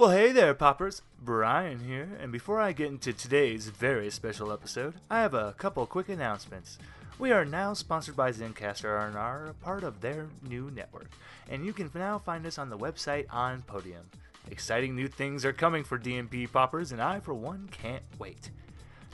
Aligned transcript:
Well, 0.00 0.12
hey 0.12 0.32
there, 0.32 0.54
Poppers. 0.54 1.02
Brian 1.20 1.80
here, 1.80 2.08
and 2.18 2.32
before 2.32 2.58
I 2.58 2.72
get 2.72 2.88
into 2.88 3.12
today's 3.12 3.66
very 3.66 4.08
special 4.08 4.50
episode, 4.50 4.94
I 5.10 5.20
have 5.20 5.34
a 5.34 5.52
couple 5.58 5.84
quick 5.84 6.08
announcements. 6.08 6.78
We 7.18 7.32
are 7.32 7.44
now 7.44 7.74
sponsored 7.74 8.16
by 8.16 8.32
Zencastr 8.32 9.06
and 9.06 9.14
are 9.14 9.48
a 9.48 9.52
part 9.52 9.84
of 9.84 10.00
their 10.00 10.28
new 10.48 10.70
network, 10.74 11.10
and 11.50 11.66
you 11.66 11.74
can 11.74 11.90
now 11.94 12.18
find 12.18 12.46
us 12.46 12.56
on 12.56 12.70
the 12.70 12.78
website 12.78 13.26
on 13.28 13.60
Podium. 13.66 14.06
Exciting 14.50 14.96
new 14.96 15.06
things 15.06 15.44
are 15.44 15.52
coming 15.52 15.84
for 15.84 15.98
DMP 15.98 16.50
Poppers, 16.50 16.92
and 16.92 17.02
I, 17.02 17.20
for 17.20 17.34
one, 17.34 17.68
can't 17.70 18.02
wait. 18.18 18.48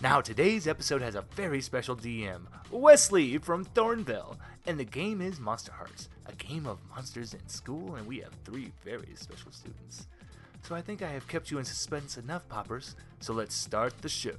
Now, 0.01 0.21
today's 0.21 0.69
episode 0.69 1.03
has 1.03 1.17
a 1.17 1.25
very 1.35 1.63
special 1.63 1.97
DM, 1.97 2.43
Wesley 2.71 3.39
from 3.39 3.65
Thornvale, 3.65 4.37
and 4.67 4.79
the 4.79 4.85
game 4.85 5.21
is 5.21 5.41
Monster 5.41 5.73
Hearts, 5.73 6.09
a 6.27 6.33
game 6.35 6.65
of 6.65 6.79
monsters 6.91 7.35
in 7.35 7.49
school, 7.49 7.97
and 7.97 8.07
we 8.07 8.19
have 8.19 8.35
three 8.45 8.71
very 8.85 9.17
special 9.17 9.51
students. 9.51 10.07
So 10.67 10.75
I 10.75 10.83
think 10.83 11.01
I 11.01 11.09
have 11.11 11.29
kept 11.29 11.53
you 11.53 11.59
in 11.59 11.65
suspense 11.65 12.19
enough, 12.19 12.49
Poppers, 12.49 12.97
so 13.21 13.33
let's 13.33 13.55
start 13.55 13.97
the 14.03 14.09
show. 14.09 14.33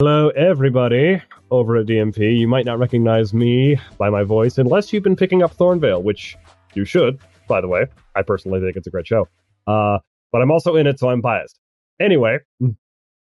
Hello, 0.00 0.28
everybody 0.36 1.22
over 1.50 1.78
at 1.78 1.86
DMP. 1.86 2.38
You 2.38 2.46
might 2.46 2.66
not 2.66 2.78
recognize 2.78 3.32
me 3.32 3.80
by 3.96 4.10
my 4.10 4.24
voice 4.24 4.58
unless 4.58 4.92
you've 4.92 5.02
been 5.02 5.16
picking 5.16 5.42
up 5.42 5.56
Thornvale, 5.56 6.02
which 6.02 6.36
you 6.74 6.84
should, 6.84 7.18
by 7.48 7.62
the 7.62 7.68
way. 7.68 7.86
I 8.14 8.20
personally 8.20 8.60
think 8.60 8.76
it's 8.76 8.86
a 8.86 8.90
great 8.90 9.06
show. 9.06 9.26
Uh, 9.66 9.98
but 10.30 10.42
I'm 10.42 10.50
also 10.50 10.76
in 10.76 10.86
it, 10.86 10.98
so 10.98 11.08
I'm 11.08 11.22
biased. 11.22 11.58
Anyway, 11.98 12.40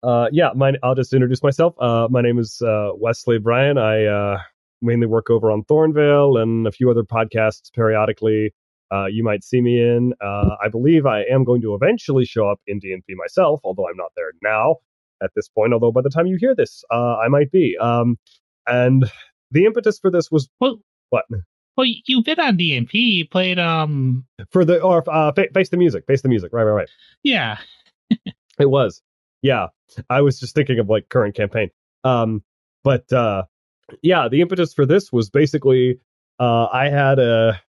uh, 0.04 0.28
yeah, 0.32 0.50
my, 0.55 0.73
I'll 0.84 0.96
just 0.96 1.14
introduce 1.14 1.44
myself. 1.44 1.76
Uh, 1.80 2.08
my 2.10 2.22
name 2.22 2.40
is 2.40 2.62
uh, 2.62 2.90
Wesley 2.96 3.38
Bryan. 3.38 3.78
I 3.78 4.05
uh, 4.05 4.40
mainly 4.82 5.08
work 5.08 5.30
over 5.30 5.52
on 5.52 5.64
Thornvale 5.64 6.41
and 6.41 6.68
a 6.68 6.71
few 6.71 6.90
other 6.90 7.04
podcasts 7.04 7.71
periodically. 7.74 8.54
Uh, 8.91 9.05
you 9.05 9.24
might 9.24 9.44
see 9.44 9.62
me 9.62 9.79
in. 9.79 10.13
Uh, 10.22 10.55
I 10.62 10.68
believe 10.68 11.05
I 11.05 11.22
am 11.24 11.44
going 11.44 11.62
to 11.62 11.76
eventually 11.76 12.26
show 12.26 12.49
up 12.49 12.60
in 12.68 12.79
DMP 12.79 13.16
myself, 13.16 13.62
although 13.63 13.88
I'm 13.88 13.96
not 13.96 14.12
there 14.18 14.32
now 14.44 14.77
at 15.24 15.32
this 15.35 15.48
point. 15.48 15.74
Although 15.74 15.91
by 15.91 16.02
the 16.02 16.10
time 16.10 16.27
you 16.27 16.38
hear 16.40 16.55
this, 16.55 16.84
uh, 16.91 17.16
I 17.18 17.29
might 17.29 17.52
be. 17.52 17.77
Um, 17.79 18.18
and 18.68 19.10
the 19.52 19.66
impetus 19.66 19.99
for 19.99 20.12
this 20.12 20.29
was 20.29 20.49
Well, 20.60 20.82
what 21.10 21.26
well, 21.77 21.88
you've 22.05 22.26
been 22.26 22.40
on 22.40 22.57
DMP. 22.57 22.94
You 22.94 23.27
played, 23.27 23.57
um, 23.57 24.26
for 24.49 24.66
the 24.66 24.82
or 24.82 25.04
uh, 25.10 25.32
face 25.54 25.70
the 25.70 25.77
music, 25.77 26.05
face 26.05 26.22
the 26.22 26.29
music. 26.29 26.52
Right, 26.52 26.63
right, 26.63 26.74
right. 26.74 26.90
yeah, 27.24 27.57
It 28.60 28.70
was. 28.70 29.02
Yeah. 29.42 29.68
I 30.10 30.22
was 30.22 30.40
just 30.40 30.56
thinking 30.56 30.80
of 30.80 30.90
like 30.90 31.10
current 31.10 31.36
campaign. 31.36 31.70
Um 32.04 32.44
but 32.84 33.12
uh 33.12 33.44
yeah, 34.02 34.28
the 34.30 34.42
impetus 34.42 34.74
for 34.74 34.86
this 34.86 35.12
was 35.12 35.30
basically 35.30 36.00
uh 36.40 36.66
I 36.68 36.90
had 36.90 37.20
a 37.20 37.62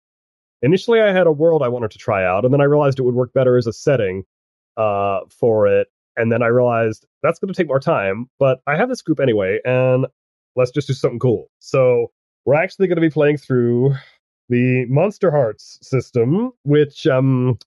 initially 0.62 1.00
I 1.00 1.12
had 1.12 1.26
a 1.26 1.32
world 1.32 1.62
I 1.62 1.68
wanted 1.68 1.90
to 1.92 1.98
try 1.98 2.24
out 2.24 2.44
and 2.44 2.52
then 2.52 2.60
I 2.60 2.64
realized 2.64 2.98
it 2.98 3.02
would 3.02 3.14
work 3.14 3.32
better 3.32 3.56
as 3.56 3.66
a 3.66 3.72
setting 3.72 4.24
uh 4.76 5.20
for 5.30 5.66
it 5.66 5.88
and 6.16 6.30
then 6.30 6.42
I 6.42 6.46
realized 6.48 7.06
that's 7.22 7.38
going 7.38 7.52
to 7.52 7.56
take 7.56 7.68
more 7.68 7.80
time, 7.80 8.28
but 8.38 8.60
I 8.66 8.76
have 8.76 8.88
this 8.88 9.02
group 9.02 9.18
anyway 9.20 9.60
and 9.64 10.06
let's 10.56 10.70
just 10.70 10.86
do 10.86 10.94
something 10.94 11.18
cool. 11.18 11.50
So 11.58 12.10
we're 12.44 12.54
actually 12.54 12.86
going 12.86 12.96
to 12.96 13.00
be 13.02 13.10
playing 13.10 13.38
through 13.38 13.94
the 14.48 14.84
Monster 14.90 15.30
Hearts 15.30 15.78
system, 15.82 16.52
which 16.64 17.06
um 17.06 17.58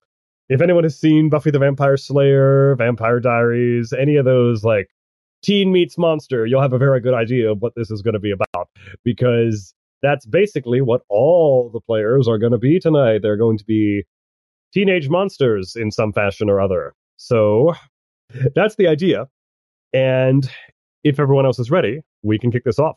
if 0.48 0.60
anyone 0.60 0.84
has 0.84 0.98
seen 0.98 1.28
Buffy 1.28 1.50
the 1.50 1.58
Vampire 1.58 1.96
Slayer, 1.96 2.76
Vampire 2.76 3.20
Diaries, 3.20 3.92
any 3.92 4.16
of 4.16 4.24
those 4.24 4.64
like 4.64 4.88
teen 5.42 5.72
meets 5.72 5.98
monster, 5.98 6.46
you'll 6.46 6.62
have 6.62 6.72
a 6.72 6.78
very 6.78 7.00
good 7.00 7.14
idea 7.14 7.50
of 7.50 7.60
what 7.60 7.74
this 7.76 7.90
is 7.90 8.02
going 8.02 8.14
to 8.14 8.20
be 8.20 8.32
about 8.32 8.68
because 9.04 9.74
that's 10.02 10.26
basically 10.26 10.80
what 10.80 11.02
all 11.08 11.70
the 11.72 11.80
players 11.80 12.28
are 12.28 12.38
going 12.38 12.52
to 12.52 12.58
be 12.58 12.78
tonight. 12.78 13.22
They're 13.22 13.36
going 13.36 13.58
to 13.58 13.64
be 13.64 14.04
teenage 14.72 15.08
monsters 15.08 15.74
in 15.76 15.90
some 15.90 16.12
fashion 16.12 16.48
or 16.48 16.60
other. 16.60 16.94
So 17.16 17.74
that's 18.54 18.76
the 18.76 18.88
idea. 18.88 19.26
And 19.92 20.48
if 21.02 21.18
everyone 21.18 21.46
else 21.46 21.58
is 21.58 21.70
ready, 21.70 22.00
we 22.22 22.38
can 22.38 22.50
kick 22.50 22.64
this 22.64 22.78
off. 22.78 22.96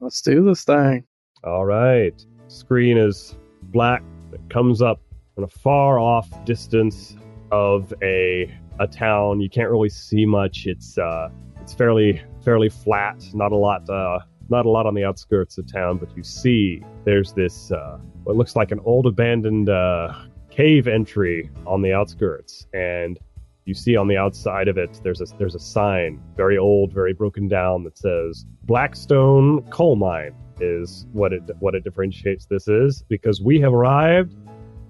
Let's 0.00 0.20
do 0.20 0.44
this 0.44 0.64
thing. 0.64 1.04
All 1.44 1.64
right. 1.64 2.14
Screen 2.48 2.98
is 2.98 3.36
black. 3.62 4.02
It 4.32 4.40
comes 4.50 4.82
up 4.82 5.00
in 5.36 5.44
a 5.44 5.48
far 5.48 5.98
off 5.98 6.28
distance 6.44 7.16
of 7.50 7.92
a 8.02 8.52
a 8.78 8.86
town. 8.86 9.40
You 9.40 9.48
can't 9.48 9.70
really 9.70 9.88
see 9.88 10.26
much. 10.26 10.66
It's 10.66 10.98
uh 10.98 11.28
it's 11.60 11.74
fairly 11.74 12.22
fairly 12.44 12.68
flat. 12.68 13.24
Not 13.34 13.52
a 13.52 13.56
lot 13.56 13.88
uh 13.88 14.20
not 14.48 14.66
a 14.66 14.70
lot 14.70 14.86
on 14.86 14.94
the 14.94 15.04
outskirts 15.04 15.58
of 15.58 15.70
town, 15.70 15.98
but 15.98 16.16
you 16.16 16.22
see 16.22 16.82
there's 17.04 17.32
this 17.32 17.70
uh 17.72 17.98
what 18.24 18.36
looks 18.36 18.56
like 18.56 18.72
an 18.72 18.80
old 18.84 19.06
abandoned 19.06 19.68
uh 19.68 20.12
cave 20.50 20.88
entry 20.88 21.50
on 21.66 21.82
the 21.82 21.92
outskirts 21.92 22.66
and 22.72 23.18
you 23.66 23.74
see 23.74 23.94
on 23.94 24.08
the 24.08 24.16
outside 24.16 24.68
of 24.68 24.78
it 24.78 24.98
there's 25.02 25.20
a 25.20 25.26
there's 25.36 25.54
a 25.54 25.60
sign 25.60 26.18
very 26.34 26.56
old 26.56 26.94
very 26.94 27.12
broken 27.12 27.46
down 27.46 27.84
that 27.84 27.98
says 27.98 28.46
blackstone 28.62 29.60
coal 29.70 29.96
mine 29.96 30.34
is 30.60 31.04
what 31.12 31.34
it 31.34 31.42
what 31.58 31.74
it 31.74 31.84
differentiates 31.84 32.46
this 32.46 32.68
is 32.68 33.02
because 33.08 33.42
we 33.42 33.60
have 33.60 33.74
arrived 33.74 34.34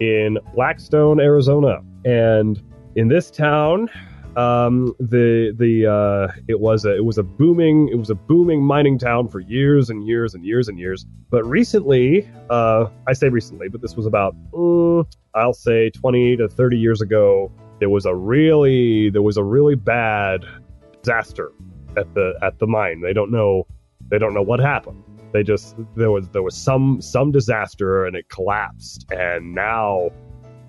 in 0.01 0.39
Blackstone, 0.55 1.21
Arizona, 1.21 1.81
and 2.05 2.63
in 2.95 3.09
this 3.09 3.31
town, 3.31 3.89
um, 4.37 4.95
the 4.99 5.55
the 5.57 5.87
uh, 5.87 6.33
it 6.47 6.61
was 6.61 6.85
a 6.85 6.95
it 6.95 7.05
was 7.05 7.19
a 7.19 7.23
booming 7.23 7.89
it 7.89 7.97
was 7.97 8.11
a 8.11 8.15
booming 8.15 8.63
mining 8.63 8.99
town 8.99 9.29
for 9.29 9.41
years 9.41 9.89
and 9.89 10.07
years 10.07 10.35
and 10.35 10.45
years 10.45 10.69
and 10.69 10.79
years. 10.79 11.07
But 11.31 11.45
recently, 11.45 12.29
uh, 12.51 12.87
I 13.07 13.15
say 13.15 13.29
recently, 13.29 13.69
but 13.69 13.81
this 13.81 13.97
was 13.97 14.07
about 14.07 14.37
mm, 14.53 15.07
I'll 15.35 15.55
say 15.55 15.91
twenty 15.91 16.37
to 16.37 16.49
thirty 16.49 16.79
years 16.79 17.01
ago. 17.01 17.51
There 17.81 17.91
was 17.91 18.05
a 18.07 18.15
really 18.15 19.11
there 19.11 19.23
was 19.23 19.37
a 19.37 19.45
really 19.45 19.75
bad 19.75 20.45
disaster 21.03 21.53
at 21.97 22.13
the 22.15 22.39
at 22.43 22.59
the 22.59 22.67
mine. 22.67 23.01
They 23.01 23.15
don't 23.15 23.31
know 23.31 23.67
they 24.11 24.19
don't 24.19 24.35
know 24.35 24.43
what 24.43 24.61
happened 24.61 25.03
they 25.37 25.43
just 25.43 25.77
there 25.97 26.11
was 26.11 26.29
there 26.31 26.43
was 26.43 26.57
some 26.57 27.01
some 27.03 27.31
disaster 27.31 28.07
and 28.07 28.17
it 28.17 28.27
collapsed. 28.31 29.07
And 29.13 29.55
now 29.55 30.09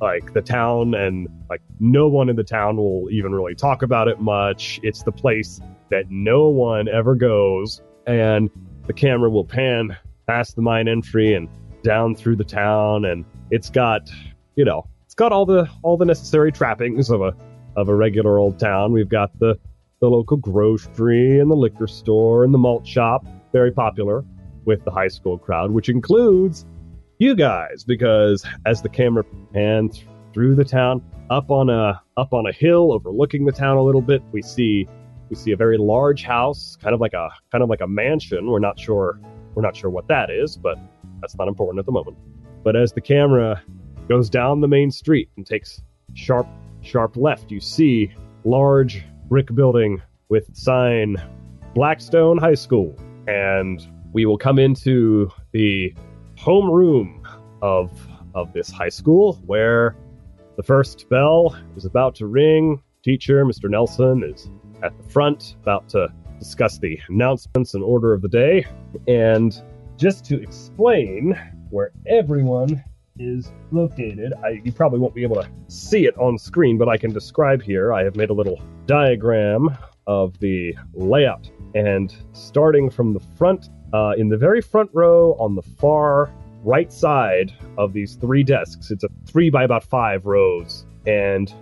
like 0.01 0.33
the 0.33 0.41
town 0.41 0.94
and 0.94 1.28
like 1.50 1.61
no 1.79 2.09
one 2.09 2.28
in 2.28 2.35
the 2.35 2.44
town 2.44 2.75
will 2.75 3.09
even 3.09 3.33
really 3.33 3.56
talk 3.56 3.81
about 3.81 4.09
it 4.09 4.19
much. 4.19 4.81
It's 4.83 5.03
the 5.03 5.11
place 5.11 5.61
that 5.89 6.11
no 6.11 6.50
one 6.50 6.89
ever 6.89 7.16
goes. 7.16 7.81
And 8.06 8.50
the 8.88 8.94
camera 8.94 9.29
will 9.29 9.45
pan 9.45 9.95
past 10.27 10.57
the 10.57 10.61
mine 10.61 10.89
entry 10.89 11.33
and 11.33 11.47
down 11.81 12.13
through 12.13 12.35
the 12.35 12.44
town. 12.44 13.06
And 13.06 13.23
it's 13.50 13.69
got 13.69 14.09
you 14.57 14.66
know 14.66 14.85
it's 15.06 15.16
got 15.16 15.31
all 15.31 15.45
the 15.45 15.69
all 15.81 15.95
the 15.95 16.06
necessary 16.06 16.51
trappings 16.51 17.09
of 17.09 17.22
a 17.22 17.33
of 17.77 17.88
a 17.88 17.95
regular 17.95 18.38
old 18.38 18.59
town. 18.59 18.91
We've 18.91 19.07
got 19.07 19.31
the 19.39 19.57
the 20.01 20.09
local 20.09 20.35
grocery 20.35 21.39
and 21.39 21.50
the 21.50 21.56
liquor 21.56 21.88
store 21.88 22.44
and 22.44 22.53
the 22.53 22.57
malt 22.57 22.85
shop 22.85 23.25
very 23.53 23.72
popular 23.72 24.25
with 24.67 24.83
the 24.83 24.91
high 24.91 25.07
school 25.07 25.39
crowd, 25.39 25.72
which 25.72 25.89
includes 25.89 26.66
you 27.17 27.35
guys, 27.35 27.83
because 27.83 28.45
as 28.67 28.83
the 28.83 28.89
camera 28.89 29.23
pans 29.53 30.03
through 30.33 30.53
the 30.53 30.66
town, 30.66 31.01
up 31.31 31.50
on 31.50 31.69
a 31.69 32.00
up 32.16 32.33
on 32.33 32.45
a 32.45 32.51
hill 32.51 32.94
overlooking 32.94 33.45
the 33.45 33.51
town 33.51 33.77
a 33.77 33.81
little 33.81 34.01
bit, 34.01 34.22
we 34.31 34.41
see 34.44 34.88
we 35.29 35.35
see 35.35 35.51
a 35.51 35.57
very 35.57 35.77
large 35.77 36.23
house, 36.23 36.77
kind 36.81 36.94
of 36.94 37.01
like 37.01 37.13
a 37.13 37.29
kind 37.51 37.63
of 37.63 37.69
like 37.69 37.81
a 37.81 37.88
mansion. 37.88 38.51
We're 38.51 38.59
not 38.59 38.79
sure 38.79 39.19
we're 39.56 39.63
not 39.63 39.75
sure 39.75 39.89
what 39.89 40.07
that 40.09 40.29
is, 40.29 40.57
but 40.57 40.77
that's 41.22 41.35
not 41.35 41.47
important 41.47 41.79
at 41.79 41.85
the 41.88 41.91
moment. 41.91 42.17
But 42.63 42.75
as 42.75 42.94
the 42.94 43.01
camera 43.01 43.63
goes 44.07 44.29
down 44.29 44.61
the 44.61 44.67
main 44.67 44.91
street 44.91 45.29
and 45.38 45.45
takes 45.45 45.81
sharp 46.13 46.47
sharp 46.81 47.17
left, 47.17 47.50
you 47.51 47.59
see 47.59 48.13
large 48.44 49.03
brick 49.27 49.53
building 49.56 50.01
with 50.29 50.56
sign 50.56 51.17
Blackstone 51.73 52.38
High 52.38 52.53
School 52.53 52.95
and 53.27 53.86
we 54.18 54.25
will 54.25 54.36
come 54.36 54.58
into 54.58 55.30
the 55.52 55.94
homeroom 56.40 57.22
of 57.62 57.92
of 58.34 58.52
this 58.52 58.72
high 58.72 58.90
school 58.90 59.34
where 59.46 59.96
the 60.56 60.64
first 60.64 61.08
bell 61.08 61.56
is 61.75 61.86
about 61.86 62.16
to 62.16 62.25
ring. 62.25 62.81
Teacher, 63.04 63.46
Mr. 63.46 63.69
Nelson, 63.69 64.24
is 64.24 64.50
at 64.81 64.98
the 64.98 65.08
front 65.08 65.56
about 65.62 65.88
to 65.90 66.12
discuss 66.40 66.80
the 66.80 67.00
announcements 67.10 67.75
and 67.75 67.84
order 67.84 68.12
of 68.12 68.24
the 68.24 68.28
day. 68.28 68.66
And 69.08 69.56
just 69.98 70.25
to 70.25 70.42
explain 70.42 71.40
where 71.69 71.92
everyone 72.08 72.84
is 73.19 73.52
located, 73.72 74.34
I, 74.44 74.62
you 74.64 74.72
probably 74.72 74.98
won't 74.98 75.14
be 75.14 75.22
able 75.22 75.36
to 75.36 75.48
see 75.68 76.08
it 76.08 76.18
on 76.18 76.40
screen, 76.40 76.80
but 76.80 76.90
I 76.90 76.98
can 76.98 77.14
describe 77.14 77.62
here. 77.62 77.94
I 77.94 78.04
have 78.04 78.16
made 78.16 78.31
a 78.31 78.34
little 78.34 78.60
diagram 78.88 79.78
of 80.08 80.40
the 80.40 80.75
layout. 80.96 81.52
And 81.75 82.16
starting 82.34 82.90
from 82.90 83.14
the 83.14 83.19
front 83.38 83.69
uh, 83.94 84.13
in 84.18 84.30
the 84.30 84.38
very 84.38 84.62
front 84.62 84.89
row 84.94 85.34
on 85.39 85.56
the 85.56 85.62
far 85.62 86.31
right 86.63 86.92
side 86.92 87.54
of 87.78 87.94
these 87.94 88.16
three 88.16 88.44
desks. 88.44 88.92
It's 88.92 89.04
a 89.04 89.10
three 89.25 89.50
by 89.50 89.63
about 89.63 89.84
five 89.84 90.25
rows, 90.25 90.86
and 91.06 91.54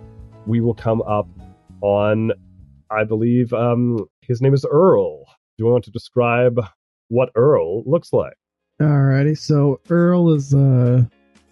we 0.46 0.60
will 0.60 0.74
come 0.74 1.02
up 1.02 1.28
on, 1.80 2.32
I 2.90 3.04
believe, 3.04 3.52
um, 3.52 4.06
his 4.22 4.40
name 4.40 4.54
is 4.54 4.64
Earl. 4.64 5.24
do 5.24 5.64
you 5.64 5.66
want 5.66 5.84
to 5.84 5.90
describe 5.90 6.60
what 7.08 7.30
Earl 7.34 7.84
looks 7.84 8.12
like? 8.12 8.34
Alrighty, 8.80 9.38
so 9.38 9.80
Earl 9.88 10.34
is 10.34 10.52
uh 10.52 11.02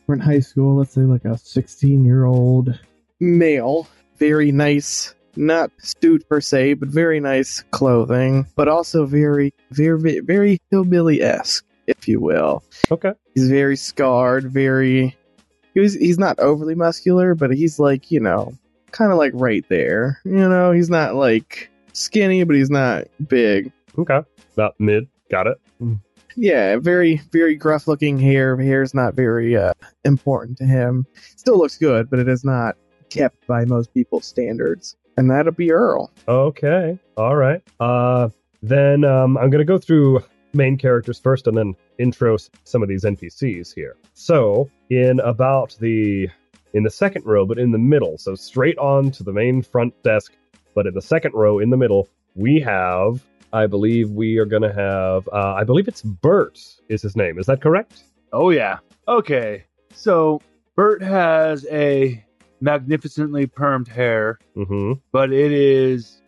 we're 0.06 0.14
in 0.14 0.20
high 0.20 0.40
school, 0.40 0.76
let's 0.76 0.92
say 0.92 1.02
like 1.02 1.24
a 1.24 1.38
sixteen 1.38 2.04
year 2.04 2.24
old 2.24 2.78
male. 3.20 3.88
Very 4.18 4.52
nice 4.52 5.14
not 5.36 5.70
suit 5.78 6.28
per 6.28 6.40
se, 6.40 6.74
but 6.74 6.88
very 6.88 7.20
nice 7.20 7.62
clothing, 7.70 8.46
but 8.56 8.68
also 8.68 9.06
very 9.06 9.52
very 9.70 10.20
very 10.20 10.60
hillbilly 10.70 11.22
esque, 11.22 11.64
if 11.86 12.08
you 12.08 12.20
will. 12.20 12.62
Okay. 12.90 13.12
He's 13.34 13.48
very 13.48 13.76
scarred, 13.76 14.52
very 14.52 15.16
he's 15.74 15.94
he's 15.94 16.18
not 16.18 16.38
overly 16.38 16.74
muscular, 16.74 17.34
but 17.34 17.52
he's 17.52 17.78
like, 17.78 18.10
you 18.10 18.20
know, 18.20 18.52
kind 18.92 19.12
of 19.12 19.18
like 19.18 19.32
right 19.34 19.64
there. 19.68 20.20
You 20.24 20.48
know, 20.48 20.72
he's 20.72 20.90
not 20.90 21.14
like 21.14 21.70
skinny, 21.92 22.44
but 22.44 22.56
he's 22.56 22.70
not 22.70 23.04
big. 23.28 23.72
Okay. 23.98 24.20
About 24.54 24.74
mid. 24.78 25.08
Got 25.30 25.46
it. 25.46 25.58
Yeah, 26.36 26.76
very 26.78 27.20
very 27.32 27.54
gruff 27.54 27.86
looking 27.86 28.18
hair. 28.18 28.56
Hair's 28.56 28.94
not 28.94 29.14
very 29.14 29.56
uh, 29.56 29.72
important 30.04 30.58
to 30.58 30.64
him. 30.64 31.06
Still 31.36 31.58
looks 31.58 31.78
good, 31.78 32.10
but 32.10 32.18
it 32.18 32.28
is 32.28 32.44
not 32.44 32.76
kept 33.10 33.46
by 33.46 33.64
most 33.64 33.94
people's 33.94 34.26
standards. 34.26 34.96
And 35.16 35.30
that'll 35.30 35.52
be 35.52 35.72
Earl. 35.72 36.10
Okay. 36.26 36.98
All 37.16 37.36
right. 37.36 37.62
Uh, 37.80 38.28
then 38.62 39.04
um, 39.04 39.36
I'm 39.36 39.50
going 39.50 39.60
to 39.60 39.64
go 39.64 39.78
through 39.78 40.20
main 40.54 40.76
characters 40.76 41.18
first 41.18 41.46
and 41.46 41.56
then 41.56 41.74
intro 41.98 42.36
some 42.64 42.82
of 42.82 42.88
these 42.88 43.04
NPCs 43.04 43.74
here. 43.74 43.96
So, 44.14 44.70
in 44.90 45.20
about 45.20 45.76
the 45.80 46.28
in 46.72 46.82
the 46.82 46.90
second 46.90 47.24
row, 47.24 47.46
but 47.46 47.58
in 47.58 47.70
the 47.70 47.78
middle, 47.78 48.18
so 48.18 48.34
straight 48.34 48.78
on 48.78 49.10
to 49.12 49.22
the 49.22 49.32
main 49.32 49.62
front 49.62 49.94
desk, 50.02 50.32
but 50.74 50.86
in 50.86 50.94
the 50.94 51.02
second 51.02 51.32
row 51.34 51.58
in 51.58 51.70
the 51.70 51.76
middle, 51.76 52.08
we 52.34 52.60
have 52.60 53.24
I 53.52 53.66
believe 53.66 54.10
we 54.10 54.38
are 54.38 54.46
going 54.46 54.62
to 54.62 54.72
have 54.72 55.28
uh, 55.32 55.54
I 55.54 55.64
believe 55.64 55.88
it's 55.88 56.02
Bert 56.02 56.58
is 56.88 57.02
his 57.02 57.16
name. 57.16 57.38
Is 57.38 57.46
that 57.46 57.60
correct? 57.60 58.04
Oh 58.32 58.50
yeah. 58.50 58.78
Okay. 59.06 59.64
So 59.92 60.40
Bert 60.74 61.02
has 61.02 61.66
a 61.70 62.24
magnificently 62.60 63.46
permed 63.46 63.88
hair, 63.88 64.38
Mhm. 64.56 65.00
but 65.12 65.32
it 65.32 65.52
is 65.52 66.20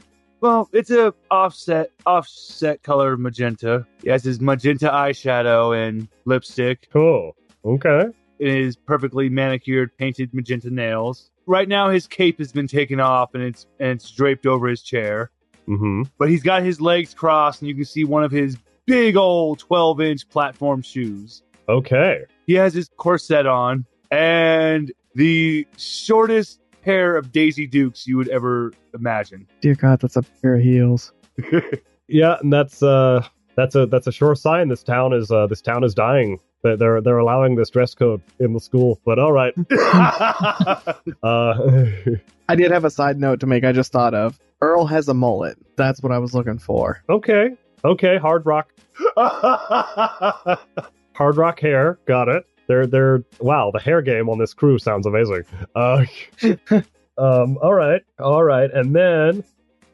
well, 0.42 0.68
it's 0.72 0.90
a 0.90 1.14
offset 1.30 1.90
offset 2.04 2.82
color 2.82 3.16
magenta. 3.16 3.86
He 4.02 4.10
has 4.10 4.22
his 4.22 4.40
magenta 4.40 4.88
eyeshadow 4.90 5.74
and 5.76 6.08
lipstick. 6.26 6.88
Cool. 6.92 7.34
Okay. 7.64 8.04
It 8.38 8.48
is 8.48 8.76
perfectly 8.76 9.28
manicured, 9.30 9.96
painted 9.96 10.34
magenta 10.34 10.70
nails. 10.70 11.30
Right 11.46 11.66
now 11.68 11.88
his 11.88 12.06
cape 12.06 12.38
has 12.38 12.52
been 12.52 12.68
taken 12.68 13.00
off 13.00 13.34
and 13.34 13.42
it's 13.42 13.66
and 13.80 13.90
it's 13.92 14.10
draped 14.10 14.46
over 14.46 14.68
his 14.68 14.82
chair. 14.82 15.30
Mhm. 15.66 16.10
But 16.18 16.28
he's 16.28 16.42
got 16.42 16.62
his 16.62 16.80
legs 16.80 17.14
crossed 17.14 17.62
and 17.62 17.68
you 17.68 17.74
can 17.74 17.84
see 17.86 18.04
one 18.04 18.22
of 18.22 18.30
his 18.30 18.56
big 18.86 19.16
old 19.16 19.58
12 19.58 20.00
inch 20.02 20.28
platform 20.28 20.82
shoes. 20.82 21.42
Okay. 21.68 22.24
He 22.46 22.54
has 22.54 22.74
his 22.74 22.88
corset 22.98 23.46
on 23.46 23.84
and 24.10 24.92
the 25.16 25.66
shortest 25.78 26.60
pair 26.82 27.16
of 27.16 27.32
Daisy 27.32 27.66
Dukes 27.66 28.06
you 28.06 28.16
would 28.18 28.28
ever 28.28 28.72
imagine. 28.94 29.48
Dear 29.60 29.74
God, 29.74 30.00
that's 30.00 30.16
a 30.16 30.22
pair 30.22 30.56
of 30.56 30.62
heels. 30.62 31.12
Yeah, 32.08 32.36
and 32.40 32.52
that's 32.52 32.84
uh 32.84 33.26
that's 33.56 33.74
a 33.74 33.86
that's 33.86 34.06
a 34.06 34.12
sure 34.12 34.36
sign 34.36 34.68
this 34.68 34.84
town 34.84 35.12
is 35.12 35.28
uh 35.32 35.48
this 35.48 35.60
town 35.60 35.82
is 35.82 35.92
dying. 35.92 36.38
They're 36.62 36.76
they're, 36.76 37.00
they're 37.00 37.18
allowing 37.18 37.56
this 37.56 37.68
dress 37.68 37.94
code 37.94 38.22
in 38.38 38.52
the 38.52 38.60
school. 38.60 39.00
But 39.04 39.18
all 39.18 39.32
right. 39.32 39.52
Uh 41.24 41.88
I 42.48 42.54
did 42.54 42.70
have 42.70 42.84
a 42.84 42.90
side 42.90 43.18
note 43.18 43.40
to 43.40 43.46
make. 43.46 43.64
I 43.64 43.72
just 43.72 43.90
thought 43.90 44.14
of 44.14 44.38
Earl 44.60 44.86
has 44.86 45.08
a 45.08 45.14
mullet. 45.14 45.58
That's 45.74 46.00
what 46.00 46.12
I 46.12 46.18
was 46.18 46.32
looking 46.32 46.60
for. 46.60 47.02
okay. 47.08 47.56
Okay, 47.84 48.18
hard 48.18 48.46
rock 48.46 48.72
hard 49.16 50.56
rock 51.36 51.60
hair. 51.60 51.98
Got 52.06 52.28
it. 52.28 52.46
They're 52.68 52.86
they're 52.86 53.24
wow, 53.40 53.70
the 53.72 53.80
hair 53.80 54.02
game 54.02 54.28
on 54.28 54.38
this 54.38 54.54
crew 54.54 54.78
sounds 54.78 55.06
amazing. 55.06 55.44
Uh 55.74 56.04
um 57.18 57.58
all 57.62 57.74
right. 57.74 58.02
All 58.18 58.42
right. 58.42 58.70
And 58.72 58.94
then 58.94 59.44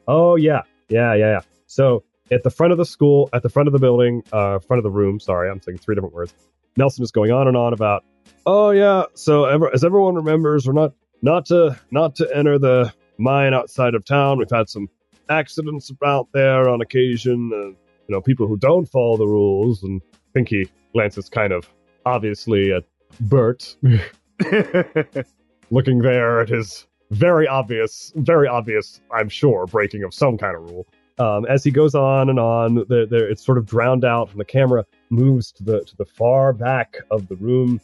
oh 0.07 0.35
yeah. 0.35 0.61
Yeah, 0.89 1.13
yeah, 1.13 1.31
yeah. 1.31 1.41
So 1.67 2.03
at 2.31 2.43
the 2.43 2.49
front 2.49 2.71
of 2.71 2.77
the 2.77 2.85
school, 2.85 3.29
at 3.33 3.43
the 3.43 3.49
front 3.49 3.67
of 3.67 3.73
the 3.73 3.79
building, 3.79 4.23
uh 4.31 4.59
front 4.59 4.79
of 4.79 4.83
the 4.83 4.91
room, 4.91 5.19
sorry, 5.19 5.49
I'm 5.49 5.61
saying 5.61 5.79
three 5.79 5.95
different 5.95 6.13
words. 6.13 6.33
Nelson 6.77 7.03
is 7.03 7.11
going 7.11 7.31
on 7.31 7.47
and 7.47 7.55
on 7.55 7.73
about 7.73 8.03
Oh 8.45 8.71
yeah, 8.71 9.03
so 9.13 9.45
ever, 9.45 9.73
as 9.73 9.83
everyone 9.83 10.15
remembers, 10.15 10.67
we're 10.67 10.73
not 10.73 10.93
not 11.21 11.45
to 11.47 11.79
not 11.91 12.15
to 12.15 12.35
enter 12.35 12.59
the 12.59 12.93
mine 13.17 13.53
outside 13.53 13.95
of 13.95 14.03
town. 14.03 14.37
We've 14.37 14.49
had 14.49 14.69
some 14.69 14.89
accidents 15.29 15.91
out 16.03 16.27
there 16.33 16.67
on 16.69 16.81
occasion. 16.81 17.51
Uh, 17.53 17.79
you 18.07 18.15
know, 18.15 18.21
people 18.21 18.47
who 18.47 18.57
don't 18.57 18.85
follow 18.85 19.17
the 19.17 19.27
rules. 19.27 19.83
And 19.83 20.01
he 20.47 20.67
glances 20.93 21.29
kind 21.29 21.53
of 21.53 21.69
obviously 22.05 22.71
at 22.71 22.83
Bert, 23.21 23.75
looking 25.71 25.99
there 25.99 26.41
at 26.41 26.49
his 26.49 26.87
very 27.11 27.47
obvious, 27.47 28.11
very 28.15 28.47
obvious, 28.47 29.01
I'm 29.11 29.29
sure, 29.29 29.67
breaking 29.67 30.03
of 30.03 30.13
some 30.13 30.37
kind 30.37 30.55
of 30.55 30.63
rule. 30.63 30.87
Um, 31.19 31.45
as 31.45 31.63
he 31.63 31.69
goes 31.69 31.93
on 31.93 32.29
and 32.29 32.39
on, 32.39 32.75
the, 32.75 33.05
the, 33.07 33.29
it's 33.29 33.45
sort 33.45 33.59
of 33.59 33.67
drowned 33.67 34.03
out, 34.03 34.31
and 34.31 34.39
the 34.39 34.45
camera 34.45 34.83
moves 35.11 35.51
to 35.53 35.63
the 35.63 35.81
to 35.81 35.95
the 35.95 36.05
far 36.05 36.53
back 36.53 36.97
of 37.11 37.27
the 37.27 37.35
room. 37.35 37.79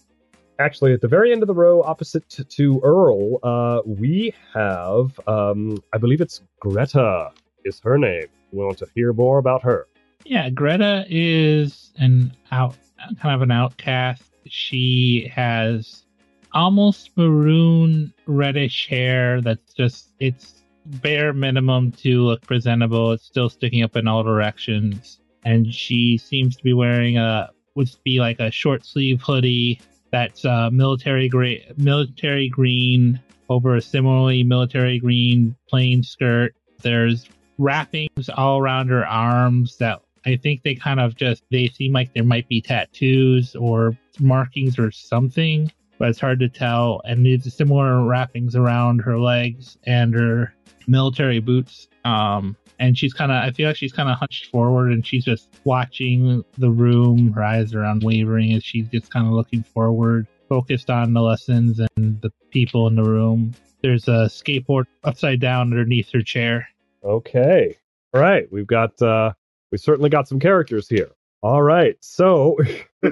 Actually 0.58 0.92
at 0.92 1.00
the 1.00 1.08
very 1.08 1.32
end 1.32 1.42
of 1.42 1.48
the 1.48 1.54
row 1.54 1.82
opposite 1.84 2.28
to, 2.28 2.44
to 2.44 2.82
earl 2.84 3.40
uh, 3.44 3.82
we 3.86 4.34
have 4.54 5.18
um, 5.26 5.82
i 5.94 5.98
believe 5.98 6.20
it's 6.20 6.42
greta 6.60 7.32
is 7.66 7.80
her 7.82 7.98
name. 7.98 8.26
We 8.52 8.64
want 8.64 8.78
to 8.80 8.88
hear 8.96 9.14
more 9.14 9.38
about 9.38 9.64
her. 9.64 9.88
Yeah, 10.26 10.50
Greta 10.50 11.06
is 11.10 11.94
an 11.98 12.36
out, 12.52 12.76
kind 13.22 13.36
of 13.36 13.42
an 13.42 13.52
outcast. 13.52 14.24
She 14.48 15.32
has 15.34 16.06
almost 16.54 17.12
maroon 17.16 18.14
reddish 18.26 18.88
hair 18.88 19.42
that's 19.42 19.74
just 19.74 20.10
it's 20.20 20.64
bare 20.86 21.34
minimum 21.34 21.92
to 21.92 22.24
look 22.24 22.42
presentable. 22.42 23.12
It's 23.12 23.26
still 23.26 23.50
sticking 23.50 23.84
up 23.84 23.96
in 23.96 24.08
all 24.08 24.24
directions, 24.24 25.20
and 25.44 25.74
she 25.74 26.18
seems 26.18 26.56
to 26.58 26.64
be 26.64 26.74
wearing 26.74 27.18
a 27.18 27.50
would 27.76 27.90
be 28.04 28.20
like 28.20 28.40
a 28.40 28.52
short 28.52 28.86
sleeve 28.86 29.22
hoodie 29.22 29.80
that's 30.12 30.44
uh, 30.44 30.70
military 30.72 31.30
gray, 31.30 31.72
military 31.78 32.50
green 32.50 33.20
over 33.48 33.76
a 33.76 33.82
similarly 33.82 34.44
military 34.44 35.00
green 35.00 35.56
plain 35.68 36.04
skirt. 36.04 36.56
There's 36.82 37.28
wrappings 37.58 38.30
all 38.36 38.60
around 38.60 38.90
her 38.90 39.06
arms 39.06 39.78
that 39.78 40.02
I 40.26 40.36
think 40.36 40.64
they 40.64 40.76
kind 40.76 41.00
of 41.00 41.16
just 41.16 41.44
they 41.52 41.68
seem 41.68 41.94
like 41.94 42.14
there 42.14 42.24
might 42.24 42.48
be 42.48 42.62
tattoos 42.62 43.56
or 43.56 43.98
markings 44.20 44.78
or 44.78 44.92
something, 44.92 45.72
but 45.98 46.10
it's 46.10 46.20
hard 46.20 46.40
to 46.40 46.50
tell. 46.50 47.02
And 47.06 47.26
there's 47.26 47.54
similar 47.54 48.04
wrappings 48.04 48.56
around 48.56 49.00
her 49.00 49.18
legs 49.20 49.78
and 49.86 50.14
her 50.14 50.54
military 50.88 51.40
boots. 51.40 51.88
Um, 52.06 52.56
and 52.80 52.98
she's 52.98 53.14
kind 53.14 53.32
of 53.32 53.44
I 53.44 53.52
feel 53.52 53.68
like 53.68 53.76
she's 53.76 53.92
kind 53.94 54.10
of 54.10 54.18
hunched 54.18 54.48
forward 54.48 54.92
and 54.92 55.06
she's 55.06 55.26
just 55.26 55.50
watching 55.64 56.44
the 56.58 56.70
room. 56.70 57.32
Her 57.34 57.44
eyes 57.44 57.74
are 57.74 57.84
unwavering 57.84 58.54
as 58.54 58.64
she's 58.64 58.88
just 58.88 59.12
kind 59.12 59.28
of 59.28 59.34
looking 59.34 59.64
forward, 59.64 60.28
focused 60.48 60.90
on 60.90 61.14
the 61.14 61.22
lessons 61.22 61.80
and 61.98 62.22
the 62.22 62.32
people 62.52 62.88
in 62.88 62.96
the 62.96 63.04
room. 63.04 63.54
There's 63.82 64.08
a 64.08 64.28
skateboard 64.30 64.86
upside 65.04 65.40
down 65.40 65.72
underneath 65.72 66.10
her 66.14 66.22
chair. 66.22 66.68
okay 67.04 67.78
all 68.14 68.22
right 68.22 68.52
we've 68.52 68.68
got 68.68 69.00
uh 69.02 69.32
we 69.72 69.78
certainly 69.78 70.10
got 70.10 70.28
some 70.28 70.40
characters 70.40 70.88
here. 70.88 71.10
All 71.42 71.62
right 71.62 71.96
so 72.02 72.58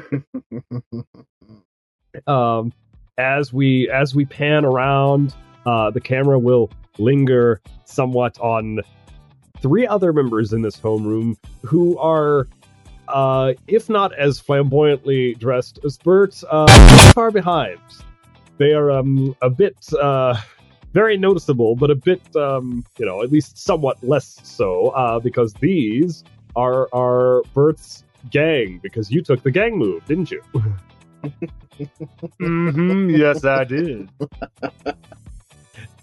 um 2.27 2.73
as 3.17 3.53
we 3.53 3.89
as 3.89 4.13
we 4.13 4.25
pan 4.25 4.65
around 4.65 5.33
uh 5.65 5.89
the 5.91 6.01
camera 6.01 6.37
will 6.37 6.69
linger 6.97 7.61
somewhat 7.85 8.37
on 8.39 8.81
three 9.61 9.87
other 9.87 10.11
members 10.11 10.51
in 10.51 10.61
this 10.61 10.75
homeroom 10.77 11.37
who 11.63 11.97
are 11.99 12.47
uh 13.07 13.53
if 13.67 13.89
not 13.89 14.13
as 14.15 14.39
flamboyantly 14.39 15.35
dressed 15.35 15.79
as 15.85 15.97
Bert, 15.97 16.43
uh 16.49 17.11
far 17.13 17.31
behind. 17.31 17.79
They 18.57 18.73
are 18.73 18.91
um 18.91 19.35
a 19.41 19.49
bit 19.49 19.77
uh 19.93 20.35
very 20.91 21.17
noticeable 21.17 21.77
but 21.77 21.91
a 21.91 21.95
bit 21.95 22.21
um 22.35 22.83
you 22.99 23.05
know 23.05 23.23
at 23.23 23.31
least 23.31 23.57
somewhat 23.57 24.03
less 24.03 24.39
so 24.43 24.87
uh 24.89 25.19
because 25.19 25.53
these 25.53 26.25
are 26.57 26.89
are 26.91 27.43
Bert's 27.53 28.03
gang 28.29 28.79
because 28.83 29.09
you 29.09 29.21
took 29.21 29.43
the 29.43 29.51
gang 29.51 29.77
move 29.77 30.03
didn't 30.05 30.31
you 30.31 30.41
hmm 32.39 33.09
Yes, 33.09 33.45
I 33.45 33.63
did. 33.63 34.09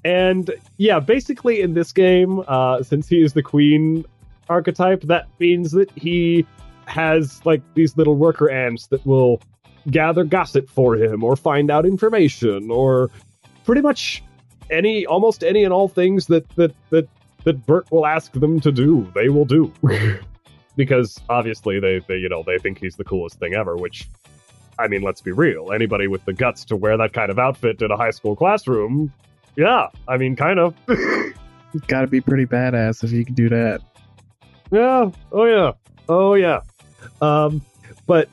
And 0.05 0.51
yeah, 0.77 1.01
basically 1.01 1.63
in 1.63 1.75
this 1.75 1.93
game, 1.93 2.43
uh, 2.47 2.83
since 2.83 3.09
he 3.09 3.23
is 3.23 3.33
the 3.33 3.43
queen 3.43 4.05
archetype, 4.49 5.01
that 5.03 5.27
means 5.41 5.73
that 5.73 5.91
he 5.93 6.47
has 6.87 7.41
like 7.47 7.63
these 7.75 7.97
little 7.97 8.17
worker 8.17 8.51
ants 8.51 8.87
that 8.89 9.05
will 9.07 9.41
gather 9.91 10.25
gossip 10.25 10.69
for 10.69 10.97
him 10.97 11.25
or 11.25 11.37
find 11.37 11.71
out 11.71 11.87
information 11.87 12.71
or 12.71 13.11
pretty 13.65 13.81
much 13.81 14.23
any 14.71 15.07
almost 15.07 15.43
any 15.43 15.65
and 15.65 15.73
all 15.73 15.89
things 15.89 16.27
that 16.27 16.49
that 16.57 16.75
that 16.91 17.09
that 17.45 17.65
Bert 17.67 17.91
will 17.91 18.07
ask 18.07 18.33
them 18.33 18.61
to 18.61 18.73
do, 18.73 19.11
they 19.15 19.29
will 19.29 19.45
do. 19.45 19.73
because 20.77 21.21
obviously 21.29 21.81
they, 21.81 22.01
they 22.07 22.17
you 22.17 22.29
know 22.29 22.43
they 22.47 22.59
think 22.59 22.79
he's 22.79 22.97
the 22.97 23.05
coolest 23.05 23.39
thing 23.39 23.55
ever. 23.55 23.77
Which, 23.77 24.09
I 24.79 24.89
mean, 24.89 25.03
let's 25.03 25.21
be 25.21 25.33
real. 25.33 25.73
Anybody 25.73 26.07
with 26.09 26.25
the 26.25 26.33
guts 26.33 26.65
to 26.67 26.77
wear 26.77 26.97
that 26.97 27.13
kind 27.13 27.31
of 27.31 27.39
outfit 27.39 27.81
in 27.83 27.91
a 27.91 27.97
high 27.97 28.11
school 28.11 28.37
classroom, 28.37 29.13
yeah, 29.57 29.89
I 30.09 30.17
mean, 30.17 30.37
kind 30.37 30.59
of. 30.59 30.75
Got 31.89 32.03
to 32.03 32.07
be 32.07 32.21
pretty 32.21 32.47
badass 32.47 33.03
if 33.03 33.11
you 33.11 33.25
can 33.25 33.35
do 33.35 33.49
that. 33.49 33.81
Yeah. 34.71 35.11
Oh 35.33 35.45
yeah. 35.45 35.73
Oh 36.09 36.35
yeah. 36.35 36.61
Um, 37.21 37.63
but 38.07 38.29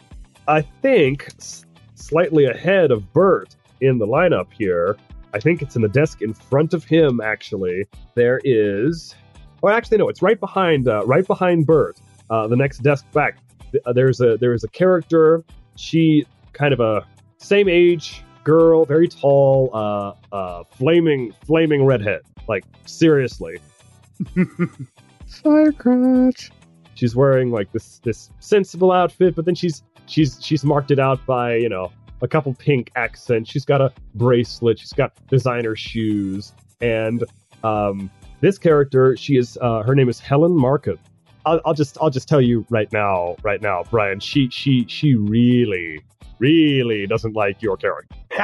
I 0.48 0.62
think 0.62 1.28
s- 1.40 1.66
slightly 1.96 2.46
ahead 2.46 2.92
of 2.92 3.12
Bert 3.14 3.56
in 3.80 3.98
the 3.98 4.06
lineup 4.06 4.48
here. 4.56 4.96
I 5.34 5.40
think 5.40 5.62
it's 5.62 5.76
in 5.76 5.82
the 5.82 5.90
desk 5.90 6.22
in 6.22 6.34
front 6.34 6.74
of 6.74 6.84
him. 6.84 7.20
Actually, 7.22 7.86
there 8.16 8.40
is. 8.44 9.16
Oh, 9.64 9.70
actually, 9.70 9.98
no. 9.98 10.10
It's 10.10 10.22
right 10.22 10.40
behind. 10.40 10.88
Uh, 10.88 11.04
right 11.06 11.26
behind 11.26 11.66
Bert. 11.66 11.98
Uh, 12.32 12.48
the 12.48 12.56
next 12.56 12.80
desk 12.80 13.06
back. 13.12 13.38
Uh, 13.86 13.94
There's 13.94 14.20
a 14.22 14.38
there's 14.38 14.64
a 14.64 14.68
character. 14.70 15.44
She 15.76 16.26
kind 16.54 16.74
of 16.74 16.80
a 16.80 17.06
same 17.38 17.70
age 17.70 18.24
girl, 18.44 18.86
very 18.86 19.08
tall, 19.08 19.70
uh, 19.74 20.14
uh, 20.36 20.64
flaming 20.72 21.34
flaming 21.46 21.86
redhead. 21.86 22.22
Like 22.48 22.64
seriously, 22.86 23.60
Firecrotch. 25.30 26.52
she's 26.96 27.16
wearing 27.16 27.52
like 27.52 27.72
this 27.72 28.00
this 28.00 28.30
sensible 28.40 28.92
outfit, 28.92 29.36
but 29.36 29.46
then 29.46 29.56
she's 29.56 29.84
she's 30.08 30.38
she's 30.44 30.64
marked 30.64 30.92
it 30.92 31.00
out 31.00 31.24
by 31.26 31.56
you 31.56 31.70
know 31.70 31.92
a 32.22 32.28
couple 32.28 32.54
pink 32.54 32.92
accents. 32.96 33.50
She's 33.50 33.66
got 33.66 33.82
a 33.82 33.92
bracelet. 34.16 34.80
She's 34.80 34.94
got 34.94 35.14
designer 35.28 35.76
shoes, 35.76 36.54
and 36.82 37.24
um, 37.64 38.10
this 38.42 38.58
character, 38.58 39.16
she 39.18 39.38
is 39.38 39.58
uh, 39.62 39.84
her 39.84 39.96
name 39.96 40.10
is 40.10 40.20
Helen 40.20 40.56
Markham. 40.56 41.00
I'll, 41.46 41.62
I'll 41.66 41.74
just 41.74 41.98
I'll 42.02 42.10
just 42.10 42.28
tell 42.28 42.42
you 42.42 42.66
right 42.70 42.92
now, 42.92 43.36
right 43.44 43.62
now, 43.62 43.84
Brian. 43.90 44.20
She 44.20 44.50
she 44.50 44.86
she 44.88 45.16
really 45.16 46.02
really 46.40 47.08
doesn't 47.08 47.36
like 47.36 47.62
your 47.62 47.78
character. 47.78 48.16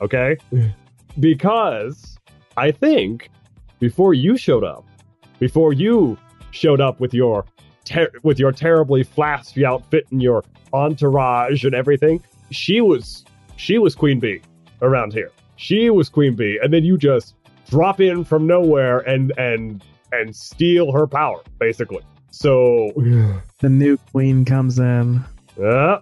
Okay, 0.00 0.36
because 1.20 2.18
I 2.56 2.70
think 2.70 3.30
before 3.78 4.14
you 4.14 4.36
showed 4.36 4.64
up, 4.64 4.84
before 5.38 5.72
you 5.72 6.18
showed 6.50 6.80
up 6.80 7.00
with 7.00 7.14
your 7.14 7.44
ter- 7.84 8.10
with 8.22 8.38
your 8.38 8.52
terribly 8.52 9.02
flashy 9.02 9.64
outfit 9.64 10.06
and 10.10 10.22
your 10.22 10.44
entourage 10.72 11.64
and 11.64 11.74
everything, 11.74 12.22
she 12.50 12.80
was 12.80 13.24
she 13.56 13.78
was 13.78 13.94
Queen 13.94 14.20
Bee 14.20 14.40
around 14.82 15.12
here. 15.12 15.30
She 15.56 15.90
was 15.90 16.08
Queen 16.08 16.34
Bee, 16.34 16.58
and 16.62 16.72
then 16.72 16.84
you 16.84 16.98
just 16.98 17.34
drop 17.70 18.00
in 18.00 18.24
from 18.24 18.46
nowhere 18.46 18.98
and 19.00 19.32
and 19.38 19.82
and 20.12 20.34
steal 20.36 20.92
her 20.92 21.06
power, 21.06 21.42
basically. 21.58 22.02
So 22.30 22.92
The 23.60 23.68
new 23.68 23.96
queen 24.12 24.44
comes 24.44 24.78
in. 24.78 25.24
yeah, 25.58 25.98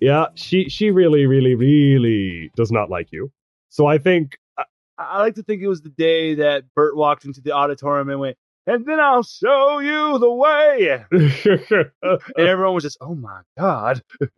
yeah, 0.00 0.26
she 0.34 0.68
she 0.68 0.90
really, 0.90 1.26
really, 1.26 1.54
really 1.54 2.50
does 2.56 2.70
not 2.72 2.90
like 2.90 3.08
you. 3.12 3.30
So 3.68 3.86
I 3.86 3.98
think 3.98 4.38
I, 4.58 4.64
I 4.98 5.18
like 5.20 5.34
to 5.34 5.42
think 5.42 5.62
it 5.62 5.68
was 5.68 5.82
the 5.82 5.90
day 5.90 6.36
that 6.36 6.64
Bert 6.74 6.96
walked 6.96 7.24
into 7.24 7.40
the 7.40 7.52
auditorium 7.52 8.08
and 8.08 8.20
went, 8.20 8.36
and 8.66 8.86
then 8.86 8.98
I'll 9.00 9.22
show 9.22 9.78
you 9.80 10.18
the 10.18 10.32
way. 10.32 11.04
And 12.36 12.48
everyone 12.48 12.74
was 12.74 12.84
just, 12.84 12.98
oh 13.00 13.14
my 13.14 13.40
God. 13.58 14.00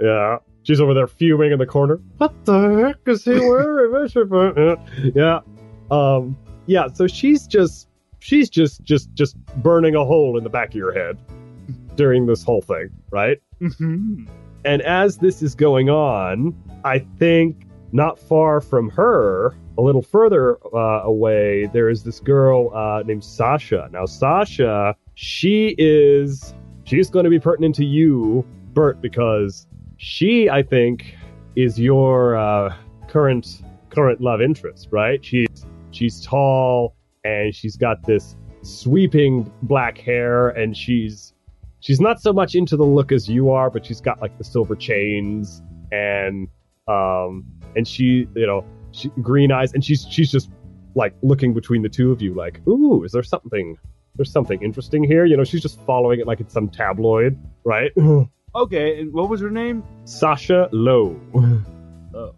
Yeah. 0.00 0.38
She's 0.62 0.80
over 0.80 0.94
there 0.94 1.06
fuming 1.06 1.50
in 1.52 1.58
the 1.58 1.66
corner. 1.66 2.00
What 2.18 2.44
the 2.44 2.94
heck 2.94 3.08
is 3.12 3.24
he 3.24 3.32
wearing? 3.32 4.76
yeah. 5.14 5.40
Um 5.90 6.36
yeah, 6.66 6.86
so 6.92 7.06
she's 7.06 7.46
just 7.46 7.87
she's 8.28 8.50
just 8.50 8.82
just 8.82 9.12
just 9.14 9.36
burning 9.56 9.94
a 9.94 10.04
hole 10.04 10.36
in 10.36 10.44
the 10.44 10.50
back 10.50 10.68
of 10.68 10.74
your 10.74 10.92
head 10.92 11.16
during 11.96 12.26
this 12.26 12.42
whole 12.42 12.60
thing, 12.60 12.90
right? 13.10 13.38
Mhm. 13.62 14.28
And 14.66 14.82
as 14.82 15.16
this 15.16 15.42
is 15.42 15.54
going 15.54 15.88
on, 15.88 16.54
I 16.84 16.98
think 16.98 17.64
not 17.92 18.18
far 18.18 18.60
from 18.60 18.90
her, 18.90 19.54
a 19.78 19.82
little 19.82 20.02
further 20.02 20.58
uh, 20.74 21.02
away, 21.04 21.70
there 21.72 21.88
is 21.88 22.04
this 22.04 22.20
girl 22.20 22.70
uh, 22.74 23.02
named 23.06 23.24
Sasha. 23.24 23.88
Now, 23.92 24.04
Sasha, 24.04 24.94
she 25.14 25.74
is 25.78 26.54
she's 26.84 27.08
going 27.08 27.24
to 27.24 27.30
be 27.30 27.38
pertinent 27.40 27.74
to 27.76 27.84
you, 27.84 28.44
Bert, 28.74 29.00
because 29.00 29.66
she, 29.96 30.50
I 30.50 30.62
think, 30.62 31.16
is 31.56 31.80
your 31.80 32.36
uh, 32.36 32.74
current 33.08 33.62
current 33.88 34.20
love 34.20 34.42
interest, 34.42 34.88
right? 34.90 35.24
She's 35.24 35.64
she's 35.92 36.20
tall 36.20 36.94
and 37.24 37.54
she's 37.54 37.76
got 37.76 38.04
this 38.06 38.36
sweeping 38.62 39.50
black 39.62 39.98
hair, 39.98 40.48
and 40.48 40.76
she's 40.76 41.32
she's 41.80 42.00
not 42.00 42.20
so 42.20 42.32
much 42.32 42.54
into 42.54 42.76
the 42.76 42.84
look 42.84 43.12
as 43.12 43.28
you 43.28 43.50
are, 43.50 43.70
but 43.70 43.86
she's 43.86 44.00
got 44.00 44.20
like 44.20 44.36
the 44.38 44.44
silver 44.44 44.76
chains 44.76 45.62
and 45.90 46.48
um 46.86 47.44
and 47.76 47.86
she 47.86 48.26
you 48.34 48.46
know 48.46 48.64
she, 48.92 49.08
green 49.22 49.52
eyes 49.52 49.72
and 49.72 49.84
she's 49.84 50.06
she's 50.10 50.30
just 50.30 50.50
like 50.94 51.14
looking 51.22 51.54
between 51.54 51.82
the 51.82 51.88
two 51.88 52.10
of 52.10 52.20
you 52.20 52.34
like 52.34 52.60
ooh 52.66 53.04
is 53.04 53.12
there 53.12 53.22
something 53.22 53.76
there's 54.16 54.30
something 54.30 54.60
interesting 54.62 55.02
here 55.02 55.24
you 55.24 55.36
know 55.36 55.44
she's 55.44 55.62
just 55.62 55.80
following 55.86 56.20
it 56.20 56.26
like 56.26 56.40
it's 56.40 56.52
some 56.52 56.68
tabloid 56.68 57.38
right 57.64 57.92
Okay, 58.54 59.00
and 59.00 59.12
what 59.12 59.28
was 59.28 59.40
her 59.40 59.50
name? 59.50 59.84
Sasha 60.04 60.68
Lowe 60.72 61.20
Oh, 62.14 62.34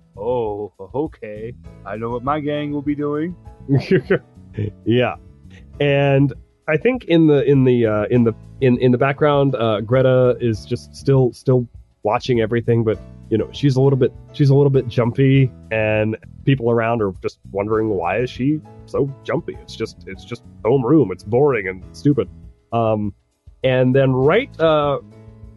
oh, 0.78 0.90
okay. 0.94 1.54
I 1.86 1.96
know 1.96 2.10
what 2.10 2.22
my 2.22 2.40
gang 2.40 2.72
will 2.72 2.82
be 2.82 2.94
doing. 2.94 3.34
yeah. 4.84 5.16
And 5.80 6.32
i 6.68 6.76
think 6.76 7.04
in 7.06 7.26
the 7.26 7.42
in 7.44 7.64
the 7.64 7.84
uh 7.84 8.04
in 8.10 8.22
the 8.24 8.32
in 8.60 8.78
in 8.78 8.92
the 8.92 8.98
background 8.98 9.54
uh 9.56 9.80
greta 9.80 10.36
is 10.40 10.64
just 10.64 10.94
still 10.94 11.32
still 11.32 11.66
watching 12.02 12.40
everything 12.40 12.84
but 12.84 12.98
you 13.28 13.36
know 13.36 13.48
she's 13.52 13.76
a 13.76 13.80
little 13.80 13.98
bit 13.98 14.12
she's 14.32 14.50
a 14.50 14.54
little 14.54 14.70
bit 14.70 14.86
jumpy 14.86 15.50
and 15.70 16.16
people 16.44 16.70
around 16.70 17.02
are 17.02 17.12
just 17.22 17.38
wondering 17.50 17.88
why 17.90 18.18
is 18.18 18.30
she 18.30 18.60
so 18.86 19.12
jumpy? 19.24 19.56
It's 19.62 19.76
just 19.76 20.04
it's 20.06 20.24
just 20.24 20.42
homeroom 20.62 21.12
it's 21.12 21.22
boring 21.22 21.68
and 21.68 21.84
stupid. 21.96 22.28
Um 22.72 23.14
and 23.62 23.94
then 23.94 24.12
right 24.12 24.50
uh 24.60 24.98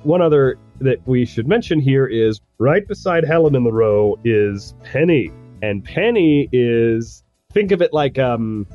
one 0.04 0.22
other 0.22 0.58
that 0.82 1.06
we 1.08 1.26
should 1.26 1.48
mention 1.48 1.80
here 1.80 2.06
is 2.06 2.42
right 2.60 2.88
beside 2.88 3.26
helen 3.26 3.56
in 3.56 3.64
the 3.64 3.72
row 3.72 4.20
is 4.24 4.76
penny. 4.84 5.32
And 5.62 5.84
penny 5.84 6.50
is 6.52 7.24
think 7.54 7.72
of 7.72 7.82
it 7.82 7.94
like 7.94 8.20
um 8.20 8.68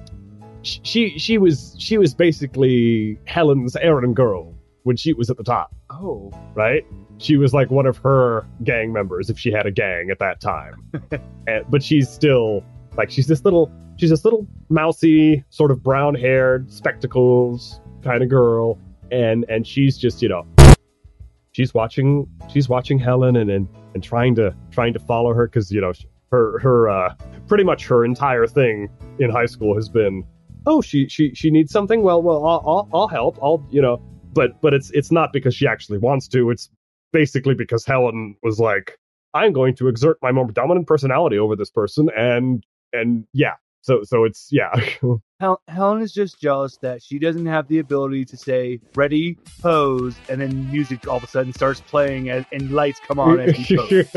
she 0.62 1.18
she 1.18 1.38
was 1.38 1.74
she 1.78 1.98
was 1.98 2.14
basically 2.14 3.18
Helen's 3.26 3.76
errand 3.76 4.16
girl 4.16 4.54
when 4.82 4.96
she 4.96 5.12
was 5.12 5.30
at 5.30 5.36
the 5.36 5.44
top, 5.44 5.74
Oh, 5.90 6.32
right? 6.54 6.84
She 7.18 7.36
was 7.36 7.52
like 7.52 7.70
one 7.70 7.86
of 7.86 7.96
her 7.98 8.46
gang 8.64 8.92
members 8.92 9.28
if 9.28 9.38
she 9.38 9.50
had 9.50 9.66
a 9.66 9.70
gang 9.70 10.10
at 10.10 10.18
that 10.20 10.40
time. 10.40 10.74
and, 11.46 11.64
but 11.68 11.82
she's 11.82 12.08
still 12.08 12.64
like 12.96 13.10
she's 13.10 13.26
this 13.26 13.44
little 13.44 13.70
she's 13.96 14.10
this 14.10 14.24
little 14.24 14.46
mousy 14.68 15.44
sort 15.50 15.70
of 15.70 15.82
brown 15.82 16.14
haired 16.14 16.72
spectacles 16.72 17.80
kind 18.02 18.22
of 18.22 18.28
girl 18.28 18.78
and 19.10 19.44
and 19.48 19.66
she's 19.66 19.98
just 19.98 20.22
you 20.22 20.28
know 20.28 20.46
she's 21.52 21.74
watching 21.74 22.26
she's 22.48 22.68
watching 22.68 22.98
Helen 22.98 23.36
and 23.36 23.50
and, 23.50 23.68
and 23.94 24.02
trying 24.02 24.34
to 24.36 24.54
trying 24.70 24.92
to 24.92 24.98
follow 24.98 25.32
her 25.34 25.46
because 25.46 25.70
you 25.70 25.80
know 25.80 25.92
her 26.30 26.58
her 26.60 26.88
uh 26.88 27.14
pretty 27.46 27.64
much 27.64 27.86
her 27.86 28.04
entire 28.04 28.46
thing 28.46 28.88
in 29.18 29.30
high 29.30 29.46
school 29.46 29.74
has 29.74 29.88
been 29.88 30.24
oh 30.68 30.80
she 30.80 31.08
she 31.08 31.34
she 31.34 31.50
needs 31.50 31.72
something. 31.72 32.02
Well 32.02 32.22
well 32.22 32.46
I'll, 32.46 32.62
I'll 32.66 32.88
I'll 32.92 33.08
help. 33.08 33.38
I'll 33.42 33.66
you 33.70 33.82
know 33.82 34.00
but 34.32 34.60
but 34.60 34.75
it's 34.75 34.90
it's 34.92 35.10
not 35.10 35.32
because 35.32 35.54
she 35.54 35.66
actually 35.66 35.98
wants 35.98 36.28
to. 36.28 36.50
It's 36.50 36.70
basically 37.12 37.54
because 37.54 37.84
Helen 37.84 38.37
was 38.42 38.60
like 38.60 38.98
I'm 39.34 39.52
going 39.52 39.75
to 39.76 39.88
exert 39.88 40.18
my 40.22 40.32
more 40.32 40.50
dominant 40.50 40.87
personality 40.87 41.38
over 41.38 41.56
this 41.56 41.70
person. 41.70 42.08
And 42.16 42.64
and 42.92 43.25
yeah. 43.32 43.54
So 43.82 44.02
so 44.04 44.25
it's 44.25 44.48
yeah 44.50 44.70
Hel- 45.40 45.62
Helen 45.68 46.02
is 46.02 46.12
just 46.12 46.40
jealous 46.40 46.78
that 46.78 47.00
she 47.00 47.21
doesn't 47.21 47.47
have 47.47 47.68
the 47.68 47.78
ability 47.78 48.25
to 48.25 48.37
say 48.37 48.80
"ready, 48.97 49.38
pose," 49.62 50.16
and 50.28 50.40
then 50.40 50.68
music 50.73 51.07
all 51.07 51.18
of 51.18 51.23
a 51.23 51.28
sudden 51.28 51.52
starts 51.52 51.80
playing 51.80 52.28
and, 52.28 52.45
and 52.50 52.73
lights 52.73 52.99
come 53.07 53.21
on 53.21 53.38
as 53.38 53.54
she 53.57 53.76
poses. 53.76 54.11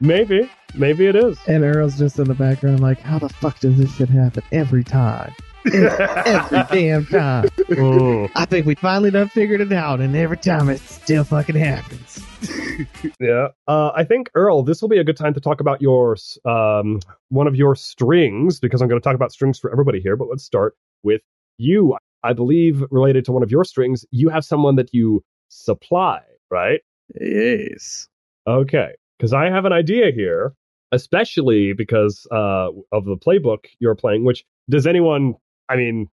maybe 0.00 0.50
maybe 0.74 1.06
it 1.06 1.14
is 1.14 1.38
And 1.46 1.62
Earl's 1.62 1.96
just 1.96 2.18
in 2.18 2.24
the 2.24 2.34
background, 2.34 2.80
like, 2.80 2.98
how 2.98 3.20
the 3.20 3.28
fuck 3.28 3.60
does 3.60 3.78
this 3.78 3.94
shit 3.94 4.08
happen 4.08 4.42
every 4.50 4.82
time? 4.82 5.32
Every 5.66 6.62
damn 6.70 7.06
time. 7.06 7.48
Mm, 7.48 8.30
I 8.34 8.44
think 8.44 8.66
we 8.66 8.74
finally 8.74 9.10
done 9.10 9.28
figured 9.28 9.60
it 9.60 9.72
out, 9.72 10.00
and 10.00 10.14
every 10.16 10.36
time 10.36 10.68
it 10.68 10.80
still 10.80 11.24
fucking 11.24 11.56
happens. 11.56 12.24
yeah 13.20 13.48
uh, 13.68 13.90
I 13.94 14.04
think 14.04 14.30
Earl 14.34 14.62
this 14.62 14.80
will 14.80 14.88
be 14.88 14.96
a 14.96 15.04
good 15.04 15.18
time 15.18 15.34
to 15.34 15.40
talk 15.40 15.60
about 15.60 15.82
your 15.82 16.16
um 16.46 17.00
one 17.28 17.46
of 17.46 17.54
your 17.54 17.76
strings 17.76 18.58
because 18.58 18.80
I'm 18.80 18.88
going 18.88 18.98
to 18.98 19.04
talk 19.04 19.14
about 19.14 19.30
strings 19.30 19.58
for 19.58 19.70
everybody 19.70 20.00
here 20.00 20.16
but 20.16 20.28
let's 20.30 20.42
start 20.42 20.74
with 21.02 21.20
you 21.58 21.98
I 22.22 22.32
believe 22.32 22.82
related 22.90 23.26
to 23.26 23.32
one 23.32 23.42
of 23.42 23.50
your 23.50 23.64
strings 23.64 24.06
you 24.10 24.30
have 24.30 24.46
someone 24.46 24.76
that 24.76 24.94
you 24.94 25.22
supply 25.50 26.22
right 26.50 26.80
Yes. 27.18 28.08
Okay, 28.46 28.92
because 29.18 29.32
I 29.32 29.46
have 29.46 29.64
an 29.64 29.72
idea 29.72 30.10
here, 30.12 30.54
especially 30.92 31.72
because 31.72 32.26
uh, 32.30 32.68
of 32.92 33.04
the 33.04 33.16
playbook 33.16 33.66
you're 33.78 33.94
playing. 33.94 34.24
Which 34.24 34.44
does 34.68 34.86
anyone? 34.86 35.34
I 35.70 35.76
mean, 35.76 36.08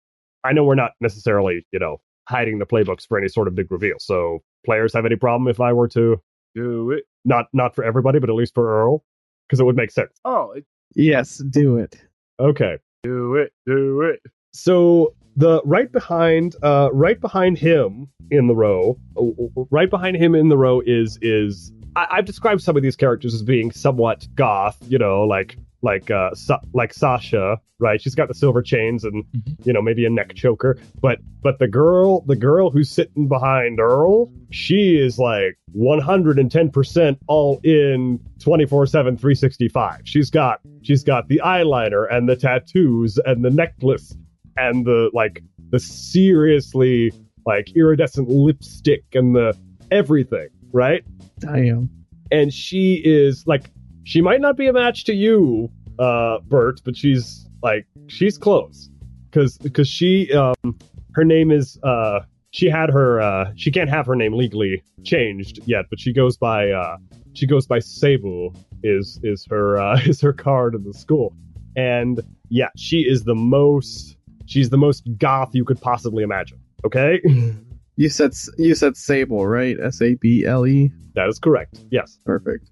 I 0.44 0.52
know 0.52 0.62
we're 0.64 0.74
not 0.76 0.92
necessarily, 1.00 1.66
you 1.72 1.78
know, 1.80 1.96
hiding 2.28 2.58
the 2.58 2.66
playbooks 2.66 3.06
for 3.08 3.18
any 3.18 3.28
sort 3.28 3.48
of 3.48 3.54
big 3.54 3.70
reveal. 3.72 3.96
So 3.98 4.40
players 4.64 4.92
have 4.92 5.06
any 5.06 5.16
problem 5.16 5.48
if 5.48 5.60
I 5.60 5.72
were 5.72 5.88
to 5.88 6.20
Do 6.54 6.90
it. 6.92 7.04
not 7.24 7.46
not 7.52 7.74
for 7.74 7.82
everybody, 7.84 8.18
but 8.18 8.28
at 8.30 8.36
least 8.36 8.54
for 8.54 8.68
Earl, 8.82 9.02
because 9.48 9.58
it 9.60 9.64
would 9.64 9.76
make 9.76 9.90
sense. 9.90 10.12
Oh, 10.24 10.52
it- 10.52 10.64
Yes, 10.94 11.38
do 11.50 11.76
it. 11.78 11.96
Okay. 12.40 12.78
do 13.02 13.34
it. 13.36 13.52
Do 13.66 14.00
it. 14.02 14.20
So 14.52 15.14
the 15.36 15.60
right 15.64 15.90
behind, 15.92 16.56
uh, 16.62 16.88
right 16.92 17.20
behind 17.20 17.58
him 17.58 18.08
in 18.30 18.46
the 18.46 18.54
row, 18.56 18.98
uh, 19.16 19.62
right 19.70 19.90
behind 19.90 20.16
him 20.16 20.34
in 20.34 20.48
the 20.48 20.56
row 20.56 20.80
is 20.84 21.18
is 21.22 21.72
I've 21.96 22.24
described 22.26 22.60
some 22.62 22.76
of 22.76 22.82
these 22.82 22.96
characters 22.96 23.32
as 23.34 23.42
being 23.42 23.70
somewhat 23.70 24.26
goth, 24.34 24.78
you 24.88 24.98
know, 24.98 25.22
like 25.24 25.56
like 25.82 26.10
uh 26.10 26.34
Sa- 26.34 26.60
like 26.72 26.92
Sasha, 26.94 27.58
right? 27.78 28.00
She's 28.00 28.14
got 28.14 28.28
the 28.28 28.34
silver 28.34 28.62
chains 28.62 29.04
and 29.04 29.24
Mhm. 29.36 29.66
you 29.66 29.72
know 29.72 29.82
maybe 29.82 30.04
a 30.06 30.10
neck 30.10 30.34
choker, 30.34 30.78
but 31.00 31.18
but 31.42 31.58
the 31.58 31.68
girl, 31.68 32.22
the 32.26 32.36
girl 32.36 32.70
who's 32.70 32.88
sitting 32.90 33.28
behind 33.28 33.78
Earl, 33.78 34.32
she 34.50 34.96
is 34.98 35.18
like 35.18 35.56
110% 35.76 37.18
all 37.28 37.60
in 37.64 38.18
24/7 38.38 39.16
365. 39.18 40.00
She's 40.04 40.30
got 40.30 40.60
she's 40.82 41.04
got 41.04 41.28
the 41.28 41.40
eyeliner 41.44 42.06
and 42.12 42.28
the 42.28 42.36
tattoos 42.36 43.18
and 43.24 43.44
the 43.44 43.50
necklace 43.50 44.16
and 44.56 44.84
the 44.84 45.10
like 45.12 45.42
the 45.70 45.78
seriously 45.80 47.12
like 47.44 47.70
iridescent 47.76 48.28
lipstick 48.28 49.04
and 49.14 49.34
the 49.36 49.56
everything, 49.90 50.48
right? 50.72 51.04
Damn. 51.38 51.90
And 52.32 52.52
she 52.52 52.94
is 53.04 53.46
like 53.46 53.70
she 54.06 54.20
might 54.20 54.40
not 54.40 54.56
be 54.56 54.68
a 54.68 54.72
match 54.72 55.04
to 55.04 55.12
you, 55.12 55.68
uh, 55.98 56.38
Bert, 56.46 56.80
but 56.84 56.96
she's 56.96 57.46
like 57.62 57.86
she's 58.06 58.38
close 58.38 58.88
because 59.30 59.58
because 59.58 59.88
she 59.88 60.32
um 60.32 60.78
her 61.14 61.24
name 61.24 61.50
is 61.50 61.78
uh 61.82 62.20
she 62.52 62.68
had 62.70 62.88
her 62.90 63.20
uh 63.20 63.50
she 63.56 63.70
can't 63.72 63.90
have 63.90 64.06
her 64.06 64.14
name 64.14 64.32
legally 64.32 64.82
changed 65.04 65.58
yet, 65.66 65.86
but 65.90 65.98
she 65.98 66.12
goes 66.12 66.36
by 66.36 66.70
uh 66.70 66.96
she 67.34 67.46
goes 67.46 67.66
by 67.66 67.80
Sable 67.80 68.54
is 68.84 69.18
is 69.24 69.44
her 69.50 69.78
uh 69.78 70.00
is 70.04 70.20
her 70.20 70.32
card 70.32 70.74
in 70.74 70.84
the 70.84 70.94
school, 70.94 71.34
and 71.74 72.20
yeah, 72.48 72.68
she 72.76 72.98
is 72.98 73.24
the 73.24 73.34
most 73.34 74.16
she's 74.46 74.70
the 74.70 74.78
most 74.78 75.02
goth 75.18 75.52
you 75.52 75.64
could 75.64 75.80
possibly 75.80 76.22
imagine. 76.22 76.60
Okay, 76.84 77.20
You 77.96 78.10
said 78.10 78.32
you 78.58 78.74
said 78.74 78.96
Sable, 78.96 79.46
right? 79.46 79.76
S 79.82 80.02
A 80.02 80.14
B 80.14 80.44
L 80.44 80.66
E. 80.66 80.92
that 81.14 81.28
is 81.28 81.38
correct. 81.38 81.80
Yes. 81.90 82.18
Perfect. 82.26 82.70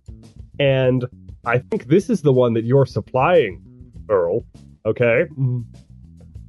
And 0.61 1.07
I 1.47 1.59
think 1.59 1.87
this 1.87 2.11
is 2.11 2.23
the 2.23 2.33
one 2.33 2.55
that 2.55 2.65
you're 2.65 2.87
supplying, 2.87 3.63
Earl. 4.09 4.45
Okay. 4.87 5.27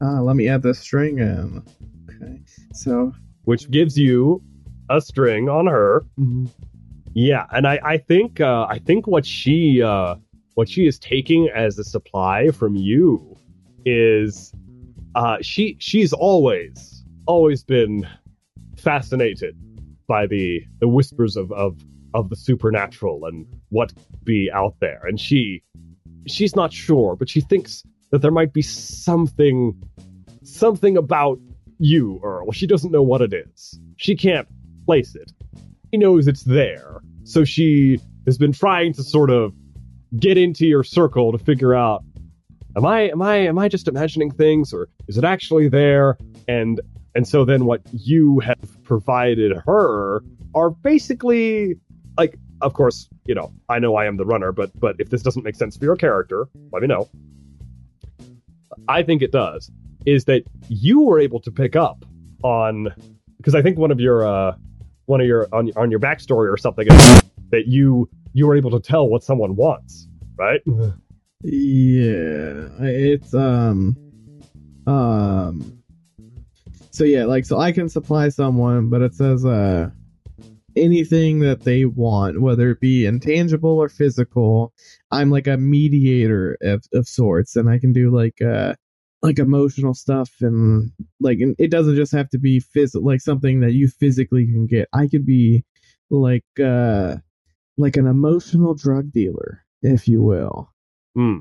Ah, 0.01 0.19
let 0.21 0.35
me 0.35 0.47
add 0.47 0.61
this 0.61 0.79
string 0.79 1.19
in. 1.19 1.63
Okay. 2.09 2.39
So 2.73 3.13
Which 3.43 3.69
gives 3.71 3.97
you 3.97 4.41
a 4.89 5.01
string 5.01 5.49
on 5.49 5.67
her. 5.67 6.05
Yeah, 7.13 7.45
and 7.51 7.65
I, 7.67 7.79
I 7.83 7.97
think 7.97 8.41
uh, 8.41 8.67
I 8.69 8.79
think 8.79 9.07
what 9.07 9.25
she 9.25 9.81
uh, 9.81 10.15
what 10.55 10.69
she 10.69 10.85
is 10.85 10.99
taking 10.99 11.49
as 11.49 11.79
a 11.79 11.83
supply 11.83 12.49
from 12.51 12.75
you 12.75 13.37
is 13.85 14.53
uh, 15.15 15.37
she 15.41 15.77
she's 15.79 16.11
always 16.11 17.03
always 17.25 17.63
been 17.63 18.07
fascinated 18.77 19.55
by 20.07 20.27
the 20.27 20.61
the 20.79 20.87
whispers 20.87 21.37
of, 21.37 21.51
of 21.53 21.79
of 22.15 22.29
the 22.29 22.35
supernatural 22.35 23.25
and 23.25 23.45
what 23.69 23.93
be 24.23 24.49
out 24.51 24.75
there. 24.79 25.01
And 25.03 25.19
she 25.19 25.61
she's 26.27 26.55
not 26.55 26.73
sure 26.73 27.15
but 27.15 27.29
she 27.29 27.41
thinks 27.41 27.83
that 28.09 28.21
there 28.21 28.31
might 28.31 28.53
be 28.53 28.61
something 28.61 29.79
something 30.43 30.97
about 30.97 31.39
you 31.77 32.19
earl. 32.23 32.51
She 32.51 32.65
doesn't 32.65 32.91
know 32.91 33.03
what 33.03 33.21
it 33.21 33.33
is. 33.33 33.79
She 33.97 34.15
can't 34.15 34.47
place 34.85 35.13
it. 35.15 35.31
She 35.91 35.97
knows 35.97 36.27
it's 36.27 36.43
there. 36.43 37.01
So 37.23 37.43
she 37.43 37.99
has 38.25 38.37
been 38.37 38.53
trying 38.53 38.93
to 38.93 39.03
sort 39.03 39.29
of 39.29 39.53
get 40.17 40.37
into 40.37 40.65
your 40.65 40.83
circle 40.83 41.31
to 41.33 41.37
figure 41.37 41.75
out 41.75 42.03
am 42.77 42.85
i 42.85 43.01
am 43.09 43.21
i 43.21 43.35
am 43.35 43.57
i 43.59 43.67
just 43.67 43.87
imagining 43.87 44.31
things 44.31 44.73
or 44.73 44.87
is 45.07 45.17
it 45.17 45.25
actually 45.25 45.67
there? 45.67 46.17
And 46.47 46.79
and 47.15 47.27
so 47.27 47.45
then 47.45 47.65
what 47.65 47.81
you 47.91 48.39
have 48.39 48.83
provided 48.83 49.51
her 49.65 50.23
are 50.53 50.69
basically 50.69 51.75
like 52.17 52.37
of 52.61 52.73
course, 52.73 53.09
you 53.25 53.35
know, 53.35 53.53
I 53.69 53.79
know 53.79 53.95
I 53.95 54.05
am 54.05 54.17
the 54.17 54.25
runner, 54.25 54.51
but 54.51 54.71
but 54.79 54.95
if 54.99 55.09
this 55.09 55.21
doesn't 55.21 55.43
make 55.43 55.55
sense 55.55 55.77
for 55.77 55.85
your 55.85 55.95
character, 55.95 56.47
let 56.71 56.81
me 56.81 56.87
know. 56.87 57.09
I 58.87 59.03
think 59.03 59.21
it 59.21 59.31
does. 59.31 59.71
Is 60.05 60.25
that 60.25 60.43
you 60.69 61.01
were 61.01 61.19
able 61.19 61.39
to 61.41 61.51
pick 61.51 61.75
up 61.75 62.05
on 62.43 62.93
because 63.37 63.55
I 63.55 63.61
think 63.61 63.77
one 63.77 63.91
of 63.91 63.99
your 63.99 64.25
uh 64.25 64.55
one 65.05 65.21
of 65.21 65.27
your 65.27 65.47
on 65.51 65.71
on 65.75 65.91
your 65.91 65.99
backstory 65.99 66.51
or 66.51 66.57
something 66.57 66.87
that 67.51 67.67
you 67.67 68.09
you 68.33 68.47
were 68.47 68.55
able 68.55 68.71
to 68.71 68.79
tell 68.79 69.07
what 69.07 69.23
someone 69.23 69.55
wants, 69.55 70.07
right? 70.37 70.61
yeah, 71.43 72.67
it's 72.79 73.33
um 73.33 73.97
um. 74.87 75.81
So 76.91 77.03
yeah, 77.03 77.25
like 77.25 77.45
so 77.45 77.59
I 77.59 77.71
can 77.71 77.89
supply 77.89 78.29
someone, 78.29 78.89
but 78.89 79.01
it 79.01 79.13
says 79.13 79.45
uh 79.45 79.89
anything 80.75 81.39
that 81.39 81.63
they 81.63 81.85
want, 81.85 82.41
whether 82.41 82.71
it 82.71 82.79
be 82.79 83.05
intangible 83.05 83.77
or 83.77 83.89
physical. 83.89 84.73
I'm 85.11 85.29
like 85.29 85.47
a 85.47 85.57
mediator 85.57 86.57
of, 86.61 86.83
of 86.93 87.07
sorts, 87.07 87.55
and 87.55 87.69
I 87.69 87.79
can 87.79 87.93
do 87.93 88.09
like 88.09 88.41
uh 88.41 88.75
like 89.21 89.39
emotional 89.39 89.93
stuff 89.93 90.29
and 90.41 90.91
like 91.19 91.39
and 91.39 91.55
it 91.57 91.71
doesn't 91.71 91.95
just 91.95 92.11
have 92.11 92.29
to 92.29 92.39
be 92.39 92.61
phys- 92.75 93.01
like 93.01 93.21
something 93.21 93.61
that 93.61 93.73
you 93.73 93.87
physically 93.87 94.45
can 94.45 94.67
get. 94.67 94.87
I 94.93 95.07
could 95.07 95.25
be 95.25 95.63
like 96.09 96.45
uh 96.63 97.17
like 97.77 97.97
an 97.97 98.07
emotional 98.07 98.73
drug 98.73 99.11
dealer, 99.11 99.63
if 99.81 100.07
you 100.07 100.21
will. 100.21 100.71
Hmm. 101.15 101.39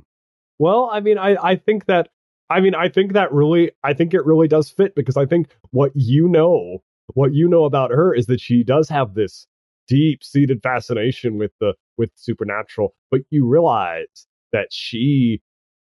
Well, 0.59 0.89
I 0.93 1.01
mean, 1.01 1.19
I, 1.19 1.37
I 1.43 1.57
think 1.57 1.87
that 1.87 2.09
I 2.51 2.61
mean, 2.61 2.75
I 2.75 2.89
think 2.89 3.15
that 3.15 3.33
really 3.33 3.73
I 3.83 3.95
think 3.95 4.15
it 4.15 4.25
really 4.25 4.49
does 4.49 4.71
fit 4.71 4.95
because 4.95 5.17
I 5.17 5.27
think 5.27 5.57
what 5.71 5.93
you 5.95 6.29
know, 6.29 6.83
what 7.09 7.35
you 7.35 7.49
know 7.49 7.65
about 7.65 7.91
her 7.91 8.15
is 8.15 8.27
that 8.27 8.41
she 8.41 8.65
does 8.65 8.89
have 8.89 9.15
this 9.15 9.47
deep-seated 9.89 10.63
fascination 10.63 11.37
with 11.39 11.53
the 11.61 11.75
with 11.97 12.11
supernatural, 12.17 12.95
but 13.11 13.21
you 13.31 13.47
realize 13.47 14.27
that 14.53 14.69
she 14.71 15.43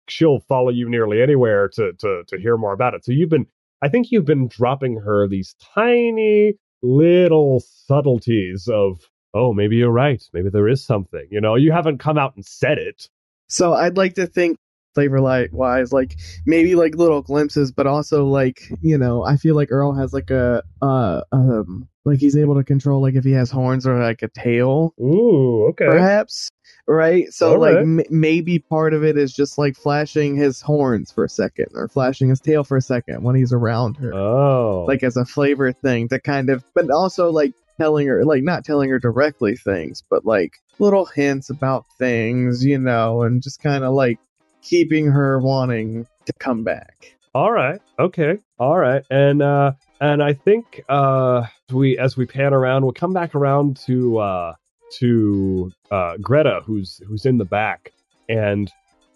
she'll 0.09 0.41
follow 0.41 0.71
you 0.71 0.89
nearly 0.89 1.23
anywhere 1.23 1.69
to 1.69 1.93
to 1.99 2.23
to 2.29 2.39
hear 2.39 2.57
more 2.57 2.73
about 2.73 2.95
it. 2.95 3.05
So 3.05 3.13
you've 3.13 3.31
been 3.31 3.47
I 3.83 3.89
think 3.89 4.11
you've 4.11 4.25
been 4.25 4.49
dropping 4.49 4.97
her 4.97 5.29
these 5.29 5.55
tiny 5.75 6.55
little 6.83 7.63
subtleties 7.87 8.69
of 8.73 9.01
oh, 9.33 9.53
maybe 9.53 9.77
you're 9.77 9.93
right. 9.93 10.23
Maybe 10.33 10.49
there 10.51 10.69
is 10.69 10.85
something. 10.85 11.27
You 11.31 11.41
know, 11.41 11.55
you 11.55 11.71
haven't 11.71 11.99
come 11.99 12.19
out 12.19 12.35
and 12.35 12.45
said 12.45 12.79
it. 12.79 13.09
So 13.49 13.73
I'd 13.73 13.97
like 13.97 14.15
to 14.15 14.27
think 14.27 14.59
flavor 14.95 15.21
light 15.21 15.53
wise, 15.53 15.93
like 15.93 16.17
maybe 16.47 16.75
like 16.75 16.95
little 16.95 17.23
glimpses, 17.23 17.73
but 17.73 17.87
also 17.87 18.27
like 18.27 18.61
you 18.81 18.99
know, 18.99 19.25
I 19.25 19.37
feel 19.37 19.55
like 19.55 19.71
Earl 19.71 19.93
has 19.95 20.13
like 20.13 20.31
a 20.31 20.63
uh 20.83 21.23
um 21.33 21.89
like 22.05 22.19
he's 22.19 22.37
able 22.37 22.55
to 22.57 22.65
control 22.65 23.03
like 23.03 23.15
if 23.15 23.25
he 23.25 23.33
has 23.33 23.51
horns 23.51 23.87
or 23.87 24.03
like 24.03 24.23
a 24.23 24.29
tail, 24.29 24.95
Ooh, 25.01 25.67
okay. 25.71 25.87
perhaps. 25.87 26.51
Right, 26.87 27.33
so 27.33 27.53
All 27.53 27.59
like 27.59 27.75
right. 27.75 27.83
m- 27.83 28.01
maybe 28.11 28.59
part 28.59 28.95
of 28.95 29.05
it 29.05 29.17
is 29.17 29.33
just 29.33 29.59
like 29.59 29.77
flashing 29.77 30.35
his 30.35 30.61
horns 30.61 31.13
for 31.13 31.25
a 31.25 31.29
second, 31.29 31.67
or 31.75 31.89
flashing 31.89 32.31
his 32.31 32.41
tail 32.41 32.65
for 32.65 32.77
a 32.77 32.83
second 32.83 33.23
when 33.23 33.37
he's 33.37 33.53
around 33.53 33.97
her, 33.99 34.13
Oh, 34.15 34.87
like 34.89 35.03
as 35.05 35.17
a 35.17 35.25
flavor 35.25 35.73
thing 35.73 36.09
to 36.09 36.19
kind 36.19 36.51
of, 36.51 36.65
but 36.75 36.91
also 36.91 37.31
like 37.31 37.53
telling 37.79 38.07
her, 38.09 38.25
like 38.25 38.43
not 38.43 38.65
telling 38.65 38.91
her 38.91 38.99
directly 38.99 39.55
things, 39.57 40.03
but 40.11 40.25
like 40.25 40.55
little 40.81 41.05
hints 41.05 41.51
about 41.51 41.85
things, 41.99 42.65
you 42.65 42.79
know, 42.79 43.23
and 43.23 43.43
just 43.43 43.63
kind 43.63 43.85
of 43.85 43.93
like 43.93 44.19
keeping 44.63 45.07
her 45.07 45.39
wanting 45.41 46.07
to 46.27 46.33
come 46.39 46.65
back. 46.65 47.17
all 47.35 47.53
right, 47.53 47.81
okay, 47.99 48.39
all 48.59 48.79
right, 48.79 49.05
and 49.11 49.43
uh, 49.43 49.73
and 50.01 50.23
I 50.23 50.33
think 50.33 50.83
uh, 50.89 51.47
we 51.73 51.99
as 51.99 52.17
we 52.17 52.27
pan 52.27 52.53
around, 52.53 52.83
we'll 52.83 52.93
come 52.93 53.13
back 53.13 53.35
around 53.35 53.77
to 53.87 54.19
uh 54.19 54.55
to 54.99 55.71
uh 55.91 56.17
Greta, 56.21 56.63
who's 56.65 57.01
who's 57.07 57.27
in 57.27 57.39
the 57.39 57.45
back, 57.45 57.93
and 58.29 58.71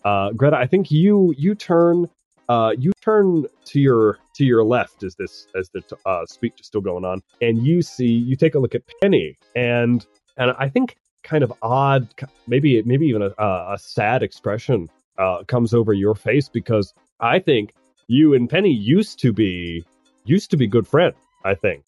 uh 0.05 0.31
Greta, 0.33 0.57
I 0.57 0.67
think 0.67 0.91
you 0.91 1.35
you 1.37 1.55
turn 1.55 2.09
uh 2.49 2.73
you 2.79 2.93
turn 3.03 3.47
to 3.65 3.81
your 3.81 4.19
to 4.35 4.45
your 4.45 4.63
left 4.65 5.03
as 5.03 5.17
this 5.17 5.47
as 5.57 5.71
the 5.71 5.83
uh 6.07 6.25
speech 6.27 6.61
is 6.61 6.67
still 6.67 6.81
going 6.81 7.05
on, 7.05 7.23
and 7.41 7.67
you 7.67 7.83
see 7.83 8.07
you 8.07 8.37
take 8.37 8.55
a 8.55 8.59
look 8.59 8.75
at 8.75 8.83
Penny, 9.03 9.37
and 9.57 10.07
and 10.37 10.55
I 10.59 10.69
think 10.69 10.97
kind 11.25 11.43
of 11.43 11.53
odd, 11.63 12.07
maybe 12.47 12.83
maybe 12.83 13.07
even 13.07 13.23
a, 13.23 13.31
a 13.39 13.79
sad 13.81 14.23
expression 14.23 14.89
uh, 15.19 15.45
comes 15.45 15.75
over 15.75 15.93
your 15.93 16.15
face 16.15 16.49
because 16.49 16.95
I 17.21 17.39
think 17.39 17.75
you 18.09 18.35
and 18.35 18.49
Penny 18.49 18.73
used 18.73 19.19
to 19.21 19.33
be 19.33 19.85
used 20.25 20.51
to 20.51 20.57
be 20.57 20.67
good 20.67 20.87
friends. 20.87 21.17
I 21.45 21.55
think 21.55 21.85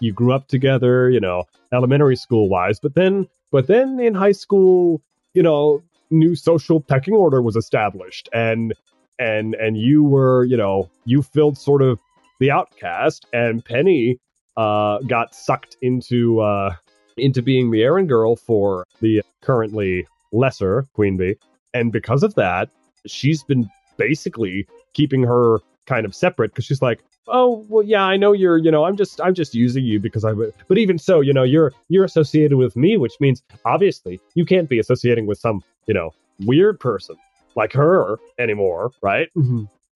you 0.00 0.12
grew 0.12 0.32
up 0.32 0.48
together, 0.48 1.10
you 1.10 1.20
know, 1.20 1.44
elementary 1.72 2.16
school 2.16 2.48
wise, 2.48 2.78
but 2.80 2.94
then 2.94 3.28
but 3.50 3.66
then 3.66 3.98
in 4.00 4.14
high 4.14 4.32
school, 4.32 5.02
you 5.34 5.42
know, 5.42 5.82
new 6.10 6.34
social 6.34 6.80
pecking 6.80 7.14
order 7.14 7.42
was 7.42 7.56
established, 7.56 8.28
and 8.32 8.74
and 9.18 9.54
and 9.54 9.76
you 9.78 10.02
were, 10.04 10.44
you 10.44 10.56
know, 10.56 10.90
you 11.04 11.22
filled 11.22 11.58
sort 11.58 11.82
of 11.82 12.00
the 12.40 12.50
outcast, 12.50 13.26
and 13.32 13.64
Penny 13.64 14.18
uh, 14.56 14.98
got 15.00 15.34
sucked 15.34 15.76
into 15.82 16.40
uh, 16.40 16.74
into 17.16 17.42
being 17.42 17.70
the 17.70 17.82
errand 17.82 18.08
girl 18.08 18.36
for 18.36 18.86
the 19.00 19.22
currently 19.42 20.06
lesser 20.32 20.86
Queen 20.94 21.16
Bee, 21.16 21.36
and 21.74 21.92
because 21.92 22.22
of 22.22 22.34
that, 22.34 22.70
she's 23.06 23.42
been 23.42 23.68
basically 23.96 24.66
keeping 24.94 25.22
her 25.22 25.58
kind 25.86 26.04
of 26.06 26.14
separate 26.14 26.52
because 26.52 26.64
she's 26.64 26.82
like, 26.82 27.02
oh 27.26 27.64
well, 27.68 27.84
yeah, 27.84 28.02
I 28.04 28.16
know 28.16 28.32
you're, 28.32 28.58
you 28.58 28.70
know, 28.70 28.84
I'm 28.84 28.96
just 28.96 29.20
I'm 29.20 29.34
just 29.34 29.54
using 29.54 29.84
you 29.84 30.00
because 30.00 30.24
I. 30.24 30.32
But 30.32 30.78
even 30.78 30.98
so, 30.98 31.20
you 31.20 31.32
know, 31.32 31.42
you're 31.42 31.72
you're 31.88 32.04
associated 32.04 32.56
with 32.56 32.76
me, 32.76 32.96
which 32.96 33.14
means 33.20 33.42
obviously 33.64 34.20
you 34.34 34.44
can't 34.44 34.68
be 34.68 34.78
associating 34.78 35.26
with 35.26 35.38
some, 35.38 35.62
you 35.86 35.94
know, 35.94 36.14
weird 36.40 36.78
person 36.80 37.16
like 37.54 37.72
her 37.72 38.18
anymore, 38.38 38.90
right? 39.02 39.28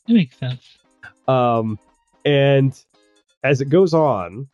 That 0.06 0.14
makes 0.14 0.36
sense. 0.36 0.78
Um, 1.28 1.78
and 2.24 2.78
as 3.44 3.60
it 3.60 3.68
goes 3.68 3.94
on, 3.94 4.48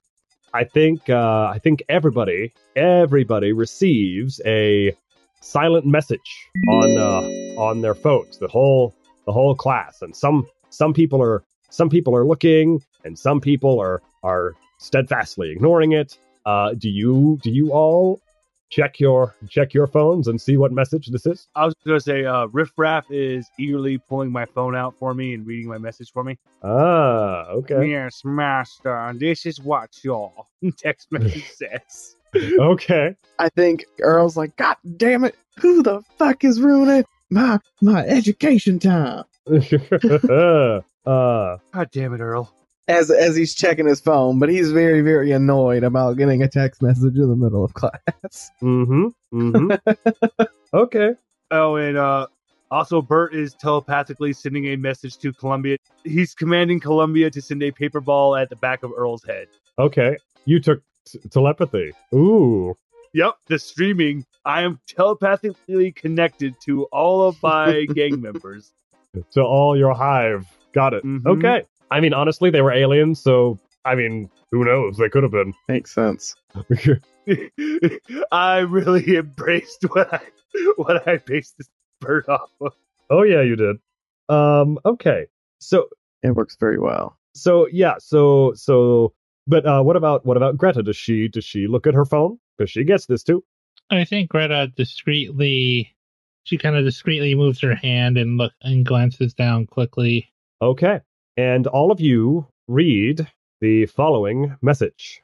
I 0.54 0.64
think 0.64 1.08
uh, 1.08 1.50
I 1.52 1.58
think 1.58 1.82
everybody 1.88 2.52
everybody 2.76 3.52
receives 3.52 4.40
a 4.46 4.94
silent 5.40 5.86
message 5.86 6.48
on 6.68 6.98
uh, 6.98 7.60
on 7.60 7.80
their 7.80 7.94
phones. 7.94 8.38
The 8.38 8.48
whole 8.48 8.94
the 9.26 9.32
whole 9.32 9.54
class, 9.54 10.02
and 10.02 10.14
some 10.14 10.46
some 10.70 10.92
people 10.92 11.22
are 11.22 11.42
some 11.70 11.88
people 11.88 12.14
are 12.14 12.24
looking, 12.24 12.82
and 13.04 13.18
some 13.18 13.40
people 13.40 13.80
are 13.80 14.02
are 14.22 14.54
steadfastly 14.78 15.50
ignoring 15.50 15.92
it. 15.92 16.18
Uh, 16.46 16.74
do 16.74 16.88
you 16.88 17.38
do 17.42 17.50
you 17.50 17.72
all 17.72 18.20
check 18.70 19.00
your 19.00 19.34
check 19.48 19.72
your 19.72 19.86
phones 19.86 20.28
and 20.28 20.40
see 20.40 20.56
what 20.56 20.72
message 20.72 21.08
this 21.08 21.26
is? 21.26 21.48
I 21.54 21.64
was 21.64 21.74
gonna 21.86 22.00
say, 22.00 22.24
uh, 22.24 22.46
Riff 22.46 22.72
Raff 22.76 23.10
is 23.10 23.48
eagerly 23.58 23.98
pulling 23.98 24.30
my 24.30 24.44
phone 24.46 24.74
out 24.74 24.94
for 24.98 25.14
me 25.14 25.34
and 25.34 25.46
reading 25.46 25.68
my 25.68 25.78
message 25.78 26.12
for 26.12 26.24
me. 26.24 26.38
Ah, 26.62 27.46
okay, 27.48 27.90
Yes, 27.90 28.22
master. 28.24 29.12
This 29.16 29.46
is 29.46 29.60
what 29.60 29.90
your 30.02 30.32
text 30.76 31.10
message 31.10 31.50
says. 31.50 32.16
okay. 32.58 33.14
I 33.38 33.48
think 33.50 33.84
Earl's 34.00 34.36
like, 34.36 34.56
God 34.56 34.76
damn 34.96 35.24
it, 35.24 35.36
who 35.58 35.82
the 35.82 36.02
fuck 36.18 36.44
is 36.44 36.60
ruining 36.60 37.04
my 37.30 37.58
my 37.80 38.04
education 38.06 38.78
time? 38.78 39.24
uh, 39.50 40.80
God 41.04 41.88
damn 41.92 42.14
it, 42.14 42.20
Earl. 42.20 42.52
As 42.86 43.10
as 43.10 43.36
he's 43.36 43.54
checking 43.54 43.86
his 43.86 44.00
phone, 44.00 44.38
but 44.38 44.48
he's 44.48 44.72
very 44.72 45.02
very 45.02 45.30
annoyed 45.32 45.84
about 45.84 46.16
getting 46.16 46.42
a 46.42 46.48
text 46.48 46.80
message 46.80 47.16
in 47.16 47.28
the 47.28 47.36
middle 47.36 47.64
of 47.64 47.74
class. 47.74 48.50
mm-hmm. 48.62 49.08
Mm-hmm. 49.32 50.42
okay. 50.74 51.10
Oh, 51.50 51.76
and 51.76 51.98
uh, 51.98 52.26
also 52.70 53.02
Bert 53.02 53.34
is 53.34 53.54
telepathically 53.54 54.32
sending 54.32 54.66
a 54.66 54.76
message 54.76 55.18
to 55.18 55.32
Columbia. 55.32 55.76
He's 56.04 56.34
commanding 56.34 56.80
Columbia 56.80 57.30
to 57.30 57.42
send 57.42 57.62
a 57.62 57.70
paper 57.70 58.00
ball 58.00 58.36
at 58.36 58.48
the 58.48 58.56
back 58.56 58.82
of 58.82 58.92
Earl's 58.96 59.24
head. 59.24 59.48
Okay. 59.78 60.16
You 60.44 60.60
took 60.60 60.82
t- 61.12 61.18
telepathy. 61.30 61.92
Ooh. 62.14 62.76
Yep, 63.14 63.34
the 63.46 63.58
streaming. 63.58 64.24
I 64.44 64.62
am 64.62 64.78
telepathically 64.86 65.92
connected 65.92 66.54
to 66.64 66.84
all 66.86 67.26
of 67.28 67.42
my 67.42 67.86
gang 67.94 68.20
members. 68.20 68.72
To 69.32 69.42
all 69.42 69.76
your 69.76 69.94
hive. 69.94 70.46
Got 70.72 70.94
it. 70.94 71.04
Mhm. 71.04 71.26
Okay. 71.26 71.62
I 71.90 72.00
mean, 72.00 72.12
honestly, 72.12 72.50
they 72.50 72.60
were 72.60 72.72
aliens, 72.72 73.20
so 73.20 73.58
I 73.84 73.94
mean, 73.94 74.28
who 74.50 74.64
knows? 74.64 74.98
They 74.98 75.08
could 75.08 75.22
have 75.22 75.32
been. 75.32 75.54
Makes 75.68 75.94
sense. 75.94 76.36
I 78.32 78.58
really 78.60 79.16
embraced 79.16 79.84
what 79.90 80.12
I 80.12 80.20
what 80.76 81.06
I 81.08 81.18
based 81.18 81.56
this 81.58 81.68
Bert 82.00 82.28
off 82.28 82.50
of. 82.60 82.72
oh 83.10 83.22
yeah, 83.22 83.42
you 83.42 83.56
did. 83.56 83.76
Um. 84.28 84.78
Okay. 84.84 85.26
So 85.58 85.88
It 86.22 86.30
works 86.36 86.56
very 86.60 86.78
well. 86.78 87.16
so 87.34 87.66
yeah. 87.72 87.94
So 87.98 88.52
so. 88.54 89.12
But 89.48 89.66
uh, 89.66 89.82
what 89.82 89.96
about 89.96 90.26
what 90.26 90.36
about 90.36 90.58
Greta? 90.58 90.82
Does 90.82 90.96
she 90.96 91.26
does 91.26 91.44
she 91.44 91.66
look 91.66 91.86
at 91.86 91.94
her 91.94 92.04
phone? 92.04 92.38
Because 92.56 92.70
she 92.70 92.84
gets 92.84 93.06
this 93.06 93.22
too. 93.22 93.42
I 93.90 94.04
think 94.04 94.28
Greta 94.28 94.70
discreetly, 94.76 95.96
she 96.44 96.58
kind 96.58 96.76
of 96.76 96.84
discreetly 96.84 97.34
moves 97.34 97.60
her 97.62 97.74
hand 97.74 98.18
and 98.18 98.36
look 98.36 98.52
and 98.62 98.84
glances 98.84 99.32
down 99.32 99.66
quickly. 99.66 100.30
Okay. 100.60 101.00
And 101.38 101.66
all 101.66 101.90
of 101.90 101.98
you 101.98 102.46
read 102.68 103.26
the 103.62 103.86
following 103.86 104.54
message. 104.60 105.22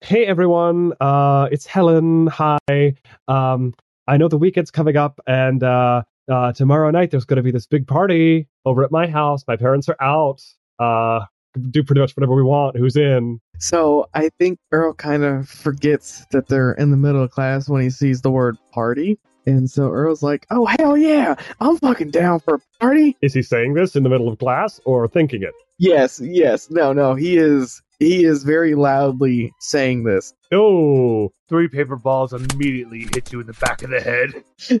Hey 0.00 0.26
everyone, 0.26 0.94
uh, 1.00 1.48
it's 1.52 1.66
Helen. 1.66 2.26
Hi. 2.26 2.94
Um, 3.28 3.74
I 4.08 4.16
know 4.16 4.26
the 4.26 4.38
weekend's 4.38 4.70
coming 4.72 4.96
up, 4.96 5.20
and 5.26 5.62
uh, 5.62 6.02
uh, 6.28 6.52
tomorrow 6.52 6.90
night 6.90 7.12
there's 7.12 7.26
going 7.26 7.36
to 7.36 7.42
be 7.42 7.52
this 7.52 7.66
big 7.66 7.86
party 7.86 8.48
over 8.64 8.82
at 8.82 8.90
my 8.90 9.06
house. 9.06 9.44
My 9.46 9.56
parents 9.56 9.88
are 9.88 9.96
out. 10.00 10.42
Uh, 10.80 11.26
do 11.70 11.82
pretty 11.82 12.00
much 12.00 12.16
whatever 12.16 12.34
we 12.34 12.42
want. 12.42 12.76
Who's 12.76 12.96
in? 12.96 13.40
So 13.58 14.08
I 14.14 14.30
think 14.38 14.58
Earl 14.72 14.94
kind 14.94 15.24
of 15.24 15.48
forgets 15.48 16.24
that 16.30 16.48
they're 16.48 16.72
in 16.72 16.90
the 16.90 16.96
middle 16.96 17.22
of 17.22 17.30
class 17.30 17.68
when 17.68 17.82
he 17.82 17.90
sees 17.90 18.22
the 18.22 18.30
word 18.30 18.56
party. 18.72 19.18
And 19.46 19.70
so 19.70 19.90
Earl's 19.90 20.22
like, 20.22 20.46
oh, 20.50 20.66
hell 20.66 20.96
yeah, 20.96 21.34
I'm 21.60 21.78
fucking 21.78 22.10
down 22.10 22.40
for 22.40 22.56
a 22.56 22.60
party. 22.78 23.16
Is 23.22 23.34
he 23.34 23.42
saying 23.42 23.74
this 23.74 23.96
in 23.96 24.02
the 24.02 24.08
middle 24.08 24.28
of 24.28 24.38
class 24.38 24.80
or 24.84 25.08
thinking 25.08 25.42
it? 25.42 25.54
Yes, 25.78 26.20
yes. 26.22 26.70
No, 26.70 26.92
no, 26.92 27.14
he 27.14 27.38
is 27.38 27.82
he 27.98 28.24
is 28.24 28.44
very 28.44 28.74
loudly 28.74 29.52
saying 29.60 30.04
this. 30.04 30.34
Oh, 30.52 31.32
Three 31.48 31.68
paper 31.68 31.96
balls 31.96 32.32
immediately 32.32 33.08
hit 33.12 33.32
you 33.32 33.40
in 33.40 33.46
the 33.46 33.54
back 33.54 33.82
of 33.82 33.90
the 33.90 34.00
head. 34.00 34.80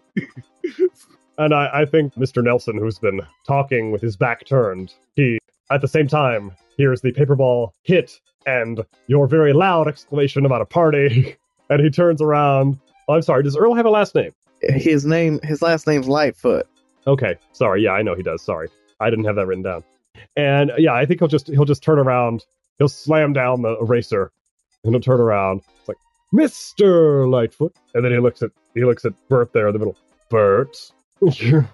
And 1.40 1.54
I, 1.54 1.70
I 1.72 1.84
think 1.86 2.14
Mr. 2.16 2.44
Nelson, 2.44 2.76
who's 2.76 2.98
been 2.98 3.22
talking 3.46 3.90
with 3.92 4.02
his 4.02 4.14
back 4.14 4.44
turned, 4.44 4.92
he, 5.16 5.38
at 5.70 5.80
the 5.80 5.88
same 5.88 6.08
time, 6.08 6.52
here's 6.76 7.00
the 7.00 7.12
paper 7.12 7.36
ball 7.36 7.74
hit 7.82 8.20
and 8.46 8.84
your 9.06 9.26
very 9.26 9.52
loud 9.52 9.88
exclamation 9.88 10.46
about 10.46 10.60
a 10.60 10.66
party. 10.66 11.36
and 11.70 11.80
he 11.80 11.90
turns 11.90 12.20
around. 12.20 12.78
Oh, 13.08 13.14
I'm 13.14 13.22
sorry, 13.22 13.42
does 13.42 13.56
Earl 13.56 13.74
have 13.74 13.86
a 13.86 13.90
last 13.90 14.14
name? 14.14 14.32
His 14.62 15.06
name 15.06 15.40
his 15.42 15.62
last 15.62 15.86
name's 15.86 16.08
Lightfoot. 16.08 16.66
Okay, 17.06 17.36
sorry. 17.52 17.82
Yeah, 17.82 17.92
I 17.92 18.02
know 18.02 18.14
he 18.14 18.22
does. 18.22 18.42
Sorry. 18.42 18.68
I 19.00 19.08
didn't 19.08 19.24
have 19.24 19.36
that 19.36 19.46
written 19.46 19.62
down. 19.62 19.82
And 20.36 20.70
yeah, 20.76 20.92
I 20.92 21.06
think 21.06 21.20
he'll 21.20 21.28
just 21.28 21.46
he'll 21.48 21.64
just 21.64 21.82
turn 21.82 21.98
around. 21.98 22.44
He'll 22.78 22.88
slam 22.88 23.32
down 23.32 23.62
the 23.62 23.76
eraser 23.78 24.30
and 24.84 24.94
he'll 24.94 25.00
turn 25.00 25.20
around. 25.20 25.62
It's 25.78 25.88
like, 25.88 25.96
Mr. 26.34 27.30
Lightfoot. 27.30 27.74
And 27.94 28.04
then 28.04 28.12
he 28.12 28.18
looks 28.18 28.42
at 28.42 28.50
he 28.74 28.84
looks 28.84 29.04
at 29.04 29.12
Bert 29.28 29.52
there 29.52 29.68
in 29.68 29.72
the 29.72 29.78
middle. 29.78 29.96
Bert. 30.28 30.76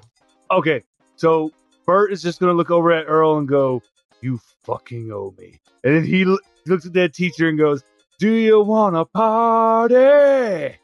Okay, 0.48 0.80
so 1.16 1.50
Bert 1.86 2.12
is 2.12 2.22
just 2.22 2.40
gonna 2.40 2.52
look 2.52 2.70
over 2.70 2.92
at 2.92 3.06
Earl 3.06 3.38
and 3.38 3.48
go, 3.48 3.82
"You 4.20 4.40
fucking 4.64 5.10
owe 5.12 5.34
me." 5.38 5.60
And 5.84 5.94
then 5.94 6.04
he 6.04 6.24
l- 6.24 6.38
looks 6.66 6.84
at 6.86 6.92
that 6.94 7.14
teacher 7.14 7.48
and 7.48 7.58
goes, 7.58 7.82
"Do 8.18 8.30
you 8.30 8.60
want 8.60 8.96
a 8.96 9.04
party? 9.04 10.76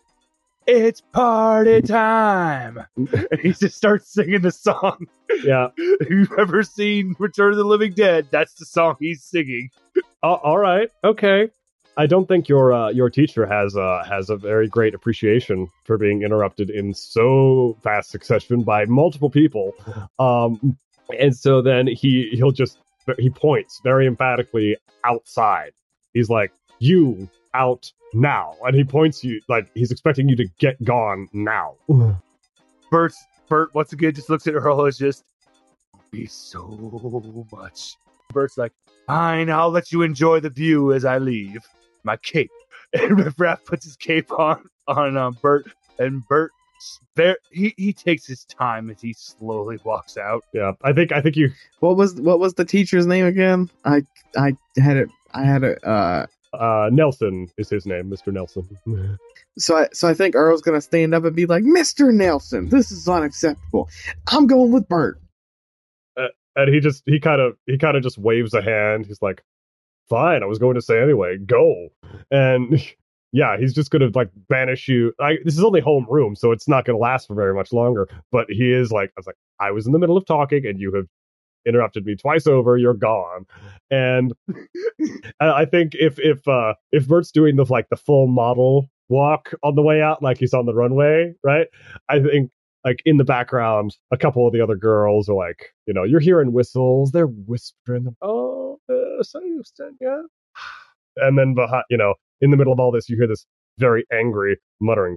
It's 0.67 1.01
party 1.13 1.83
time!" 1.83 2.79
and 2.97 3.41
he 3.41 3.53
just 3.53 3.77
starts 3.77 4.13
singing 4.13 4.43
the 4.43 4.53
song. 4.53 5.07
yeah. 5.45 5.69
if 5.77 6.09
you've 6.09 6.33
ever 6.39 6.63
seen 6.63 7.17
Return 7.19 7.51
of 7.51 7.57
the 7.59 7.65
Living 7.65 7.93
Dead, 7.93 8.29
that's 8.31 8.55
the 8.55 8.65
song 8.65 8.97
he's 9.01 9.25
singing. 9.25 9.71
Oh, 10.23 10.35
all 10.35 10.59
right. 10.59 10.89
Okay. 11.03 11.51
I 11.97 12.07
don't 12.07 12.27
think 12.27 12.49
your 12.49 12.73
uh, 12.73 12.89
your 12.91 13.11
teacher 13.11 13.45
has 13.45 13.77
uh, 13.77 14.03
has 14.09 14.31
a 14.31 14.37
very 14.37 14.67
great 14.69 14.95
appreciation 14.95 15.69
for 15.85 15.99
being 15.99 16.23
interrupted 16.23 16.71
in 16.71 16.95
so 16.95 17.77
fast 17.83 18.11
succession 18.11 18.63
by 18.63 18.87
multiple 18.87 19.29
people. 19.29 19.73
Um, 20.19 20.79
and 21.19 21.37
so 21.37 21.63
then 21.63 21.87
he 21.87 22.31
he'll 22.33 22.53
just 22.53 22.79
he 23.19 23.31
points 23.31 23.81
very 23.83 24.07
emphatically 24.07 24.77
outside. 25.05 25.73
He's 26.15 26.31
like, 26.31 26.53
"You 26.79 27.29
out 27.55 27.91
now," 28.15 28.57
and 28.65 28.77
he 28.77 28.85
points 28.85 29.25
you 29.25 29.41
like 29.49 29.69
he's 29.75 29.91
expecting 29.91 30.29
you 30.29 30.37
to 30.37 30.47
get 30.59 30.83
gone 30.85 31.29
now. 31.33 31.75
Bert, 32.91 33.15
Bert 33.49 33.75
once 33.75 33.93
again 33.93 34.15
just 34.15 34.29
looks 34.29 34.47
at 34.47 34.55
Earl 34.55 34.85
as 34.87 34.99
just 34.99 35.25
be 36.13 36.27
so 36.27 37.47
much. 37.51 37.97
Bert's 38.33 38.59
like, 38.59 38.73
fine, 39.07 39.51
I'll 39.51 39.71
let 39.71 39.91
you 39.93 40.03
enjoy 40.03 40.41
the 40.41 40.51
view 40.51 40.93
as 40.93 41.05
I 41.05 41.19
leave. 41.19 41.67
My 42.05 42.17
cape. 42.17 42.51
And 42.95 43.19
Riff 43.19 43.41
Raff 43.41 43.65
puts 43.65 43.87
his 43.87 43.97
cape 43.97 44.31
on 44.39 44.67
on 44.87 45.17
um, 45.17 45.39
Bert, 45.41 45.65
and 45.99 46.23
Bert 46.29 46.53
there 47.17 47.37
he, 47.51 47.75
he 47.77 47.93
takes 47.93 48.27
his 48.27 48.45
time 48.45 48.91
as 48.91 49.01
he 49.01 49.13
slowly 49.13 49.79
walks 49.85 50.17
out. 50.17 50.45
yeah, 50.53 50.73
I 50.83 50.93
think 50.93 51.13
I 51.13 51.21
think 51.21 51.37
you 51.37 51.51
What 51.81 51.97
was 51.97 52.15
what 52.21 52.39
was 52.41 52.55
the 52.55 52.65
teacher's 52.65 53.07
name 53.07 53.27
again? 53.27 53.71
I 53.85 54.03
I 54.37 54.57
had 54.77 54.97
it 54.97 55.09
I 55.33 55.45
had 55.45 55.63
it 55.63 55.79
uh 55.85 56.27
uh, 56.55 56.91
Nelson 56.93 57.49
is 57.57 57.71
his 57.71 57.87
name, 57.87 58.11
Mr. 58.11 58.31
Nelson. 58.31 58.69
so 59.59 59.77
I 59.77 59.89
so 59.95 60.07
I 60.07 60.13
think 60.13 60.35
Earl's 60.35 60.61
gonna 60.61 60.83
stand 60.83 61.15
up 61.15 61.25
and 61.25 61.35
be 61.35 61.47
like, 61.47 61.63
Mr. 61.65 62.13
Nelson, 62.13 62.69
this 62.69 62.93
is 62.93 63.09
unacceptable. 63.09 63.89
I'm 64.31 64.47
going 64.47 64.71
with 64.71 64.87
Bert. 64.87 65.19
and 66.57 66.73
he 66.73 66.81
just 66.81 67.03
he 67.07 67.19
kind 67.19 67.41
of 67.41 67.57
he 67.67 67.79
kind 67.79 67.97
of 67.97 68.03
just 68.03 68.19
waves 68.19 68.55
a 68.55 68.63
hand 68.63 69.07
he's 69.07 69.23
like 69.23 69.43
fine 70.09 70.43
i 70.43 70.47
was 70.47 70.59
going 70.59 70.75
to 70.75 70.83
say 70.83 71.01
anyway 71.01 71.39
go 71.39 71.89
and 72.31 72.83
yeah 73.33 73.57
he's 73.59 73.75
just 73.75 73.91
gonna 73.91 74.11
like 74.15 74.31
banish 74.49 74.89
you 74.89 75.13
I, 75.21 75.39
this 75.45 75.55
is 75.55 75.65
only 75.65 75.81
home 75.81 76.07
room 76.09 76.37
so 76.37 76.53
it's 76.53 76.69
not 76.69 76.85
gonna 76.85 76.99
last 76.99 77.27
for 77.27 77.35
very 77.35 77.55
much 77.55 77.73
longer 77.73 78.09
but 78.31 78.47
he 78.49 78.73
is 78.73 78.93
like 78.93 79.11
i 79.11 79.21
was 79.21 79.27
like 79.27 79.37
i 79.61 79.71
was 79.71 79.87
in 79.87 79.93
the 79.93 79.99
middle 79.99 80.17
of 80.17 80.27
talking 80.27 80.67
and 80.67 80.81
you 80.81 80.93
have 80.95 81.07
interrupted 81.67 82.05
me 82.05 82.17
twice 82.17 82.47
over. 82.47 82.77
You're 82.77 82.95
gone, 82.95 83.47
and 83.91 84.33
I 85.41 85.63
I 85.63 85.65
think 85.65 85.95
if 85.95 86.19
if 86.19 86.47
uh, 86.49 86.75
if 86.93 87.07
Bert's 87.07 87.31
doing 87.31 87.57
the 87.57 87.65
like 87.65 87.89
the 87.89 87.97
full 87.97 88.27
model 88.27 88.89
walk 89.09 89.53
on 89.63 89.75
the 89.75 89.83
way 89.83 90.01
out, 90.01 90.23
like 90.23 90.39
he's 90.39 90.55
on 90.55 90.67
the 90.67 90.75
runway, 90.75 91.35
right? 91.45 91.67
I 92.09 92.21
think 92.21 92.51
like 92.85 93.03
in 93.05 93.17
the 93.17 93.25
background, 93.25 93.97
a 94.11 94.17
couple 94.17 94.47
of 94.47 94.53
the 94.53 94.61
other 94.61 94.77
girls 94.77 95.29
are 95.29 95.37
like, 95.37 95.73
you 95.87 95.95
know, 95.95 96.05
you're 96.05 96.21
hearing 96.21 96.53
whistles. 96.53 97.13
They're 97.13 97.27
whispering, 97.27 98.15
"Oh, 98.23 98.79
uh, 98.89 99.23
so 99.23 99.41
you 99.41 99.63
said 99.65 99.93
yeah." 100.01 100.23
And 101.15 101.37
then 101.39 101.53
behind, 101.53 101.85
you 101.91 101.99
know, 101.99 102.15
in 102.43 102.51
the 102.51 102.57
middle 102.57 102.73
of 102.73 102.81
all 102.81 102.91
this, 102.91 103.09
you 103.09 103.17
hear 103.17 103.29
this 103.29 103.47
very 103.79 104.05
angry 104.13 104.59
muttering, 104.81 105.17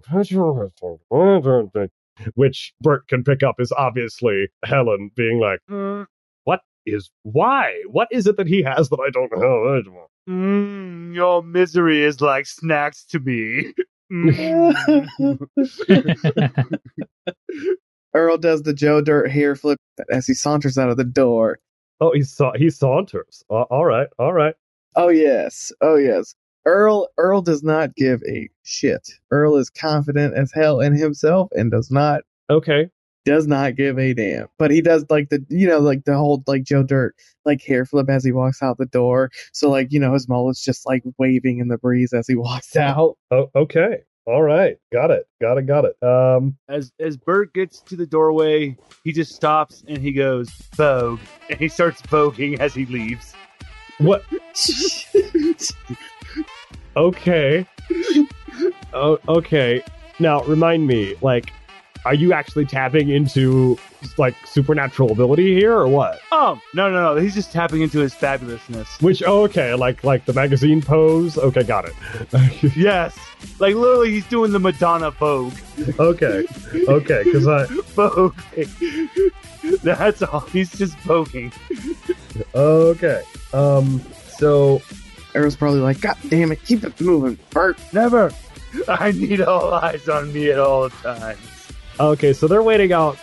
which 2.35 2.73
Bert 2.81 3.07
can 3.09 3.23
pick 3.23 3.43
up 3.43 3.55
is 3.59 3.73
obviously 3.73 4.47
Helen 4.63 5.11
being 5.15 5.39
like, 5.39 5.59
"Mm, 5.69 6.05
"What 6.45 6.61
is 6.85 7.11
why? 7.23 7.81
What 7.87 8.07
is 8.11 8.27
it 8.27 8.37
that 8.37 8.47
he 8.47 8.63
has 8.63 8.89
that 8.89 8.99
I 8.99 9.09
don't 9.09 9.31
know?" 9.35 10.07
Mm, 10.29 11.13
your 11.13 11.43
misery 11.43 12.03
is 12.03 12.21
like 12.21 12.45
snacks 12.45 13.05
to 13.07 13.19
me. 13.19 13.73
Mm. 14.11 15.47
Earl 18.13 18.37
does 18.37 18.63
the 18.63 18.73
Joe 18.73 19.01
Dirt 19.01 19.29
hair 19.29 19.55
flip 19.55 19.79
as 20.09 20.25
he 20.25 20.33
saunters 20.33 20.77
out 20.77 20.89
of 20.89 20.97
the 20.97 21.03
door. 21.03 21.59
Oh, 21.99 22.13
he 22.13 22.21
saw 22.21 22.53
he 22.55 22.69
saunters. 22.69 23.43
Uh, 23.49 23.63
all 23.63 23.85
right, 23.85 24.07
all 24.19 24.31
right. 24.31 24.55
Oh 24.95 25.09
yes, 25.09 25.71
oh 25.81 25.95
yes. 25.95 26.33
Earl 26.65 27.07
Earl 27.17 27.41
does 27.41 27.63
not 27.63 27.95
give 27.95 28.21
a 28.27 28.49
shit. 28.63 29.07
Earl 29.31 29.55
is 29.57 29.69
confident 29.69 30.35
as 30.35 30.51
hell 30.51 30.79
in 30.81 30.95
himself 30.95 31.49
and 31.53 31.69
does 31.71 31.91
not 31.91 32.21
Okay. 32.49 32.89
does 33.25 33.47
not 33.47 33.75
give 33.75 33.97
a 33.99 34.13
damn. 34.13 34.47
But 34.57 34.71
he 34.71 34.81
does 34.81 35.05
like 35.09 35.29
the 35.29 35.45
you 35.49 35.67
know 35.67 35.79
like 35.79 36.05
the 36.05 36.15
whole 36.17 36.43
like 36.47 36.63
Joe 36.63 36.83
Dirt 36.83 37.15
like 37.45 37.61
hair 37.63 37.85
flip 37.85 38.09
as 38.09 38.23
he 38.23 38.31
walks 38.31 38.61
out 38.63 38.77
the 38.77 38.85
door. 38.87 39.29
So 39.53 39.69
like 39.69 39.91
you 39.91 39.99
know 39.99 40.13
his 40.13 40.27
mullet's 40.27 40.63
just 40.63 40.85
like 40.85 41.03
waving 41.17 41.59
in 41.59 41.67
the 41.67 41.77
breeze 41.77 42.13
as 42.13 42.27
he 42.27 42.35
walks 42.47 42.75
out. 42.75 43.17
Oh, 43.31 43.49
okay. 43.55 43.99
All 44.27 44.41
right. 44.41 44.77
Got 44.91 45.11
it. 45.11 45.27
Got 45.39 45.59
it. 45.59 45.67
Got 45.67 45.85
it. 45.85 46.03
Um. 46.03 46.57
as 46.67 46.91
as 46.99 47.15
Bert 47.15 47.53
gets 47.53 47.81
to 47.81 47.95
the 47.95 48.07
doorway, 48.07 48.75
he 49.03 49.11
just 49.11 49.35
stops 49.35 49.83
and 49.87 49.99
he 49.99 50.11
goes 50.13 50.49
vogue, 50.75 51.19
and 51.47 51.59
he 51.59 51.67
starts 51.67 52.01
voguing 52.01 52.59
as 52.59 52.73
he 52.73 52.87
leaves. 52.87 53.35
What? 53.99 54.23
Okay. 56.95 57.65
oh, 58.93 59.19
okay. 59.27 59.81
Now 60.19 60.43
remind 60.43 60.87
me, 60.87 61.15
like, 61.21 61.51
are 62.05 62.13
you 62.13 62.33
actually 62.33 62.65
tapping 62.65 63.09
into 63.09 63.77
like 64.17 64.35
supernatural 64.45 65.11
ability 65.11 65.55
here, 65.55 65.73
or 65.73 65.87
what? 65.87 66.19
Oh 66.31 66.61
no 66.75 66.89
no 66.89 67.15
no! 67.15 67.19
He's 67.19 67.33
just 67.33 67.51
tapping 67.51 67.81
into 67.81 67.99
his 67.99 68.13
fabulousness. 68.13 69.01
Which? 69.01 69.23
Oh, 69.25 69.41
okay. 69.45 69.73
Like, 69.73 70.03
like 70.03 70.25
the 70.25 70.33
magazine 70.33 70.81
pose. 70.81 71.37
Okay, 71.37 71.63
got 71.63 71.85
it. 71.85 71.95
Yes, 72.75 73.17
like 73.59 73.75
literally, 73.75 74.11
he's 74.11 74.25
doing 74.27 74.51
the 74.51 74.59
Madonna 74.59 75.11
vogue. 75.11 75.53
okay. 75.99 76.45
Okay. 76.87 77.23
Because 77.23 77.47
I. 77.47 77.65
Vogue. 77.95 78.35
That's 79.83 80.21
all. 80.21 80.41
He's 80.41 80.71
just 80.77 80.97
poking. 80.99 81.51
Okay. 82.53 83.23
Um. 83.53 84.01
So. 84.27 84.81
Earl's 85.35 85.55
probably 85.55 85.81
like, 85.81 86.01
God 86.01 86.17
damn 86.29 86.51
it, 86.51 86.63
keep 86.63 86.83
it 86.83 86.99
moving, 86.99 87.37
Bert. 87.51 87.77
Never. 87.93 88.31
I 88.87 89.11
need 89.11 89.41
all 89.41 89.73
eyes 89.73 90.07
on 90.09 90.33
me 90.33 90.51
at 90.51 90.59
all 90.59 90.89
times. 90.89 91.39
Okay, 91.99 92.33
so 92.33 92.47
they're 92.47 92.63
waiting 92.63 92.91
out. 92.91 93.17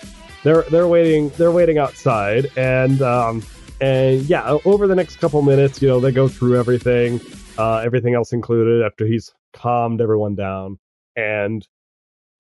They're 0.45 0.63
they're 0.63 0.89
waiting. 0.89 1.29
They're 1.31 1.53
waiting 1.53 1.79
outside, 1.79 2.51
and 2.57 3.01
um, 3.03 3.43
and 3.81 4.23
yeah, 4.23 4.59
over 4.65 4.87
the 4.87 4.95
next 4.95 5.17
couple 5.17 5.43
minutes, 5.43 5.83
you 5.83 5.89
know, 5.89 6.01
they 6.01 6.11
go 6.11 6.27
through 6.27 6.59
everything, 6.59 7.21
uh, 7.59 7.79
everything 7.79 8.15
else 8.15 8.33
included. 8.33 8.85
After 8.85 9.07
he's 9.07 9.33
calmed 9.53 10.01
everyone 10.01 10.35
down, 10.35 10.79
and 11.17 11.67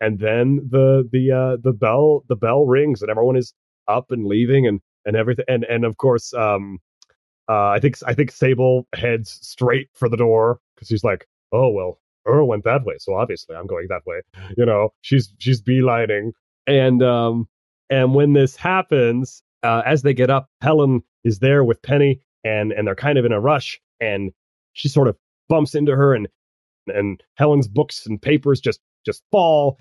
and 0.00 0.18
then 0.18 0.68
the 0.68 1.08
the 1.12 1.30
uh, 1.30 1.56
the 1.62 1.72
bell 1.72 2.24
the 2.28 2.36
bell 2.36 2.64
rings, 2.66 3.02
and 3.02 3.10
everyone 3.10 3.36
is 3.36 3.54
up 3.86 4.10
and 4.10 4.26
leaving, 4.26 4.66
and 4.66 4.80
and 5.04 5.14
everything, 5.14 5.44
and 5.48 5.64
and 5.64 5.84
of 5.84 5.96
course, 5.96 6.32
um, 6.34 6.78
uh, 7.48 7.68
I 7.68 7.80
think 7.80 7.96
I 8.06 8.14
think 8.14 8.30
Sable 8.30 8.86
heads 8.94 9.38
straight 9.42 9.88
for 9.94 10.08
the 10.08 10.16
door 10.16 10.60
because 10.74 10.88
she's 10.88 11.04
like, 11.04 11.26
oh 11.52 11.70
well, 11.70 11.98
Earl 12.26 12.48
went 12.48 12.64
that 12.64 12.84
way, 12.84 12.96
so 12.98 13.14
obviously 13.14 13.56
I'm 13.56 13.66
going 13.66 13.86
that 13.88 14.06
way. 14.06 14.20
You 14.56 14.66
know, 14.66 14.90
she's 15.00 15.32
she's 15.38 15.60
beelining, 15.60 16.32
and 16.66 17.02
um, 17.02 17.48
and 17.90 18.14
when 18.14 18.32
this 18.32 18.56
happens, 18.56 19.42
uh, 19.62 19.82
as 19.84 20.02
they 20.02 20.14
get 20.14 20.30
up, 20.30 20.48
Helen 20.60 21.02
is 21.24 21.40
there 21.40 21.64
with 21.64 21.82
Penny, 21.82 22.20
and 22.44 22.72
and 22.72 22.86
they're 22.86 22.94
kind 22.94 23.18
of 23.18 23.24
in 23.24 23.32
a 23.32 23.40
rush, 23.40 23.80
and 24.00 24.30
she 24.72 24.88
sort 24.88 25.08
of 25.08 25.16
bumps 25.48 25.74
into 25.74 25.94
her, 25.96 26.14
and 26.14 26.28
and 26.86 27.22
Helen's 27.36 27.68
books 27.68 28.06
and 28.06 28.20
papers 28.20 28.60
just 28.60 28.80
just 29.04 29.22
fall, 29.32 29.78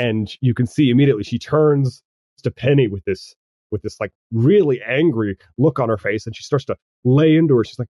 and 0.00 0.34
you 0.40 0.52
can 0.52 0.66
see 0.66 0.90
immediately 0.90 1.22
she 1.22 1.38
turns 1.38 2.02
to 2.42 2.50
Penny 2.50 2.88
with 2.88 3.04
this 3.04 3.34
with 3.74 3.82
this 3.82 4.00
like 4.00 4.12
really 4.32 4.80
angry 4.82 5.36
look 5.58 5.78
on 5.78 5.90
her 5.90 5.98
face, 5.98 6.24
and 6.24 6.34
she 6.34 6.42
starts 6.42 6.64
to 6.64 6.76
lay 7.04 7.36
into 7.36 7.54
her. 7.56 7.64
She's 7.64 7.78
like. 7.78 7.88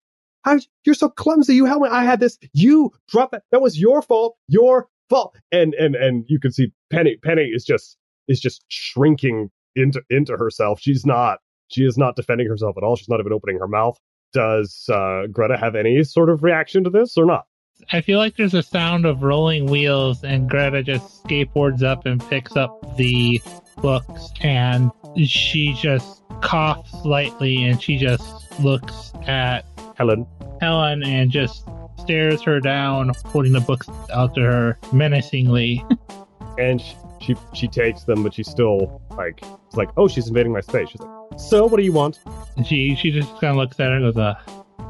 You're 0.85 0.95
so 0.95 1.09
clumsy. 1.09 1.55
You 1.55 1.65
helped 1.65 1.85
me. 1.85 1.89
I 1.91 2.05
had 2.05 2.21
this. 2.21 2.39
You 2.53 2.93
dropped 3.09 3.33
that. 3.33 3.45
That 3.51 3.63
was 3.63 3.81
your 3.81 4.03
fault. 4.03 4.37
Your 4.47 4.89
fault. 5.09 5.35
And 5.51 5.73
and 5.73 5.97
and 5.97 6.27
you 6.29 6.39
can 6.39 6.53
see 6.53 6.71
Penny. 6.91 7.17
Penny 7.17 7.45
is 7.45 7.65
just 7.65 7.97
is 8.29 8.41
just 8.41 8.63
shrinking 8.69 9.51
into 9.75 10.03
into 10.11 10.37
herself. 10.37 10.81
She's 10.81 11.07
not. 11.07 11.39
She 11.69 11.85
is 11.85 11.97
not 11.97 12.15
defending 12.17 12.47
herself 12.47 12.77
at 12.77 12.83
all. 12.83 12.95
She's 12.95 13.09
not 13.09 13.21
even 13.21 13.33
opening 13.33 13.59
her 13.59 13.67
mouth. 13.67 13.99
Does 14.35 14.87
uh, 14.93 15.29
Greta 15.33 15.57
have 15.57 15.77
any 15.77 16.05
sort 16.05 16.29
of 16.29 16.43
reaction 16.43 16.85
to 16.85 16.91
this 16.91 17.17
or 17.17 17.25
not? 17.25 17.47
I 17.93 18.01
feel 18.03 18.19
like 18.19 18.37
there's 18.37 18.55
a 18.55 18.63
sound 18.63 19.07
of 19.07 19.23
rolling 19.23 19.67
wheels, 19.67 20.23
and 20.23 20.49
Greta 20.49 20.83
just 20.83 21.25
skateboards 21.25 21.83
up 21.83 22.07
and 22.07 22.21
picks 22.29 22.55
up 22.57 22.97
the 22.97 23.41
books, 23.77 24.31
and 24.41 24.91
she 25.25 25.75
just 25.75 26.23
coughs 26.43 26.91
slightly, 27.03 27.65
and 27.65 27.83
she 27.83 27.99
just 27.99 28.61
looks 28.61 29.13
at 29.27 29.65
Helen. 29.97 30.27
Helen 30.61 31.03
and 31.03 31.31
just 31.31 31.65
stares 31.99 32.43
her 32.43 32.61
down, 32.61 33.13
holding 33.27 33.53
the 33.53 33.61
books 33.61 33.89
out 34.13 34.35
to 34.35 34.43
her 34.43 34.79
menacingly. 34.93 35.85
and 36.59 36.81
she, 36.81 36.97
she 37.21 37.37
she 37.55 37.69
takes 37.69 38.05
them, 38.05 38.23
but 38.23 38.35
she's 38.35 38.49
still 38.49 39.01
like 39.17 39.43
it's 39.67 39.77
like 39.77 39.91
oh 39.97 40.09
she's 40.09 40.29
invading 40.29 40.53
my 40.53 40.61
space. 40.61 40.91
She's 40.91 41.01
like 41.01 41.39
so 41.39 41.67
what 41.67 41.79
do 41.79 41.83
you 41.83 41.93
want? 41.93 42.21
And 42.57 42.67
she 42.67 42.95
she 42.95 43.11
just 43.11 43.31
kind 43.41 43.51
of 43.51 43.57
looks 43.57 43.79
at 43.81 43.89
her 43.89 43.97
and 43.97 44.05
goes, 44.05 44.17
uh, 44.17 44.35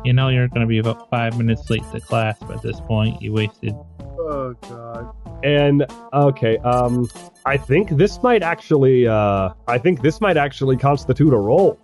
"You 0.04 0.12
know 0.12 0.28
you're 0.28 0.48
going 0.48 0.62
to 0.62 0.66
be 0.66 0.78
about 0.78 1.10
five 1.10 1.36
minutes 1.38 1.68
late 1.70 1.82
to 1.92 2.00
class 2.00 2.38
by 2.40 2.56
this 2.56 2.80
point. 2.80 3.20
You 3.22 3.32
wasted." 3.32 3.74
Oh 4.18 4.54
god. 4.62 5.14
And 5.42 5.86
okay, 6.12 6.56
um, 6.58 7.08
I 7.44 7.56
think 7.56 7.90
this 7.90 8.22
might 8.22 8.42
actually 8.42 9.06
uh 9.06 9.50
I 9.66 9.78
think 9.78 10.00
this 10.00 10.20
might 10.20 10.36
actually 10.36 10.76
constitute 10.76 11.32
a 11.32 11.36
roll 11.36 11.78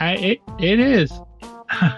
I 0.00 0.14
it 0.16 0.40
it 0.58 0.78
is. 0.80 1.12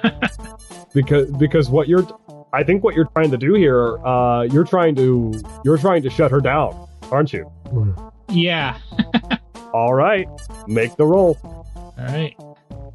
because 0.95 1.31
because 1.33 1.71
what 1.71 1.89
you're 1.89 2.07
I 2.53 2.63
think 2.63 2.85
what 2.85 2.95
you're 2.95 3.07
trying 3.07 3.31
to 3.31 3.37
do 3.37 3.55
here 3.55 3.99
uh 4.07 4.43
you're 4.43 4.65
trying 4.65 4.95
to 4.97 5.35
you're 5.65 5.79
trying 5.79 6.03
to 6.03 6.11
shut 6.11 6.31
her 6.31 6.41
down, 6.41 6.89
aren't 7.11 7.33
you? 7.33 7.51
yeah. 8.31 8.79
All 9.73 9.95
right, 9.95 10.27
make 10.67 10.97
the 10.97 11.05
roll. 11.05 11.37
All 11.45 11.95
right. 11.99 12.35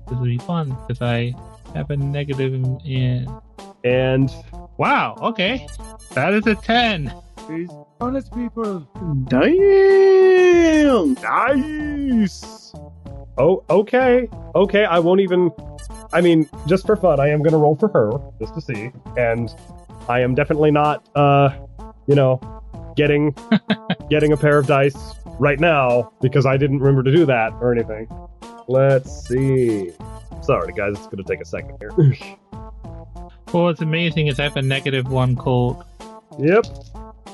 This 0.08 0.18
will 0.18 0.26
be 0.26 0.38
fun 0.38 0.76
because 0.88 1.02
I 1.02 1.34
have 1.76 1.90
a 1.90 1.98
negative 1.98 2.54
in, 2.54 2.80
in. 2.82 3.42
And 3.84 4.32
Wow. 4.78 5.16
Okay. 5.22 5.68
That 6.14 6.34
is 6.34 6.48
a 6.48 6.56
ten. 6.56 7.14
These 7.48 7.70
honest 8.02 8.34
people. 8.34 8.80
Damn. 9.28 11.14
Nice. 11.16 12.74
Oh, 13.38 13.64
okay. 13.70 14.28
Okay, 14.56 14.86
I 14.86 15.00
won't 15.00 15.22
even. 15.22 15.52
I 16.12 16.22
mean, 16.22 16.50
just 16.68 16.86
for 16.86 16.96
fun, 16.96 17.20
I 17.20 17.30
am 17.30 17.40
going 17.40 17.54
to 17.54 17.58
roll 17.58 17.76
for 17.76 17.88
her, 17.90 18.12
just 18.40 18.54
to 18.56 18.62
see. 18.62 18.92
And 19.18 19.54
I 20.08 20.22
am 20.22 20.36
definitely 20.36 20.72
not, 20.72 21.08
uh, 21.16 21.50
you 22.08 22.16
know, 22.16 22.40
getting 22.96 23.36
getting 24.10 24.32
a 24.32 24.38
pair 24.38 24.58
of 24.58 24.68
dice 24.68 24.98
right 25.40 25.60
now 25.60 26.12
because 26.22 26.46
I 26.46 26.58
didn't 26.58 26.80
remember 26.80 27.04
to 27.04 27.16
do 27.16 27.26
that 27.26 27.54
or 27.62 27.74
anything. 27.74 28.08
Let's 28.68 29.28
see. 29.28 29.92
Sorry, 30.44 30.74
guys, 30.74 30.96
it's 30.98 31.06
going 31.08 31.18
to 31.18 31.24
take 31.24 31.42
a 31.42 31.46
second 31.46 31.78
here. 31.80 32.38
Well, 33.54 33.66
what's 33.66 33.82
amazing 33.82 34.28
is 34.28 34.40
I 34.40 34.46
have 34.46 34.58
a 34.58 34.64
negative 34.64 35.12
one 35.12 35.36
cold. 35.36 35.84
yep. 36.40 36.66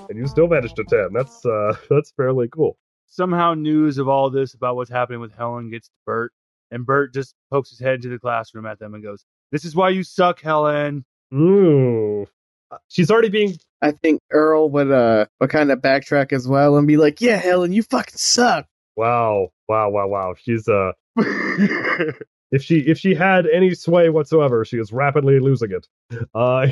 And 0.10 0.18
you 0.18 0.28
still 0.28 0.50
managed 0.50 0.76
to 0.76 0.84
10. 0.84 1.14
That's 1.14 1.46
uh 1.46 1.74
that's 1.90 2.12
fairly 2.12 2.50
cool. 2.50 2.78
Somehow 3.08 3.54
news 3.54 3.98
of 3.98 4.10
all 4.10 4.30
this 4.30 4.54
about 4.54 4.76
what's 4.76 4.90
happening 4.90 5.22
with 5.22 5.34
Helen 5.34 5.70
gets 5.72 5.88
to 5.88 5.94
Bert, 6.06 6.34
and 6.72 6.86
Bert 6.86 7.14
just 7.14 7.36
pokes 7.50 7.70
his 7.70 7.80
head 7.80 7.96
into 7.96 8.10
the 8.10 8.20
classroom 8.20 8.66
at 8.66 8.80
them 8.80 8.96
and 8.96 9.02
goes, 9.02 9.24
"This 9.54 9.64
is 9.64 9.78
why 9.78 9.92
you 9.92 10.04
suck, 10.04 10.42
Helen." 10.42 11.06
Ooh. 11.34 12.28
Uh, 12.70 12.78
She's 12.90 13.10
already 13.10 13.30
being 13.30 13.56
I 13.82 13.92
think 13.92 14.20
Earl 14.30 14.70
would 14.72 14.92
uh 14.92 15.28
would 15.40 15.50
kind 15.50 15.72
of 15.72 15.80
backtrack 15.80 16.34
as 16.34 16.50
well 16.50 16.76
and 16.76 16.86
be 16.86 16.98
like, 16.98 17.22
"Yeah, 17.22 17.38
Helen, 17.38 17.72
you 17.72 17.82
fucking 17.84 18.18
suck." 18.18 18.68
Wow. 18.98 19.54
Wow, 19.70 19.90
wow, 19.90 20.08
wow. 20.08 20.36
She's 20.38 20.68
uh 20.68 20.92
If 22.52 22.64
she 22.64 22.80
if 22.80 22.98
she 22.98 23.14
had 23.14 23.46
any 23.48 23.76
sway 23.76 24.10
whatsoever, 24.10 24.66
she 24.66 24.78
is 24.78 24.92
rapidly 24.92 25.40
losing 25.40 25.72
it. 25.72 25.88
Uh, 26.34 26.68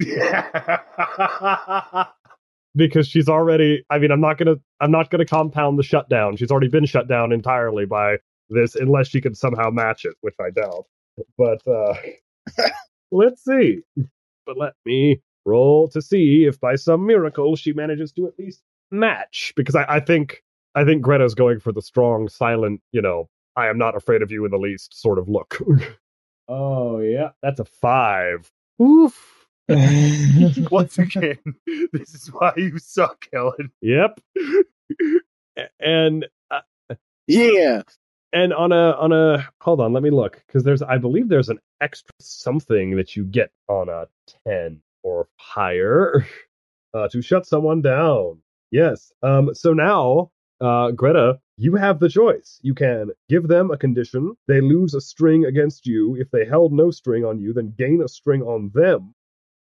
because 2.74 3.06
she's 3.06 3.28
already. 3.28 3.84
I 3.90 3.98
mean, 3.98 4.10
I'm 4.10 4.20
not 4.20 4.38
gonna 4.38 4.56
I'm 4.80 4.90
not 4.90 5.10
gonna 5.10 5.26
compound 5.26 5.78
the 5.78 5.84
shutdown. 5.84 6.36
She's 6.36 6.50
already 6.50 6.68
been 6.68 6.86
shut 6.86 7.08
down 7.08 7.32
entirely 7.32 7.86
by 7.86 8.16
this, 8.50 8.74
unless 8.74 9.08
she 9.08 9.20
can 9.20 9.34
somehow 9.34 9.70
match 9.70 10.04
it, 10.04 10.14
which 10.22 10.34
I 10.40 10.50
doubt. 10.50 10.86
But 11.38 11.66
uh, 11.66 11.94
let's 13.12 13.44
see. 13.44 13.82
But 14.46 14.58
let 14.58 14.72
me 14.84 15.20
roll 15.44 15.88
to 15.88 16.02
see 16.02 16.44
if 16.44 16.60
by 16.60 16.76
some 16.76 17.06
miracle 17.06 17.56
she 17.56 17.72
manages 17.72 18.12
to 18.12 18.26
at 18.26 18.38
least 18.38 18.62
match. 18.90 19.52
Because 19.56 19.76
I, 19.76 19.84
I 19.88 20.00
think 20.00 20.42
I 20.74 20.84
think 20.84 21.02
Greta's 21.02 21.34
going 21.34 21.60
for 21.60 21.72
the 21.72 21.82
strong, 21.82 22.28
silent, 22.28 22.80
you 22.92 23.02
know, 23.02 23.28
I 23.56 23.68
am 23.68 23.78
not 23.78 23.96
afraid 23.96 24.22
of 24.22 24.30
you 24.30 24.44
in 24.44 24.50
the 24.50 24.58
least 24.58 24.98
sort 24.98 25.18
of 25.18 25.28
look. 25.28 25.58
oh 26.48 27.00
yeah, 27.00 27.30
that's 27.42 27.60
a 27.60 27.64
five. 27.64 28.50
Oof. 28.80 29.46
Once 29.68 30.98
again, 30.98 31.38
this 31.92 32.14
is 32.14 32.30
why 32.32 32.52
you 32.56 32.78
suck, 32.78 33.28
Helen. 33.32 33.70
Yep. 33.80 34.20
And 35.80 36.26
uh, 36.50 36.60
yeah. 37.26 37.82
and 38.32 38.52
on 38.52 38.72
a 38.72 38.92
on 38.92 39.12
a 39.12 39.48
hold 39.60 39.80
on, 39.80 39.92
let 39.92 40.02
me 40.02 40.10
look 40.10 40.42
because 40.46 40.64
there's 40.64 40.82
I 40.82 40.98
believe 40.98 41.28
there's 41.28 41.48
an 41.48 41.60
extra 41.80 42.12
something 42.20 42.96
that 42.96 43.16
you 43.16 43.24
get 43.24 43.52
on 43.68 43.88
a 43.88 44.08
ten 44.44 44.80
or 45.02 45.28
higher 45.36 46.26
uh, 46.94 47.08
to 47.08 47.22
shut 47.22 47.46
someone 47.46 47.82
down. 47.82 48.38
Yes. 48.70 49.12
Um. 49.22 49.54
So 49.54 49.72
now, 49.72 50.31
uh, 50.62 50.92
Greta, 50.92 51.38
you 51.56 51.74
have 51.74 51.98
the 51.98 52.08
choice. 52.08 52.58
You 52.62 52.74
can 52.74 53.10
give 53.28 53.48
them 53.48 53.70
a 53.70 53.76
condition. 53.76 54.34
They 54.46 54.60
lose 54.60 54.94
a 54.94 55.00
string 55.00 55.44
against 55.44 55.86
you. 55.86 56.16
If 56.16 56.30
they 56.30 56.44
held 56.44 56.72
no 56.72 56.90
string 56.90 57.24
on 57.24 57.40
you, 57.40 57.52
then 57.52 57.74
gain 57.76 58.00
a 58.02 58.08
string 58.08 58.42
on 58.42 58.70
them. 58.74 59.14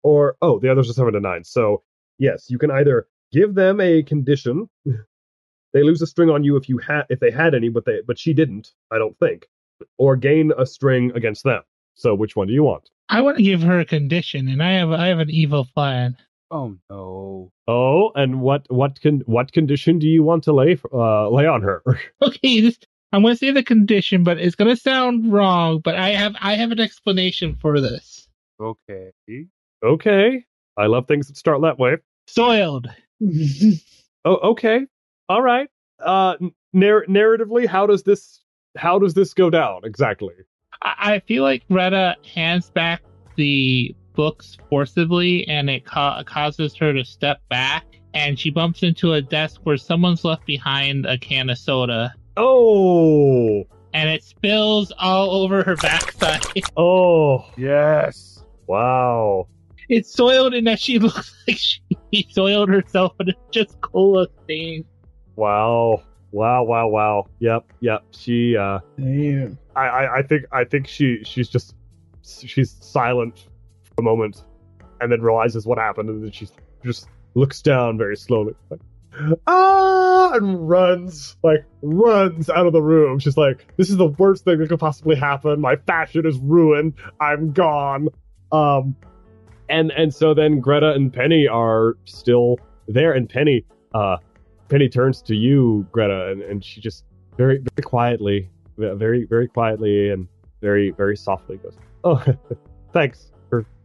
Or 0.03 0.37
oh, 0.43 0.59
the 0.59 0.71
others 0.71 0.91
are 0.91 0.95
seven 0.95 1.15
to 1.15 1.21
nine. 1.21 1.45
So 1.45 1.83
yes, 2.19 2.49
you 2.49 2.59
can 2.59 2.71
either 2.71 3.09
give 3.33 3.55
them 3.55 3.81
a 3.81 4.03
condition. 4.03 4.69
they 5.73 5.83
lose 5.83 6.03
a 6.03 6.07
string 6.07 6.31
on 6.31 6.45
you 6.45 6.57
if 6.57 6.69
you 6.69 6.79
had 6.79 7.05
if 7.09 7.21
they 7.21 7.31
had 7.31 7.55
any, 7.55 7.69
but 7.69 7.85
they 7.85 8.01
but 8.07 8.19
she 8.19 8.33
didn't. 8.33 8.73
I 8.91 8.99
don't 8.99 9.19
think. 9.19 9.47
Or 9.99 10.17
gain 10.17 10.53
a 10.59 10.67
string 10.67 11.13
against 11.15 11.45
them. 11.45 11.63
So 11.95 12.15
which 12.15 12.37
one 12.37 12.47
do 12.47 12.53
you 12.53 12.63
want? 12.63 12.91
I 13.09 13.23
want 13.23 13.39
to 13.39 13.43
give 13.43 13.63
her 13.63 13.81
a 13.81 13.85
condition, 13.85 14.49
and 14.49 14.63
I 14.63 14.73
have 14.73 14.91
I 14.93 15.07
have 15.09 15.19
an 15.19 15.31
evil 15.31 15.67
plan. 15.75 16.17
Oh 16.51 16.77
no. 16.89 17.53
Oh, 17.69 18.11
and 18.15 18.41
what 18.41 18.67
what 18.69 19.01
can 19.01 19.21
what 19.27 19.53
condition 19.53 19.99
do 19.99 20.09
you 20.09 20.23
want 20.23 20.45
to 20.45 20.53
lay 20.53 20.79
uh, 20.93 21.29
lay 21.31 21.47
on 21.47 21.63
her? 21.63 21.83
Okay, 22.23 22.61
this 22.61 22.79
I'm 23.13 23.23
going 23.23 23.35
to 23.35 23.39
say 23.39 23.51
the 23.51 23.63
condition, 23.63 24.23
but 24.23 24.39
it's 24.39 24.55
going 24.55 24.75
to 24.75 24.81
sound 24.81 25.33
wrong. 25.33 25.81
But 25.81 25.97
I 25.97 26.11
have 26.11 26.35
I 26.41 26.55
have 26.55 26.71
an 26.71 26.81
explanation 26.81 27.57
for 27.61 27.81
this. 27.81 28.29
Okay. 28.61 29.11
okay, 29.83 30.45
I 30.77 30.87
love 30.87 31.09
things 31.09 31.29
that 31.29 31.37
start 31.37 31.63
that 31.63 31.79
way. 31.79 31.97
Soiled. 32.27 32.89
Oh, 34.23 34.51
okay, 34.51 34.87
all 35.31 35.41
right. 35.41 35.67
Uh, 35.99 36.37
narr- 36.75 37.07
narratively, 37.07 37.67
how 37.67 37.87
does 37.87 38.03
this 38.03 38.43
how 38.77 38.99
does 38.99 39.15
this 39.15 39.33
go 39.33 39.49
down 39.49 39.81
exactly? 39.85 40.35
I, 40.83 41.15
I 41.15 41.19
feel 41.21 41.43
like 41.43 41.67
Greta 41.69 42.17
hands 42.35 42.69
back 42.69 43.01
the 43.37 43.95
books 44.21 44.59
forcibly, 44.69 45.49
and 45.49 45.71
it 45.71 45.87
ca- 45.87 46.23
causes 46.25 46.77
her 46.77 46.93
to 46.93 47.03
step 47.03 47.41
back, 47.49 47.87
and 48.13 48.39
she 48.39 48.51
bumps 48.51 48.83
into 48.83 49.15
a 49.15 49.23
desk 49.23 49.61
where 49.65 49.79
someone's 49.79 50.25
left 50.25 50.45
behind 50.45 51.07
a 51.07 51.17
can 51.17 51.49
of 51.49 51.57
soda, 51.57 52.13
Oh, 52.37 53.65
and 53.95 54.11
it 54.11 54.23
spills 54.23 54.93
all 54.99 55.31
over 55.43 55.63
her 55.63 55.75
backside. 55.77 56.43
oh, 56.77 57.47
Yes. 57.57 58.45
wow. 58.67 59.49
it's 59.89 60.13
soiled, 60.15 60.53
and 60.53 60.67
that 60.67 60.79
she 60.81 60.99
looks 61.07 61.33
like 61.49 61.57
she 61.57 62.29
soiled 62.31 62.69
herself, 62.69 63.15
but 63.17 63.29
it's 63.31 63.39
just 63.51 63.81
cola 63.81 64.27
stains. 64.45 64.85
Wow. 65.37 66.03
Wow, 66.33 66.63
wow, 66.65 66.89
wow. 66.89 67.27
Yep, 67.39 67.73
yep. 67.81 68.05
She 68.13 68.55
uh 68.57 68.81
Damn. 68.99 69.59
I, 69.75 69.81
I, 69.89 70.19
I 70.19 70.23
think 70.23 70.43
I 70.53 70.65
think 70.65 70.87
she 70.87 71.25
she's 71.25 71.49
just 71.49 71.75
she's 72.23 72.71
silent 72.81 73.37
for 73.39 73.51
a 73.99 74.03
moment 74.03 74.45
and 75.01 75.11
then 75.11 75.21
realizes 75.21 75.67
what 75.67 75.79
happened 75.79 76.09
and 76.09 76.23
then 76.23 76.31
she 76.31 76.49
just 76.85 77.09
looks 77.35 77.63
down 77.63 77.97
very 77.97 78.17
slowly 78.17 78.55
like 78.71 78.81
ah 79.47 80.33
and 80.35 80.69
runs 80.69 81.37
like 81.43 81.65
runs 81.83 82.49
out 82.51 82.67
of 82.67 82.73
the 82.73 82.83
room. 82.83 83.19
She's 83.19 83.37
like, 83.37 83.67
This 83.77 83.91
is 83.91 83.97
the 83.97 84.07
worst 84.07 84.45
thing 84.45 84.59
that 84.59 84.69
could 84.69 84.79
possibly 84.79 85.17
happen. 85.17 85.61
My 85.61 85.77
fashion 85.77 86.27
is 86.27 86.39
ruined. 86.39 86.95
I'm 87.21 87.53
gone. 87.53 88.09
Um 88.53 88.95
and 89.69 89.91
and 89.93 90.15
so 90.15 90.35
then 90.35 90.61
Greta 90.61 90.93
and 90.93 91.13
Penny 91.13 91.47
are 91.49 91.97
still 92.05 92.59
there 92.89 93.13
and 93.13 93.29
Penny 93.29 93.65
uh 93.95 94.19
Penny 94.69 94.89
turns 94.89 95.21
to 95.23 95.35
you, 95.35 95.87
Greta, 95.91 96.31
and, 96.31 96.43
and 96.43 96.65
she 96.65 96.81
just 96.81 97.05
very 97.37 97.59
very 97.59 97.85
quietly, 97.85 98.49
very 98.79 99.25
very 99.25 99.49
quietly 99.49 100.11
and 100.11 100.29
very 100.61 100.93
very 100.93 101.17
softly 101.17 101.57
goes, 101.57 101.77
"Oh, 102.05 102.25
thanks 102.93 103.33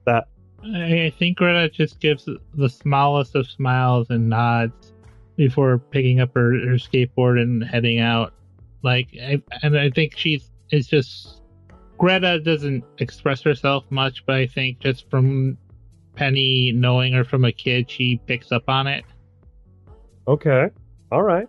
that." 0.06 0.28
I 0.64 1.14
think 1.20 1.38
Greta 1.38 1.70
just 1.70 2.00
gives 2.00 2.28
the 2.56 2.70
smallest 2.70 3.36
of 3.36 3.48
smiles 3.48 4.10
and 4.10 4.30
nods 4.30 4.94
before 5.36 5.78
picking 5.78 6.22
up 6.22 6.34
her, 6.34 6.54
her 6.54 6.76
skateboard 6.76 7.40
and 7.40 7.64
heading 7.64 8.00
out. 8.00 8.34
Like, 8.82 9.10
I, 9.22 9.42
and 9.62 9.78
I 9.78 9.90
think 9.90 10.18
she's 10.18 10.50
it's 10.72 10.88
just 10.88 11.42
Greta 11.98 12.40
doesn't 12.40 12.84
express 12.98 13.42
herself 13.42 13.86
much, 13.90 14.26
but 14.26 14.36
I 14.36 14.48
think 14.48 14.80
just 14.80 15.10
from 15.10 15.58
Penny 16.16 16.72
knowing 16.72 17.14
her 17.14 17.24
from 17.24 17.46
a 17.46 17.52
kid, 17.52 17.90
she 17.90 18.20
picks 18.26 18.52
up 18.52 18.64
on 18.68 18.88
it. 18.88 19.04
Okay, 20.28 20.70
all 21.12 21.24
right, 21.24 21.48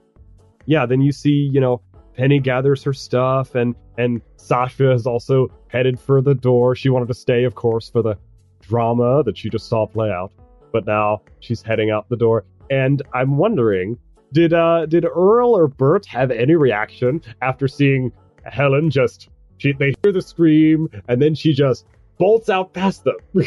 yeah. 0.66 0.84
Then 0.84 1.00
you 1.00 1.12
see, 1.12 1.48
you 1.52 1.60
know, 1.60 1.80
Penny 2.14 2.38
gathers 2.38 2.82
her 2.84 2.92
stuff, 2.92 3.54
and 3.54 3.74
and 3.96 4.20
Sasha 4.36 4.92
is 4.92 5.06
also 5.06 5.48
headed 5.68 5.98
for 5.98 6.20
the 6.20 6.34
door. 6.34 6.74
She 6.74 6.90
wanted 6.90 7.08
to 7.08 7.14
stay, 7.14 7.44
of 7.44 7.54
course, 7.54 7.88
for 7.88 8.02
the 8.02 8.18
drama 8.66 9.22
that 9.24 9.36
she 9.36 9.48
just 9.48 9.68
saw 9.68 9.86
play 9.86 10.10
out, 10.10 10.32
but 10.72 10.86
now 10.86 11.22
she's 11.40 11.62
heading 11.62 11.90
out 11.90 12.08
the 12.08 12.16
door. 12.16 12.44
And 12.70 13.02
I'm 13.14 13.36
wondering, 13.36 13.98
did 14.32 14.52
uh 14.52 14.86
did 14.86 15.04
Earl 15.04 15.56
or 15.56 15.68
Bert 15.68 16.04
have 16.06 16.30
any 16.30 16.54
reaction 16.56 17.22
after 17.42 17.68
seeing 17.68 18.12
Helen 18.44 18.90
just 18.90 19.28
she 19.58 19.72
they 19.72 19.94
hear 20.02 20.12
the 20.12 20.20
scream 20.22 20.88
and 21.08 21.22
then 21.22 21.34
she 21.34 21.52
just 21.52 21.86
bolts 22.18 22.48
out 22.48 22.72
past 22.72 23.04
them. 23.04 23.16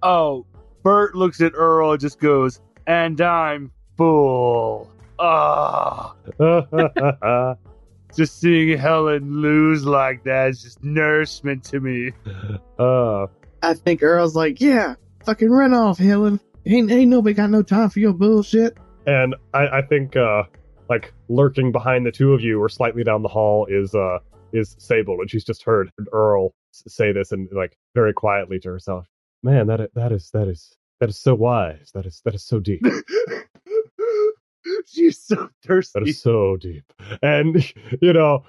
Oh, 0.00 0.46
Bert 0.84 1.16
looks 1.16 1.40
at 1.40 1.54
Earl 1.56 1.90
and 1.90 2.00
just 2.00 2.20
goes, 2.20 2.60
and 2.86 3.20
I'm 3.20 3.72
full. 3.96 4.88
Ah, 5.18 6.14
just 8.16 8.38
seeing 8.40 8.78
Helen 8.78 9.42
lose 9.42 9.84
like 9.84 10.22
that 10.22 10.50
is 10.50 10.62
just 10.62 10.84
nourishment 10.84 11.64
to 11.64 11.80
me. 11.80 12.12
uh 12.78 13.26
I 13.62 13.74
think 13.74 14.02
Earl's 14.02 14.36
like, 14.36 14.60
yeah, 14.60 14.94
fucking 15.24 15.50
run 15.50 15.74
off, 15.74 15.98
Helen. 15.98 16.40
Ain't 16.66 16.90
ain't 16.90 17.10
nobody 17.10 17.34
got 17.34 17.50
no 17.50 17.62
time 17.62 17.88
for 17.90 18.00
your 18.00 18.12
bullshit. 18.12 18.76
and 19.06 19.34
I, 19.54 19.78
I 19.78 19.82
think 19.82 20.16
uh 20.16 20.42
like 20.90 21.12
lurking 21.28 21.72
behind 21.72 22.04
the 22.06 22.12
two 22.12 22.32
of 22.34 22.40
you 22.40 22.60
or 22.62 22.68
slightly 22.68 23.04
down 23.04 23.22
the 23.22 23.28
hall 23.28 23.66
is 23.70 23.94
uh 23.94 24.18
is 24.52 24.74
Sable 24.78 25.20
and 25.20 25.30
she's 25.30 25.44
just 25.44 25.62
heard 25.62 25.90
Earl 26.12 26.52
say 26.72 27.12
this 27.12 27.32
and 27.32 27.48
like 27.52 27.76
very 27.94 28.12
quietly 28.12 28.58
to 28.60 28.68
herself. 28.70 29.06
Man, 29.42 29.66
that 29.68 29.90
that 29.94 30.12
is 30.12 30.30
that 30.32 30.48
is 30.48 30.74
that 31.00 31.08
is 31.08 31.18
so 31.18 31.34
wise. 31.34 31.90
That 31.94 32.06
is 32.06 32.20
that 32.24 32.34
is 32.34 32.44
so 32.44 32.58
deep. 32.60 32.82
She's 34.86 35.18
so 35.20 35.34
That 35.36 35.50
thirsty. 35.66 36.10
is 36.10 36.20
so 36.20 36.56
deep. 36.56 36.84
And 37.22 37.64
you 38.02 38.12
know, 38.12 38.44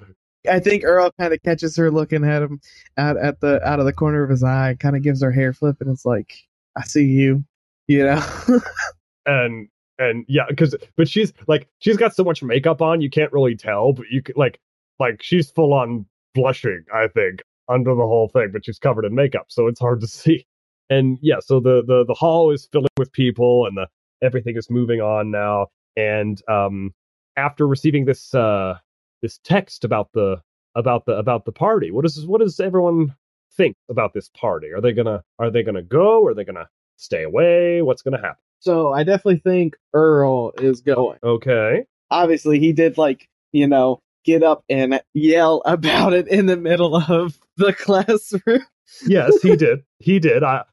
I 0.50 0.60
think 0.60 0.84
Earl 0.84 1.12
kind 1.20 1.34
of 1.34 1.42
catches 1.44 1.76
her 1.78 1.92
looking 1.92 2.24
at 2.24 2.42
him 2.42 2.60
out 2.98 3.18
at 3.18 3.40
the 3.40 3.66
out 3.68 3.80
of 3.80 3.86
the 3.86 3.94
corner 3.94 4.24
of 4.24 4.30
his 4.30 4.44
eye, 4.44 4.76
kind 4.80 4.96
of 4.96 5.02
gives 5.04 5.22
her 5.22 5.32
hair 5.32 5.54
flip, 5.54 5.78
and 5.80 5.90
it's 5.90 6.06
like, 6.06 6.34
I 6.78 6.84
see 6.84 7.06
you, 7.06 7.44
you 7.88 8.06
know. 8.06 8.24
and 9.26 9.68
and 9.98 10.26
yeah, 10.28 10.46
because 10.50 10.76
but 10.96 11.08
she's 11.08 11.34
like 11.48 11.68
she's 11.80 11.98
got 11.98 12.16
so 12.16 12.24
much 12.24 12.42
makeup 12.44 12.82
on, 12.82 13.02
you 13.02 13.10
can't 13.10 13.32
really 13.32 13.56
tell, 13.56 13.94
but 13.94 14.06
you 14.10 14.22
c- 14.26 14.34
like 14.36 14.60
like 15.00 15.22
she's 15.22 15.50
full 15.52 15.74
on 15.74 16.06
blushing, 16.36 16.84
I 16.94 17.08
think, 17.08 17.42
under 17.68 17.96
the 17.96 18.08
whole 18.08 18.30
thing, 18.30 18.50
but 18.52 18.66
she's 18.66 18.80
covered 18.80 19.06
in 19.06 19.16
makeup, 19.16 19.46
so 19.50 19.68
it's 19.68 19.80
hard 19.80 20.02
to 20.02 20.08
see. 20.08 20.46
And 20.90 21.20
yeah, 21.22 21.40
so 21.40 21.60
the 21.60 21.84
the 21.86 22.06
the 22.06 22.14
hall 22.14 22.52
is 22.52 22.68
filling 22.72 22.88
with 22.98 23.12
people, 23.12 23.66
and 23.66 23.78
the 23.78 23.88
everything 24.22 24.58
is 24.58 24.70
moving 24.70 25.02
on 25.02 25.32
now. 25.32 25.68
And 25.96 26.42
um, 26.48 26.94
after 27.36 27.68
receiving 27.68 28.06
this 28.06 28.34
uh 28.34 28.78
this 29.22 29.40
text 29.44 29.84
about 29.84 30.10
the 30.14 30.42
about 30.76 31.06
the 31.06 31.14
about 31.14 31.46
the 31.46 31.52
party, 31.52 31.92
what 31.92 32.06
is 32.06 32.26
what 32.26 32.42
does 32.42 32.60
everyone 32.60 33.16
think 33.58 33.76
about 33.90 34.14
this 34.14 34.30
party? 34.30 34.68
Are 34.72 34.82
they 34.82 34.94
gonna 34.94 35.24
are 35.40 35.50
they 35.52 35.64
gonna 35.64 35.82
go? 35.84 36.26
Are 36.26 36.34
they 36.34 36.44
gonna 36.44 36.70
stay 36.98 37.24
away? 37.24 37.82
What's 37.82 38.02
gonna 38.02 38.22
happen? 38.22 38.42
so 38.62 38.92
I 38.92 39.04
definitely 39.04 39.38
think 39.40 39.78
Earl 39.94 40.52
is 40.60 40.82
going. 40.82 41.18
Okay. 41.24 41.86
Obviously, 42.12 42.60
he 42.60 42.74
did 42.74 42.98
like 42.98 43.28
you 43.52 43.68
know 43.68 44.02
get 44.26 44.44
up 44.44 44.64
and 44.70 45.02
yell 45.14 45.62
about 45.66 46.12
it 46.14 46.28
in 46.28 46.46
the 46.46 46.58
middle 46.58 46.96
of 46.96 47.40
the 47.58 47.74
classroom. 47.78 48.66
yes, 49.08 49.42
he 49.42 49.56
did. 49.58 49.80
He 50.00 50.20
did. 50.20 50.44
I 50.44 50.64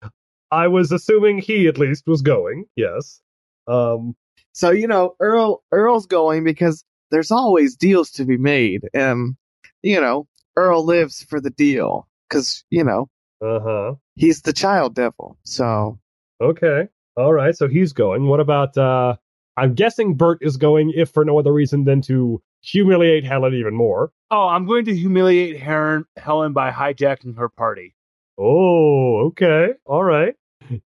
I 0.51 0.69
was 0.69 0.93
assuming 0.93 1.39
he 1.39 1.67
at 1.69 1.79
least 1.79 2.07
was 2.07 2.23
going. 2.23 2.65
Yes. 2.77 3.21
Um. 3.69 4.15
So 4.53 4.71
you 4.71 4.87
know, 4.89 5.15
Earl 5.21 5.63
Earl's 5.73 6.07
going 6.07 6.45
because 6.45 6.85
there's 7.11 7.31
always 7.31 7.77
deals 7.77 8.11
to 8.13 8.25
be 8.25 8.37
made, 8.37 8.83
and 8.95 9.37
you 9.83 10.01
know, 10.01 10.27
Earl 10.57 10.85
lives 10.85 11.23
for 11.23 11.41
the 11.41 11.51
deal 11.51 12.09
because 12.29 12.65
you 12.71 12.85
know 12.85 13.09
Uh 13.45 13.61
huh. 13.61 13.95
he's 14.15 14.43
the 14.43 14.53
child 14.53 14.95
devil. 14.95 15.39
So 15.45 15.99
Okay. 16.41 16.89
All 17.17 17.33
right. 17.33 17.57
So 17.57 17.67
he's 17.69 17.93
going. 17.93 18.27
What 18.27 18.41
about? 18.41 18.77
uh 18.77 19.17
I'm 19.59 19.73
guessing 19.75 20.17
Bert 20.17 20.39
is 20.43 20.59
going, 20.59 20.93
if 20.95 21.09
for 21.11 21.25
no 21.25 21.39
other 21.39 21.53
reason 21.53 21.85
than 21.85 22.03
to 22.03 22.43
humiliate 22.61 23.25
Helen 23.25 23.55
even 23.55 23.75
more. 23.75 24.11
Oh, 24.31 24.49
I'm 24.49 24.67
going 24.67 24.85
to 24.85 24.95
humiliate 24.95 25.59
Helen, 25.59 26.05
Helen 26.19 26.53
by 26.53 26.71
hijacking 26.71 27.39
her 27.39 27.49
party. 27.49 27.95
Oh, 28.39 29.29
okay. 29.29 29.69
All 29.87 30.05
right. 30.05 30.35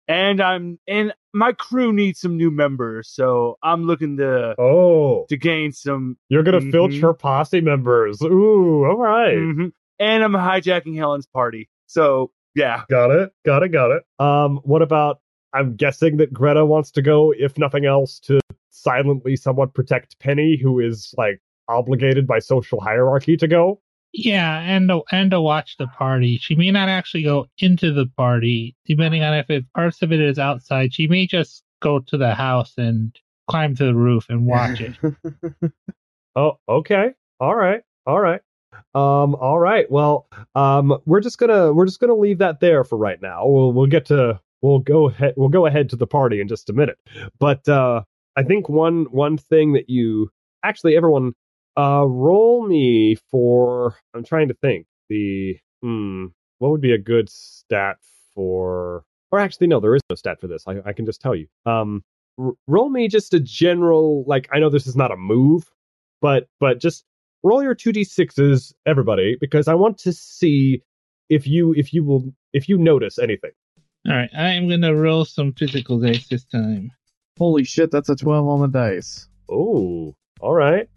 And 0.07 0.41
I'm 0.41 0.79
and 0.87 1.13
my 1.35 1.53
crew 1.53 1.93
needs 1.93 2.21
some 2.21 2.37
new 2.37 2.51
members, 2.51 3.09
so 3.09 3.57
I'm 3.63 3.85
looking 3.85 4.17
to 4.19 4.55
Oh, 4.59 5.27
to 5.29 5.37
gain 5.37 5.73
some. 5.73 6.17
you're 6.29 6.43
gonna 6.43 6.61
Mhm. 6.61 6.71
filch 6.73 6.99
her 7.01 7.15
posse 7.15 7.61
members. 7.61 8.21
Ooh, 8.23 8.85
all 8.85 8.97
right. 8.97 9.37
Mhm. 9.37 9.73
And 9.99 10.25
I'm 10.25 10.33
hijacking 10.33 10.97
Helen's 10.97 11.27
party. 11.27 11.69
So 11.87 12.31
yeah, 12.55 12.83
Got 12.91 13.11
it. 13.13 13.33
Got 13.47 13.63
it. 13.63 13.69
Got 13.71 13.91
it. 13.93 14.03
Um, 14.19 14.59
what 14.65 14.83
about? 14.83 15.21
I'm 15.55 15.75
guessing 15.77 16.17
that 16.19 16.33
Greta 16.33 16.65
wants 16.65 16.91
to 16.93 17.03
go, 17.03 17.33
if 17.39 17.57
nothing 17.59 17.85
else, 17.87 18.19
to 18.21 18.41
silently 18.71 19.37
somewhat 19.37 19.75
protect 19.75 20.19
Penny, 20.19 20.57
who 20.57 20.81
is 20.81 21.15
like 21.19 21.41
obligated 21.69 22.27
by 22.27 22.39
social 22.39 22.81
hierarchy 22.81 23.37
to 23.37 23.47
go. 23.49 23.81
Yeah, 24.13 24.61
and 24.61 24.89
to, 24.89 25.03
and 25.11 25.31
to 25.31 25.41
watch 25.41 25.77
the 25.79 25.87
party. 25.87 26.39
She 26.39 26.55
may 26.55 26.71
not 26.71 26.89
actually 26.89 27.23
go 27.23 27.47
into 27.59 27.93
the 27.93 28.07
party, 28.17 28.77
depending 28.85 29.23
on 29.23 29.35
if 29.35 29.49
it, 29.49 29.65
parts 29.73 30.03
of 30.03 30.13
it 30.13 30.21
is 30.21 30.39
outside. 30.39 30.93
She 30.93 31.07
may 31.09 31.27
just 31.27 31.63
go 31.81 31.99
to 31.99 32.19
the 32.19 32.35
house 32.35 32.75
and 32.77 33.17
climb 33.49 33.75
to 33.77 33.85
the 33.85 33.95
roof 33.95 34.27
and 34.29 34.47
watch 34.47 34.81
it. 34.81 35.73
Oh, 36.35 36.59
okay. 36.69 37.11
All 37.41 37.55
right. 37.55 37.83
All 38.07 38.19
right. 38.19 38.41
Um, 38.95 39.35
all 39.35 39.59
right. 39.59 39.91
Well, 39.91 40.27
um, 40.55 40.99
we're 41.05 41.21
just 41.21 41.39
gonna 41.39 41.73
we're 41.73 41.85
just 41.85 42.01
gonna 42.01 42.15
leave 42.15 42.39
that 42.39 42.61
there 42.61 42.85
for 42.85 42.97
right 42.97 43.21
now. 43.21 43.47
We'll 43.47 43.73
we'll 43.73 43.87
get 43.87 44.07
to 44.07 44.41
we'll 44.63 44.79
go 44.79 45.09
ahead 45.11 45.35
we'll 45.37 45.51
go 45.51 45.67
ahead 45.67 45.91
to 45.91 45.97
the 45.97 46.07
party 46.07 46.41
in 46.41 46.49
just 46.49 46.71
a 46.71 46.73
minute. 46.73 46.99
But 47.39 47.69
uh, 47.69 48.03
I 48.37 48.43
think 48.45 48.69
one 48.69 49.05
one 49.11 49.37
thing 49.37 49.75
that 49.75 49.91
you 49.91 50.31
actually 50.65 50.97
everyone 50.97 51.35
uh 51.77 52.05
roll 52.07 52.67
me 52.67 53.17
for 53.31 53.97
I'm 54.15 54.25
trying 54.25 54.49
to 54.49 54.55
think 54.55 54.87
the 55.09 55.57
hmm 55.83 56.27
what 56.59 56.71
would 56.71 56.81
be 56.81 56.93
a 56.93 56.99
good 56.99 57.29
stat 57.29 57.97
for 58.35 59.05
or 59.31 59.39
actually 59.41 59.67
no 59.67 59.81
there 59.81 59.95
is 59.95 60.03
no 60.11 60.17
stat 60.17 60.41
for 60.41 60.47
this 60.49 60.65
I, 60.67 60.77
I 60.85 60.93
can 60.93 61.07
just 61.07 61.21
tell 61.21 61.35
you 61.35 61.47
um 61.67 62.03
r- 62.39 62.53
roll 62.67 62.89
me 62.91 63.09
just 63.09 63.35
a 63.35 63.41
general 63.41 64.25
like 64.27 64.49
I 64.53 64.59
know 64.59 64.71
this 64.71 64.87
is 64.87 64.97
not 64.97 65.11
a 65.13 65.17
move 65.17 65.71
but 66.21 66.47
but 66.61 66.79
just 66.81 67.05
roll 67.43 67.63
your 67.63 67.75
2d6s 67.75 68.73
everybody 68.87 69.37
because 69.41 69.67
i 69.67 69.75
want 69.75 69.99
to 69.99 70.13
see 70.13 70.81
if 71.29 71.47
you 71.47 71.73
if 71.77 71.93
you 71.93 72.05
will 72.05 72.25
if 72.53 72.69
you 72.69 72.79
notice 72.79 73.19
anything 73.19 73.51
All 74.09 74.15
right, 74.15 74.31
I 74.37 74.51
am 74.51 74.69
going 74.69 74.83
to 74.83 74.95
roll 74.95 75.25
some 75.25 75.53
physical 75.53 75.99
dice 75.99 76.29
this 76.29 76.45
time. 76.45 76.91
Holy 77.39 77.65
shit, 77.65 77.91
that's 77.91 78.09
a 78.11 78.15
12 78.17 78.47
on 78.47 78.61
the 78.61 78.69
dice. 78.69 79.29
oh 79.51 80.15
all 80.41 80.55
right 80.55 80.89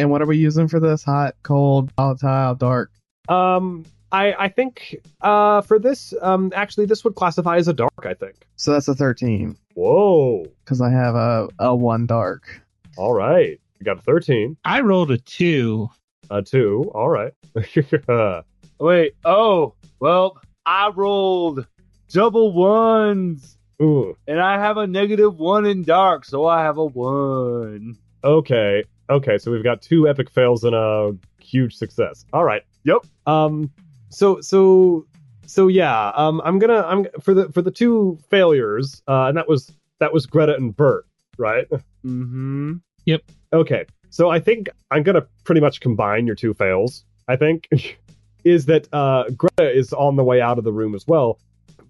And 0.00 0.10
what 0.10 0.22
are 0.22 0.26
we 0.26 0.38
using 0.38 0.66
for 0.66 0.80
this? 0.80 1.02
Hot, 1.04 1.34
cold, 1.42 1.92
volatile, 1.96 2.54
dark. 2.54 2.90
um 3.28 3.84
i 4.12 4.32
i 4.40 4.48
think 4.48 4.96
uh 5.20 5.60
for 5.60 5.78
this 5.78 6.12
um 6.20 6.50
actually 6.56 6.84
this 6.86 7.04
would 7.04 7.14
classify 7.14 7.56
as 7.58 7.68
a 7.68 7.72
dark 7.72 8.04
i 8.04 8.12
think 8.14 8.34
So 8.56 8.72
that's 8.72 8.88
a 8.88 8.94
13 8.94 9.56
whoa 9.74 10.46
because 10.64 10.80
I 10.80 10.90
have 10.90 11.14
a, 11.14 11.48
a 11.60 11.76
1 11.76 12.06
dark. 12.06 12.60
all 12.96 13.12
right 13.12 13.60
you 13.78 13.84
got 13.84 13.98
a 13.98 14.02
13 14.02 14.56
I 14.64 14.80
rolled 14.80 15.12
a 15.12 15.18
two. 15.18 15.88
a 16.30 16.42
2 16.42 16.90
all 16.94 17.08
right 17.08 17.32
wait. 18.80 19.14
Oh, 19.24 19.74
well, 20.00 20.38
I 20.66 20.88
rolled 20.94 21.66
double 22.08 22.52
ones, 22.52 23.58
Ooh, 23.82 24.16
and 24.26 24.40
I 24.40 24.58
have 24.58 24.76
a 24.76 24.86
negative 24.86 25.38
one 25.38 25.66
in 25.66 25.82
dark, 25.84 26.24
so 26.24 26.46
I 26.46 26.62
have 26.62 26.78
a 26.78 26.84
one. 26.84 27.96
okay 28.24 28.84
okay 29.10 29.36
so 29.38 29.50
we've 29.50 29.64
got 29.64 29.82
two 29.82 30.08
epic 30.08 30.30
fails 30.30 30.64
and 30.64 30.74
a 30.74 31.14
huge 31.40 31.74
success 31.74 32.24
all 32.32 32.44
right 32.44 32.62
Yep. 32.84 33.04
um 33.26 33.70
so 34.08 34.40
so 34.40 35.06
so 35.46 35.68
yeah 35.68 36.08
um 36.14 36.40
i'm 36.44 36.58
gonna 36.58 36.82
i'm 36.86 37.06
for 37.20 37.34
the 37.34 37.50
for 37.52 37.60
the 37.62 37.70
two 37.70 38.18
failures 38.30 39.02
uh 39.08 39.24
and 39.26 39.36
that 39.36 39.48
was 39.48 39.72
that 39.98 40.12
was 40.12 40.26
greta 40.26 40.54
and 40.54 40.76
bert 40.76 41.06
right 41.38 41.66
Mm-hmm. 42.04 42.76
Yep. 43.04 43.22
Okay 43.52 43.84
so 44.08 44.30
i 44.30 44.40
think 44.40 44.68
i'm 44.90 45.02
gonna 45.02 45.26
pretty 45.44 45.60
much 45.60 45.80
combine 45.80 46.26
your 46.26 46.34
two 46.36 46.54
fails 46.54 47.04
i 47.28 47.36
think 47.36 47.68
is 48.44 48.66
that 48.66 48.88
uh 48.94 49.24
greta 49.36 49.70
is 49.70 49.92
on 49.92 50.16
the 50.16 50.24
way 50.24 50.40
out 50.40 50.56
of 50.58 50.64
the 50.64 50.72
room 50.72 50.94
as 50.94 51.06
well 51.06 51.38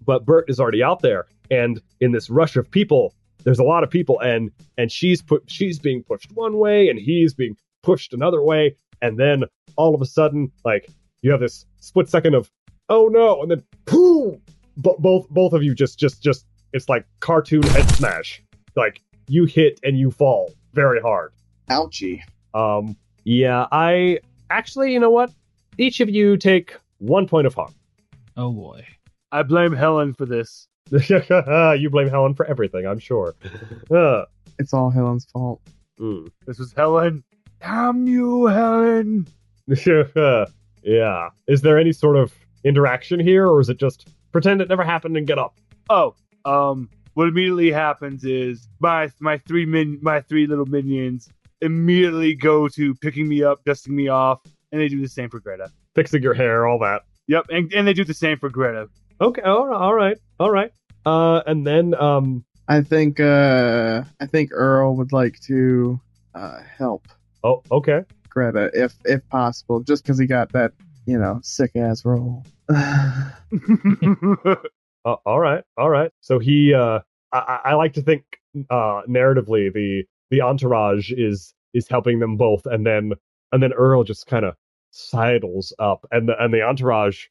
but 0.05 0.25
bert 0.25 0.49
is 0.49 0.59
already 0.59 0.83
out 0.83 1.01
there 1.01 1.25
and 1.49 1.81
in 2.01 2.11
this 2.11 2.29
rush 2.29 2.55
of 2.57 2.69
people 2.69 3.13
there's 3.43 3.59
a 3.59 3.63
lot 3.63 3.83
of 3.83 3.89
people 3.89 4.19
and 4.21 4.51
and 4.77 4.91
she's 4.91 5.21
put 5.21 5.43
she's 5.47 5.79
being 5.79 6.03
pushed 6.03 6.31
one 6.33 6.57
way 6.57 6.89
and 6.89 6.99
he's 6.99 7.33
being 7.33 7.55
pushed 7.83 8.13
another 8.13 8.41
way 8.41 8.75
and 9.01 9.17
then 9.17 9.43
all 9.75 9.95
of 9.95 10.01
a 10.01 10.05
sudden 10.05 10.51
like 10.65 10.89
you 11.21 11.31
have 11.31 11.39
this 11.39 11.65
split 11.79 12.09
second 12.09 12.35
of 12.35 12.49
oh 12.89 13.07
no 13.07 13.41
and 13.41 13.51
then 13.51 13.63
boom 13.85 14.41
bo- 14.77 14.97
both 14.99 15.27
both 15.29 15.53
of 15.53 15.63
you 15.63 15.73
just 15.73 15.99
just 15.99 16.21
just 16.21 16.45
it's 16.73 16.89
like 16.89 17.05
cartoon 17.19 17.63
head 17.63 17.89
smash 17.91 18.41
like 18.75 19.01
you 19.27 19.45
hit 19.45 19.79
and 19.83 19.97
you 19.97 20.11
fall 20.11 20.51
very 20.73 21.01
hard 21.01 21.31
Ouchie. 21.69 22.21
um 22.53 22.95
yeah 23.23 23.67
i 23.71 24.19
actually 24.49 24.93
you 24.93 24.99
know 24.99 25.09
what 25.09 25.31
each 25.77 25.99
of 26.01 26.09
you 26.09 26.37
take 26.37 26.75
one 26.99 27.27
point 27.27 27.47
of 27.47 27.53
harm 27.55 27.73
Oh 28.37 28.51
boy. 28.51 28.85
I 29.31 29.43
blame 29.43 29.73
Helen 29.73 30.13
for 30.13 30.25
this. 30.25 30.67
you 31.79 31.89
blame 31.89 32.09
helen 32.09 32.33
for 32.33 32.45
everything 32.45 32.85
i'm 32.85 32.99
sure 32.99 33.35
uh, 33.91 34.23
It's 34.59 34.73
all 34.73 34.89
Helen's 34.89 35.25
fault. 35.25 35.61
mm. 35.99 36.29
This 36.45 36.59
is 36.59 36.73
Helen. 36.75 37.23
Damn 37.61 38.07
you, 38.07 38.45
Helen. 38.47 39.27
yeah. 40.83 41.29
Is 41.47 41.61
there 41.61 41.77
any 41.79 41.91
sort 41.91 42.17
of 42.17 42.33
interaction 42.63 43.19
here, 43.19 43.47
or 43.47 43.59
is 43.61 43.69
it 43.69 43.77
just 43.79 44.09
pretend 44.31 44.61
it 44.61 44.69
never 44.69 44.83
happened 44.83 45.15
and 45.17 45.25
get 45.27 45.37
up? 45.39 45.55
Oh, 45.89 46.15
um, 46.45 46.89
what 47.13 47.27
immediately 47.27 47.71
happens 47.71 48.23
is 48.23 48.67
my 48.79 49.09
my 49.19 49.37
three 49.39 49.65
min 49.65 49.99
my 50.01 50.21
three 50.21 50.47
little 50.47 50.65
minions 50.65 51.29
immediately 51.61 52.33
go 52.35 52.67
to 52.67 52.95
picking 52.95 53.27
me 53.27 53.43
up, 53.43 53.63
dusting 53.65 53.95
me 53.95 54.07
off, 54.07 54.41
and 54.71 54.81
they 54.81 54.87
do 54.87 54.99
the 55.01 55.07
same 55.09 55.29
for 55.29 55.39
Greta. 55.39 55.71
Fixing 55.95 56.23
your 56.23 56.33
hair, 56.33 56.67
all 56.67 56.79
that. 56.79 57.03
Yep, 57.27 57.45
and, 57.49 57.71
and 57.73 57.87
they 57.87 57.93
do 57.93 58.03
the 58.03 58.13
same 58.13 58.37
for 58.39 58.49
Greta. 58.49 58.89
Okay. 59.19 59.41
All 59.43 59.93
right. 59.93 60.17
All 60.41 60.49
right. 60.51 60.71
All 61.05 61.33
right. 61.35 61.37
Uh, 61.37 61.43
and 61.47 61.65
then 61.65 61.93
um. 61.95 62.43
I 62.67 62.81
think 62.81 63.19
uh 63.19 64.03
I 64.21 64.25
think 64.27 64.51
Earl 64.53 64.95
would 64.95 65.11
like 65.11 65.39
to 65.41 65.99
uh 66.33 66.59
help 66.77 67.07
Oh. 67.43 67.63
Okay. 67.71 68.03
Greta 68.29 68.71
if 68.73 68.95
if 69.05 69.27
possible, 69.29 69.81
just 69.81 70.03
because 70.03 70.17
he 70.17 70.25
got 70.25 70.51
that 70.53 70.71
you 71.05 71.19
know 71.19 71.39
sick 71.43 71.75
ass 71.75 72.05
role. 72.05 72.45
Uh, 75.03 75.15
all 75.25 75.39
right. 75.39 75.63
All 75.77 75.89
right. 75.89 76.11
So 76.21 76.37
he. 76.37 76.73
Uh. 76.75 76.99
I, 77.33 77.39
I 77.39 77.59
I 77.71 77.73
like 77.73 77.93
to 77.93 78.03
think. 78.03 78.23
Uh. 78.69 79.01
Narratively, 79.09 79.73
the 79.73 80.03
the 80.29 80.41
entourage 80.41 81.11
is 81.11 81.55
is 81.73 81.87
helping 81.87 82.19
them 82.19 82.37
both, 82.37 82.67
and 82.67 82.85
then 82.85 83.13
and 83.51 83.63
then 83.63 83.73
Earl 83.73 84.03
just 84.03 84.27
kind 84.27 84.45
of 84.45 84.53
sidles 84.91 85.73
up, 85.79 86.05
and 86.11 86.29
the 86.29 86.35
and 86.41 86.53
the 86.53 86.61
entourage. 86.61 87.25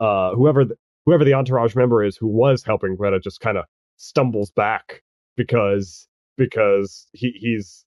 Uh. 0.00 0.34
Whoever 0.34 0.66
the, 0.66 0.76
whoever 1.06 1.24
the 1.24 1.34
entourage 1.34 1.74
member 1.74 2.02
is 2.02 2.16
who 2.16 2.26
was 2.28 2.62
helping 2.64 2.96
Greta 2.96 3.20
just 3.20 3.40
kind 3.40 3.58
of 3.58 3.64
stumbles 3.96 4.50
back 4.50 5.02
because 5.36 6.08
because 6.36 7.06
he 7.12 7.30
he's 7.30 7.84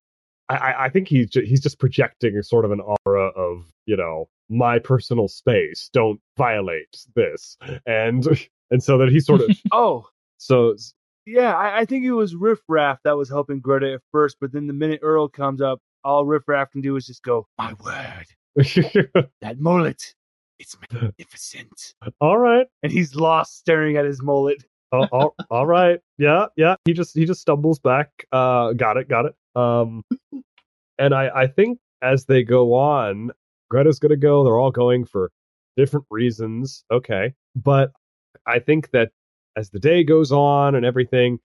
I- 0.48 0.86
I, 0.86 0.88
think 0.88 1.08
he's 1.08 1.28
he's 1.32 1.60
just 1.60 1.78
projecting 1.78 2.40
sort 2.42 2.64
of 2.64 2.70
an 2.70 2.80
aura 2.80 3.28
of 3.28 3.66
you 3.86 3.96
know 3.96 4.28
my 4.48 4.78
personal 4.78 5.28
space. 5.28 5.90
Don't 5.92 6.20
violate 6.38 7.04
this, 7.14 7.58
and 7.86 8.26
and 8.70 8.82
so 8.82 8.96
that 8.98 9.10
he 9.10 9.20
sort 9.20 9.42
of 9.42 9.50
oh, 9.72 10.06
so 10.38 10.74
yeah, 11.26 11.54
I, 11.54 11.80
I 11.80 11.84
think 11.84 12.04
it 12.04 12.12
was 12.12 12.34
Riff 12.34 12.60
Raff 12.68 12.98
that 13.04 13.16
was 13.16 13.28
helping 13.28 13.60
Greta 13.60 13.92
at 13.94 14.00
first, 14.10 14.38
but 14.40 14.52
then 14.52 14.66
the 14.66 14.72
minute 14.72 15.00
Earl 15.02 15.28
comes 15.28 15.60
up, 15.60 15.80
all 16.02 16.24
Riff 16.24 16.48
Raff 16.48 16.70
can 16.70 16.80
do 16.80 16.96
is 16.96 17.06
just 17.06 17.22
go, 17.22 17.46
"My 17.58 17.74
word, 17.84 18.26
that 19.42 19.60
mullet, 19.60 20.14
it's 20.58 20.76
magnificent," 20.92 21.94
all 22.20 22.38
right, 22.38 22.66
and 22.82 22.92
he's 22.92 23.14
lost 23.14 23.58
staring 23.58 23.96
at 23.96 24.04
his 24.04 24.22
mullet. 24.22 24.64
all, 24.92 25.08
all, 25.12 25.34
all 25.50 25.66
right, 25.66 26.00
yeah, 26.16 26.46
yeah. 26.56 26.76
He 26.86 26.94
just 26.94 27.14
he 27.14 27.26
just 27.26 27.42
stumbles 27.42 27.78
back. 27.78 28.10
Uh, 28.32 28.72
got 28.72 28.96
it, 28.96 29.08
got 29.08 29.26
it. 29.26 29.34
Um, 29.54 30.02
and 30.98 31.14
I 31.14 31.28
I 31.28 31.46
think 31.46 31.78
as 32.02 32.24
they 32.24 32.42
go 32.42 32.74
on, 32.74 33.30
Greta's 33.70 33.98
going 33.98 34.10
to 34.10 34.16
go. 34.16 34.44
They're 34.44 34.58
all 34.58 34.70
going 34.70 35.04
for 35.04 35.30
different 35.76 36.06
reasons. 36.10 36.84
Okay. 36.90 37.34
But 37.54 37.92
I 38.46 38.58
think 38.58 38.90
that 38.90 39.10
as 39.56 39.70
the 39.70 39.78
day 39.78 40.04
goes 40.04 40.32
on 40.32 40.74
and 40.74 40.84
everything, 40.84 41.38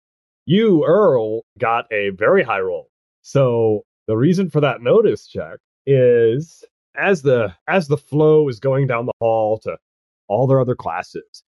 you, 0.45 0.85
Earl, 0.85 1.41
got 1.57 1.85
a 1.91 2.09
very 2.09 2.43
high 2.43 2.59
roll. 2.59 2.89
So 3.21 3.83
the 4.07 4.17
reason 4.17 4.49
for 4.49 4.59
that 4.61 4.81
notice 4.81 5.27
check 5.27 5.59
is 5.85 6.63
as 6.95 7.21
the 7.21 7.53
as 7.67 7.87
the 7.87 7.97
flow 7.97 8.47
is 8.47 8.59
going 8.59 8.87
down 8.87 9.05
the 9.05 9.13
hall 9.19 9.57
to 9.59 9.77
all 10.27 10.47
their 10.47 10.59
other 10.59 10.75
classes, 10.75 11.43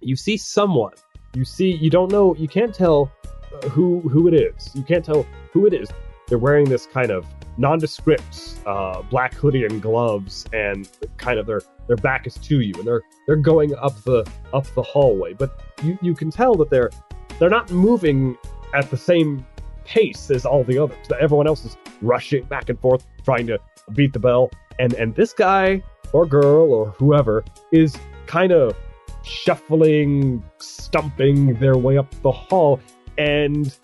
you 0.00 0.16
see 0.16 0.36
someone. 0.36 0.94
You 1.34 1.44
see 1.44 1.72
you 1.74 1.90
don't 1.90 2.10
know 2.10 2.34
you 2.36 2.48
can't 2.48 2.74
tell 2.74 3.10
uh, 3.52 3.68
who 3.68 4.00
who 4.00 4.28
it 4.28 4.34
is. 4.34 4.70
You 4.74 4.82
can't 4.82 5.04
tell 5.04 5.26
who 5.52 5.66
it 5.66 5.74
is. 5.74 5.88
They're 6.28 6.38
wearing 6.38 6.68
this 6.68 6.86
kind 6.86 7.10
of 7.10 7.26
nondescript 7.56 8.58
uh, 8.66 9.02
black 9.02 9.34
hoodie 9.34 9.64
and 9.64 9.80
gloves, 9.80 10.44
and 10.52 10.88
kind 11.16 11.38
of 11.38 11.46
their 11.46 11.62
their 11.86 11.96
back 11.96 12.26
is 12.26 12.34
to 12.34 12.60
you, 12.60 12.74
and 12.74 12.86
they're 12.86 13.02
they're 13.26 13.36
going 13.36 13.74
up 13.76 14.02
the 14.02 14.28
up 14.52 14.66
the 14.74 14.82
hallway. 14.82 15.34
But 15.34 15.60
you 15.82 15.98
you 16.02 16.14
can 16.14 16.30
tell 16.30 16.54
that 16.56 16.70
they're 16.70 16.90
they're 17.38 17.50
not 17.50 17.70
moving 17.70 18.36
at 18.74 18.90
the 18.90 18.96
same 18.96 19.46
pace 19.86 20.30
as 20.30 20.44
all 20.44 20.64
the 20.64 20.78
others. 20.78 20.98
Everyone 21.18 21.46
else 21.46 21.64
is 21.64 21.76
rushing 22.02 22.44
back 22.44 22.68
and 22.68 22.78
forth, 22.80 23.06
trying 23.24 23.46
to 23.46 23.58
beat 23.94 24.12
the 24.12 24.18
bell, 24.18 24.50
and 24.78 24.92
and 24.94 25.14
this 25.14 25.32
guy 25.32 25.82
or 26.12 26.26
girl 26.26 26.72
or 26.72 26.86
whoever 26.90 27.44
is 27.72 27.96
kind 28.26 28.52
of 28.52 28.76
shuffling, 29.22 30.42
stumping 30.58 31.54
their 31.54 31.76
way 31.76 31.98
up 31.98 32.10
the 32.22 32.32
hall, 32.32 32.80
and 33.18 33.76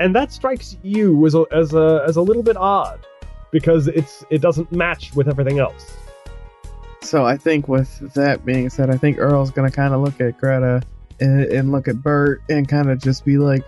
and 0.00 0.14
that 0.14 0.32
strikes 0.32 0.76
you 0.82 1.26
as 1.26 1.34
a 1.34 1.44
as 1.52 1.74
a 1.74 2.04
as 2.06 2.16
a 2.16 2.22
little 2.22 2.42
bit 2.42 2.56
odd 2.56 3.06
because 3.50 3.88
it's 3.88 4.24
it 4.30 4.40
doesn't 4.40 4.70
match 4.72 5.14
with 5.14 5.28
everything 5.28 5.58
else. 5.58 5.96
So 7.02 7.24
I 7.24 7.36
think 7.36 7.68
with 7.68 8.14
that 8.14 8.44
being 8.44 8.68
said, 8.68 8.90
I 8.90 8.96
think 8.96 9.18
Earl's 9.18 9.50
gonna 9.50 9.70
kind 9.70 9.94
of 9.94 10.00
look 10.00 10.20
at 10.20 10.38
Greta 10.38 10.82
and, 11.20 11.44
and 11.44 11.72
look 11.72 11.88
at 11.88 12.02
Bert 12.02 12.42
and 12.48 12.68
kind 12.68 12.90
of 12.90 13.00
just 13.00 13.24
be 13.24 13.38
like, 13.38 13.64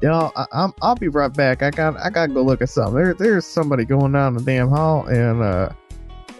"Yo, 0.00 0.30
I, 0.36 0.46
I'm 0.52 0.72
I'll 0.82 0.94
be 0.94 1.08
right 1.08 1.32
back. 1.32 1.62
I 1.62 1.70
got 1.70 1.96
I 1.96 2.10
gotta 2.10 2.32
go 2.32 2.42
look 2.42 2.62
at 2.62 2.68
something. 2.68 2.94
There, 2.94 3.14
there's 3.14 3.46
somebody 3.46 3.84
going 3.84 4.12
down 4.12 4.34
the 4.34 4.42
damn 4.42 4.68
hall 4.68 5.06
and 5.06 5.42
uh, 5.42 5.70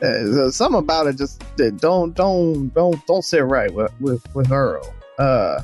uh 0.03 0.51
something 0.51 0.81
about 0.81 1.07
it 1.07 1.17
just 1.17 1.43
uh, 1.61 1.71
don't 1.71 2.15
don't 2.15 2.69
don't 2.75 3.07
don't 3.07 3.23
sit 3.23 3.45
right 3.45 3.73
with 3.73 3.93
with 4.01 4.23
with 4.35 4.51
Earl. 4.51 4.83
Uh, 5.19 5.63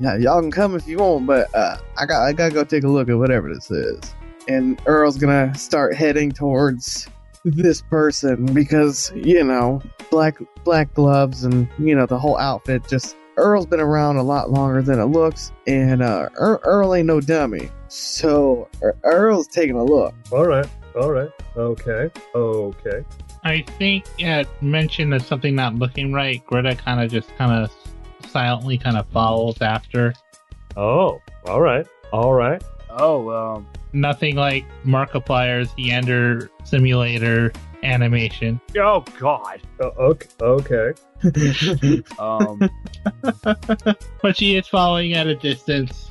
yeah, 0.00 0.16
y'all 0.16 0.40
can 0.40 0.50
come 0.50 0.74
if 0.74 0.86
you 0.88 0.98
want, 0.98 1.26
but 1.26 1.54
uh, 1.54 1.76
I 1.98 2.06
got 2.06 2.22
I 2.22 2.32
gotta 2.32 2.54
go 2.54 2.64
take 2.64 2.84
a 2.84 2.88
look 2.88 3.08
at 3.08 3.18
whatever 3.18 3.52
this 3.52 3.70
is. 3.70 4.00
And 4.48 4.80
Earl's 4.86 5.18
gonna 5.18 5.54
start 5.54 5.94
heading 5.94 6.32
towards 6.32 7.08
this 7.44 7.82
person 7.82 8.46
because 8.46 9.12
you 9.14 9.42
know 9.44 9.82
black 10.10 10.38
black 10.64 10.92
gloves 10.94 11.44
and 11.44 11.68
you 11.78 11.94
know 11.94 12.06
the 12.06 12.18
whole 12.18 12.38
outfit 12.38 12.86
just 12.88 13.16
Earl's 13.36 13.66
been 13.66 13.80
around 13.80 14.16
a 14.16 14.22
lot 14.22 14.50
longer 14.50 14.82
than 14.82 14.98
it 15.00 15.06
looks, 15.06 15.52
and 15.66 16.02
uh, 16.02 16.28
Earl, 16.36 16.60
Earl 16.64 16.94
ain't 16.94 17.06
no 17.06 17.20
dummy. 17.20 17.70
So 17.88 18.68
Er- 18.82 18.96
Earl's 19.04 19.46
taking 19.46 19.76
a 19.76 19.84
look. 19.84 20.14
All 20.30 20.46
right, 20.46 20.66
all 20.94 21.10
right, 21.10 21.30
okay, 21.56 22.10
okay. 22.34 23.04
I 23.44 23.62
think 23.78 24.04
at 24.22 24.46
mention 24.62 25.12
of 25.12 25.22
something 25.22 25.54
not 25.54 25.74
looking 25.74 26.12
right, 26.12 26.44
Greta 26.46 26.74
kind 26.76 27.00
of 27.00 27.10
just 27.10 27.34
kind 27.36 27.52
of 27.52 27.72
silently 28.30 28.78
kind 28.78 28.96
of 28.96 29.06
follows 29.08 29.60
after. 29.60 30.14
Oh, 30.76 31.20
all 31.46 31.60
right, 31.60 31.86
all 32.12 32.34
right. 32.34 32.62
Oh, 32.90 33.30
um, 33.30 33.66
Nothing 33.94 34.36
like 34.36 34.64
Markiplier's 34.84 35.68
Yandere 35.74 36.48
simulator 36.64 37.52
animation. 37.82 38.60
oh 38.78 39.04
God. 39.18 39.60
Uh, 39.80 39.86
okay, 39.98 40.28
okay. 40.40 40.92
Um, 42.18 42.60
But 44.22 44.36
she 44.36 44.56
is 44.56 44.66
following 44.68 45.14
at 45.14 45.26
a 45.26 45.34
distance. 45.36 46.10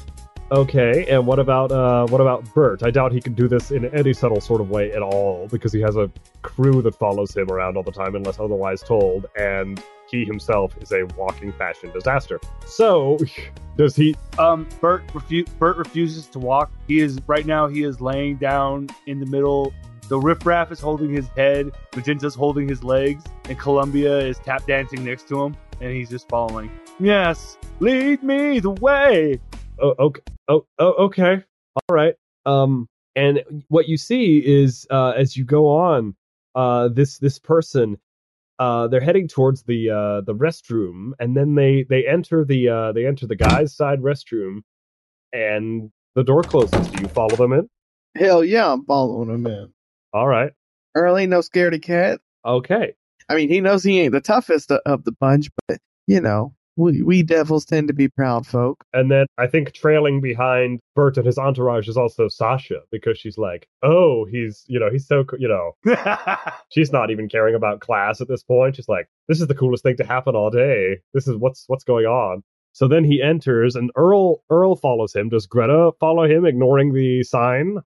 Okay, 0.51 1.05
and 1.09 1.25
what 1.25 1.39
about 1.39 1.71
uh 1.71 2.05
what 2.07 2.19
about 2.19 2.53
Bert? 2.53 2.83
I 2.83 2.91
doubt 2.91 3.13
he 3.13 3.21
can 3.21 3.33
do 3.33 3.47
this 3.47 3.71
in 3.71 3.85
any 3.95 4.11
subtle 4.13 4.41
sort 4.41 4.59
of 4.59 4.69
way 4.69 4.91
at 4.91 5.01
all 5.01 5.47
because 5.49 5.71
he 5.71 5.79
has 5.79 5.95
a 5.95 6.11
crew 6.41 6.81
that 6.81 6.95
follows 6.95 7.35
him 7.35 7.49
around 7.49 7.77
all 7.77 7.83
the 7.83 7.91
time 7.91 8.15
unless 8.15 8.37
otherwise 8.37 8.81
told, 8.81 9.27
and 9.37 9.81
he 10.09 10.25
himself 10.25 10.75
is 10.81 10.91
a 10.91 11.05
walking 11.17 11.53
fashion 11.53 11.89
disaster. 11.93 12.37
So, 12.65 13.17
does 13.77 13.95
he 13.95 14.13
um, 14.39 14.67
Bert 14.81 15.07
refu- 15.07 15.47
Bert 15.57 15.77
refuses 15.77 16.27
to 16.27 16.39
walk. 16.39 16.69
He 16.85 16.99
is 16.99 17.19
right 17.27 17.45
now. 17.45 17.67
He 17.69 17.83
is 17.83 18.01
laying 18.01 18.35
down 18.35 18.89
in 19.07 19.21
the 19.21 19.25
middle. 19.27 19.73
The 20.07 20.19
riffraff 20.19 20.71
is 20.71 20.79
holding 20.79 21.09
his 21.09 21.27
head. 21.29 21.71
Magenta's 21.95 22.35
holding 22.35 22.67
his 22.67 22.83
legs, 22.83 23.23
and 23.45 23.57
Columbia 23.57 24.19
is 24.19 24.37
tap 24.39 24.65
dancing 24.65 25.05
next 25.05 25.27
to 25.29 25.41
him, 25.41 25.55
and 25.79 25.91
he's 25.91 26.09
just 26.09 26.27
following. 26.27 26.69
Yes, 26.99 27.57
lead 27.79 28.21
me 28.21 28.59
the 28.59 28.71
way. 28.71 29.39
oh, 29.79 29.95
okay. 29.99 30.21
Oh, 30.47 30.65
oh, 30.79 30.93
okay. 31.05 31.43
All 31.75 31.95
right. 31.95 32.15
Um, 32.45 32.87
and 33.15 33.41
what 33.69 33.87
you 33.87 33.97
see 33.97 34.37
is 34.45 34.85
uh, 34.89 35.11
as 35.11 35.37
you 35.37 35.45
go 35.45 35.67
on, 35.69 36.15
uh, 36.55 36.89
this 36.89 37.17
this 37.19 37.39
person, 37.39 37.97
uh, 38.59 38.87
they're 38.87 39.01
heading 39.01 39.27
towards 39.27 39.63
the 39.63 39.89
uh, 39.89 40.21
the 40.21 40.35
restroom, 40.35 41.11
and 41.19 41.35
then 41.35 41.55
they 41.55 41.83
they 41.89 42.05
enter 42.07 42.43
the 42.43 42.69
uh, 42.69 42.91
they 42.91 43.05
enter 43.05 43.27
the 43.27 43.35
guys' 43.35 43.75
side 43.75 43.99
restroom, 43.99 44.61
and 45.33 45.91
the 46.15 46.23
door 46.23 46.43
closes. 46.43 46.87
Do 46.89 47.01
you 47.01 47.07
follow 47.07 47.35
them 47.35 47.53
in? 47.53 47.69
Hell 48.17 48.43
yeah, 48.43 48.71
I'm 48.71 48.85
following 48.85 49.29
them 49.29 49.47
in. 49.47 49.73
All 50.13 50.27
right. 50.27 50.51
Earl 50.95 51.17
ain't 51.17 51.29
no 51.29 51.39
scaredy 51.39 51.81
cat. 51.81 52.19
Okay. 52.45 52.93
I 53.29 53.35
mean, 53.35 53.49
he 53.49 53.61
knows 53.61 53.83
he 53.83 53.99
ain't 53.99 54.11
the 54.11 54.21
toughest 54.21 54.71
of 54.71 55.03
the 55.05 55.13
bunch, 55.13 55.49
but 55.67 55.77
you 56.07 56.19
know, 56.19 56.53
we 56.75 57.01
we 57.01 57.23
devils 57.23 57.65
tend 57.65 57.87
to 57.87 57.93
be 57.93 58.07
proud 58.07 58.45
folk. 58.45 58.83
And 58.93 59.11
then 59.11 59.25
I 59.37 59.47
think 59.47 59.73
trailing 59.73 60.21
behind 60.21 60.79
Bert 60.95 61.17
and 61.17 61.25
his 61.25 61.37
entourage 61.37 61.87
is 61.87 61.97
also 61.97 62.27
Sasha 62.27 62.81
because 62.91 63.17
she's 63.17 63.37
like, 63.37 63.67
oh, 63.83 64.25
he's 64.25 64.63
you 64.67 64.79
know 64.79 64.89
he's 64.91 65.07
so 65.07 65.23
co- 65.23 65.37
you 65.39 65.47
know 65.47 65.75
she's 66.69 66.91
not 66.91 67.11
even 67.11 67.29
caring 67.29 67.55
about 67.55 67.81
class 67.81 68.21
at 68.21 68.27
this 68.27 68.43
point. 68.43 68.75
She's 68.75 68.89
like, 68.89 69.07
this 69.27 69.41
is 69.41 69.47
the 69.47 69.55
coolest 69.55 69.83
thing 69.83 69.97
to 69.97 70.05
happen 70.05 70.35
all 70.35 70.49
day. 70.49 70.97
This 71.13 71.27
is 71.27 71.37
what's 71.37 71.65
what's 71.67 71.83
going 71.83 72.05
on. 72.05 72.43
So 72.73 72.87
then 72.87 73.03
he 73.03 73.21
enters, 73.21 73.75
and 73.75 73.91
Earl 73.95 74.43
Earl 74.49 74.75
follows 74.75 75.13
him. 75.13 75.29
Does 75.29 75.45
Greta 75.45 75.91
follow 75.99 76.25
him, 76.25 76.45
ignoring 76.45 76.93
the 76.93 77.23
sign? 77.23 77.77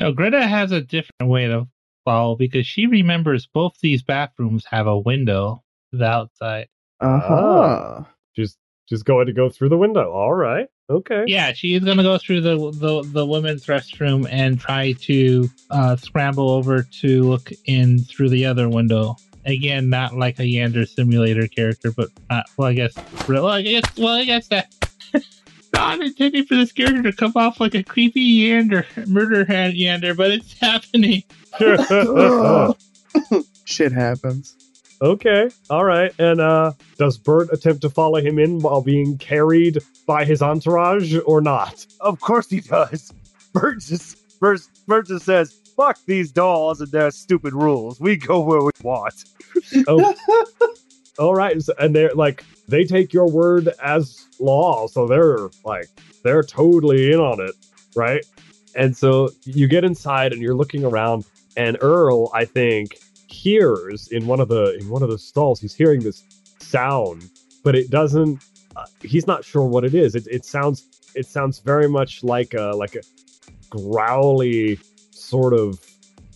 No, 0.00 0.12
Greta 0.12 0.46
has 0.46 0.72
a 0.72 0.80
different 0.80 1.30
way 1.30 1.46
to 1.46 1.68
follow 2.04 2.36
because 2.36 2.66
she 2.66 2.86
remembers 2.86 3.46
both 3.46 3.74
these 3.80 4.02
bathrooms 4.02 4.64
have 4.70 4.86
a 4.86 4.98
window 4.98 5.62
to 5.90 5.98
the 5.98 6.06
outside. 6.06 6.68
Uh 7.00 7.20
huh. 7.20 8.04
She's 8.34 8.56
she's 8.86 9.02
going 9.02 9.26
to 9.26 9.32
go 9.32 9.48
through 9.48 9.70
the 9.70 9.78
window. 9.78 10.12
All 10.12 10.34
right, 10.34 10.68
okay. 10.88 11.24
Yeah, 11.26 11.52
she 11.52 11.74
is 11.74 11.84
going 11.84 11.96
to 11.96 12.02
go 12.02 12.18
through 12.18 12.42
the, 12.42 12.56
the 12.56 13.02
the 13.10 13.26
women's 13.26 13.66
restroom 13.66 14.26
and 14.30 14.60
try 14.60 14.92
to 14.92 15.48
uh, 15.70 15.96
scramble 15.96 16.50
over 16.50 16.82
to 17.00 17.22
look 17.22 17.50
in 17.66 17.98
through 18.00 18.30
the 18.30 18.46
other 18.46 18.68
window. 18.68 19.16
Again, 19.44 19.90
not 19.90 20.14
like 20.14 20.38
a 20.38 20.42
Yandere 20.42 20.88
simulator 20.88 21.48
character, 21.48 21.90
but 21.90 22.10
not, 22.30 22.46
well, 22.56 22.68
I 22.68 22.74
guess. 22.74 22.94
Well, 23.28 23.48
I 23.48 23.62
guess. 23.62 23.82
Well, 23.96 24.14
I 24.14 24.24
guess 24.24 24.46
that. 24.48 24.72
Not 25.72 26.00
intending 26.00 26.44
for 26.44 26.54
this 26.54 26.72
character 26.72 27.02
to 27.02 27.12
come 27.12 27.32
off 27.36 27.60
like 27.60 27.74
a 27.74 27.82
creepy 27.82 28.40
Yandere, 28.44 28.84
murder 29.08 29.44
hand 29.44 29.74
Yandere, 29.74 30.16
but 30.16 30.30
it's 30.30 30.52
happening. 30.60 31.22
Shit 33.64 33.92
happens. 33.92 34.56
okay, 35.00 35.48
all 35.70 35.84
right. 35.84 36.12
And 36.18 36.40
uh, 36.40 36.72
does 36.98 37.18
Bert 37.18 37.48
attempt 37.52 37.82
to 37.82 37.90
follow 37.90 38.20
him 38.20 38.38
in 38.38 38.60
while 38.60 38.82
being 38.82 39.18
carried 39.18 39.78
by 40.06 40.24
his 40.24 40.42
entourage 40.42 41.16
or 41.26 41.40
not? 41.40 41.86
of 42.00 42.20
course 42.20 42.50
he 42.50 42.60
does. 42.60 43.12
Bert 43.52 43.80
just 43.80 44.18
Bert, 44.40 44.60
Bert 44.86 45.06
just 45.06 45.24
says, 45.24 45.52
"Fuck 45.76 45.98
these 46.06 46.32
dolls 46.32 46.80
and 46.80 46.90
their 46.90 47.10
stupid 47.10 47.52
rules. 47.54 48.00
We 48.00 48.16
go 48.16 48.40
where 48.40 48.62
we 48.62 48.70
want." 48.82 49.24
Oh, 49.86 50.14
all 51.18 51.34
right. 51.34 51.56
And 51.78 51.94
they're 51.94 52.14
like, 52.14 52.44
they 52.68 52.84
take 52.84 53.12
your 53.12 53.28
word 53.28 53.68
as 53.82 54.26
law, 54.40 54.86
so 54.86 55.06
they're 55.06 55.50
like, 55.64 55.88
they're 56.22 56.42
totally 56.42 57.12
in 57.12 57.20
on 57.20 57.40
it, 57.40 57.54
right? 57.94 58.24
And 58.74 58.96
so 58.96 59.30
you 59.44 59.68
get 59.68 59.84
inside 59.84 60.32
and 60.32 60.40
you're 60.40 60.54
looking 60.54 60.84
around, 60.84 61.24
and 61.56 61.76
Earl, 61.80 62.30
I 62.34 62.44
think, 62.44 62.98
hears 63.28 64.08
in 64.08 64.26
one 64.26 64.40
of 64.40 64.48
the 64.48 64.76
in 64.78 64.88
one 64.88 65.02
of 65.02 65.10
the 65.10 65.18
stalls, 65.18 65.60
he's 65.60 65.74
hearing 65.74 66.00
this 66.00 66.22
sound, 66.60 67.28
but 67.62 67.74
it 67.74 67.90
doesn't. 67.90 68.42
Uh, 68.74 68.86
he's 69.02 69.26
not 69.26 69.44
sure 69.44 69.66
what 69.66 69.84
it 69.84 69.94
is. 69.94 70.14
It, 70.14 70.26
it 70.30 70.44
sounds 70.44 71.12
it 71.14 71.26
sounds 71.26 71.58
very 71.58 71.88
much 71.88 72.24
like 72.24 72.54
a 72.54 72.72
like 72.74 72.94
a 72.94 73.02
growly 73.68 74.78
sort 75.10 75.52
of 75.52 75.78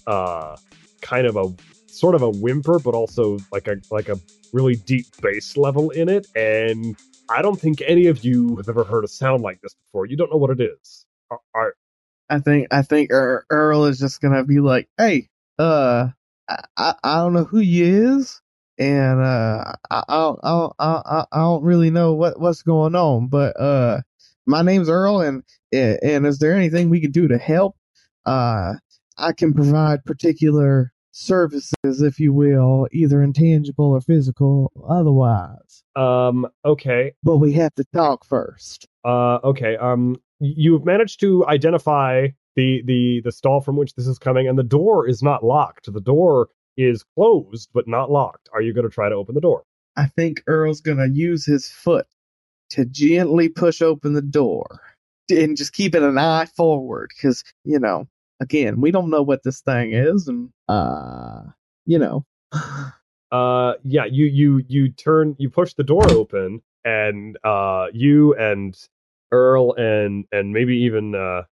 uh 0.07 0.57
kind 1.01 1.27
of 1.27 1.37
a 1.37 1.55
sort 1.87 2.15
of 2.15 2.23
a 2.23 2.31
whimper, 2.31 2.79
but 2.79 2.95
also 2.95 3.39
like 3.53 3.69
a 3.69 3.77
like 3.91 4.09
a 4.09 4.19
really 4.57 4.77
deep 4.77 5.07
bass 5.21 5.57
level 5.57 5.91
in 5.91 6.09
it. 6.09 6.27
And 6.35 6.97
I 7.29 7.43
don't 7.43 7.61
think 7.61 7.83
any 7.87 8.07
of 8.07 8.25
you 8.25 8.57
have 8.57 8.69
ever 8.69 8.85
heard 8.85 9.05
a 9.05 9.09
sound 9.09 9.43
like 9.43 9.61
this 9.61 9.75
before. 9.75 10.07
You 10.07 10.17
don't 10.17 10.31
know 10.31 10.39
what 10.39 10.51
it 10.51 10.61
is. 10.61 11.07
Are, 11.31 11.41
are, 11.55 11.75
I 12.31 12.41
think 12.41 12.69
I 12.71 12.83
think 12.83 13.11
Earl 13.13 13.85
is 13.85 13.99
just 13.99 14.21
gonna 14.21 14.45
be 14.45 14.61
like, 14.61 14.89
"Hey, 14.97 15.29
uh, 15.59 16.09
I, 16.49 16.95
I, 17.03 17.17
don't 17.19 17.35
know 17.35 17.45
who 17.45 17.59
you 17.59 18.17
is, 18.17 18.41
and 18.79 19.21
uh, 19.21 19.73
I, 19.91 20.03
I, 20.09 20.35
I, 20.43 20.69
I, 20.79 21.25
I 21.33 21.39
don't 21.39 21.65
really 21.65 21.91
know 21.91 22.15
what, 22.15 22.41
what's 22.41 22.63
going 22.63 22.95
on, 22.95 23.29
but 23.29 23.61
uh, 23.61 24.01
my 24.47 24.63
name's 24.63 24.89
Earl, 24.89 25.21
and 25.21 25.43
and 25.73 26.27
is 26.27 26.39
there 26.39 26.55
anything 26.55 26.89
we 26.89 27.01
can 27.01 27.11
do 27.11 27.29
to 27.29 27.39
help? 27.39 27.77
Uh, 28.25 28.75
I 29.19 29.33
can 29.33 29.55
provide 29.55 30.05
particular 30.05 30.93
services, 31.17 31.75
if 31.83 32.21
you 32.21 32.33
will, 32.33 32.87
either 32.93 33.23
intangible 33.23 33.87
or 33.87 34.01
physical, 34.01 34.71
otherwise. 34.89 35.83
Um, 35.97 36.47
okay. 36.65 37.13
But 37.23 37.39
we 37.39 37.55
have 37.55 37.75
to 37.77 37.85
talk 37.95 38.25
first. 38.25 38.87
Uh, 39.05 39.39
okay. 39.43 39.77
Um, 39.77 40.17
you've 40.41 40.85
managed 40.85 41.21
to 41.21 41.47
identify 41.47 42.29
the 42.55 42.83
the 42.85 43.21
the 43.25 43.33
stall 43.33 43.61
from 43.61 43.77
which 43.77 43.95
this 43.95 44.07
is 44.07 44.19
coming, 44.19 44.49
and 44.49 44.59
the 44.59 44.63
door 44.63 45.09
is 45.09 45.23
not 45.23 45.45
locked. 45.45 45.93
The 45.93 46.01
door 46.01 46.49
is 46.77 47.05
closed 47.17 47.71
but 47.73 47.89
not 47.89 48.11
locked. 48.11 48.49
Are 48.53 48.61
you 48.61 48.75
going 48.75 48.89
to 48.89 48.95
try 48.95 49.09
to 49.09 49.15
open 49.15 49.35
the 49.35 49.41
door? 49.41 49.65
I 49.97 50.07
think 50.07 50.43
Earl's 50.47 50.83
gonna 50.83 51.09
use 51.11 51.47
his 51.47 51.69
foot 51.69 52.07
to 52.71 52.85
gently 52.85 53.49
push 53.49 53.81
open 53.81 54.13
the 54.13 54.21
door 54.21 54.81
and 55.31 55.57
just 55.57 55.73
keeping 55.73 56.03
an 56.03 56.19
eye 56.19 56.45
forward 56.45 57.11
because 57.17 57.43
you 57.65 57.79
know 57.79 58.07
again 58.41 58.81
we 58.81 58.91
don't 58.91 59.11
know 59.11 59.23
what 59.23 59.43
this 59.43 59.61
thing 59.61 59.93
is 59.93 60.29
and 60.29 60.51
uh 60.69 61.41
you 61.85 61.99
know 61.99 62.25
Uh, 63.33 63.75
yeah. 63.83 64.05
You 64.05 64.27
you 64.27 64.63
you 64.69 64.89
turn 64.91 65.35
you 65.39 65.51
push 65.51 65.75
the 65.75 65.83
door 65.85 66.09
open, 66.11 66.63
and 66.85 67.37
uh, 67.45 67.87
you 67.93 68.35
and 68.35 68.77
Earl 69.33 69.75
and 69.75 70.25
and 70.31 70.53
maybe 70.53 70.77
even 70.77 71.15
uh 71.15 71.43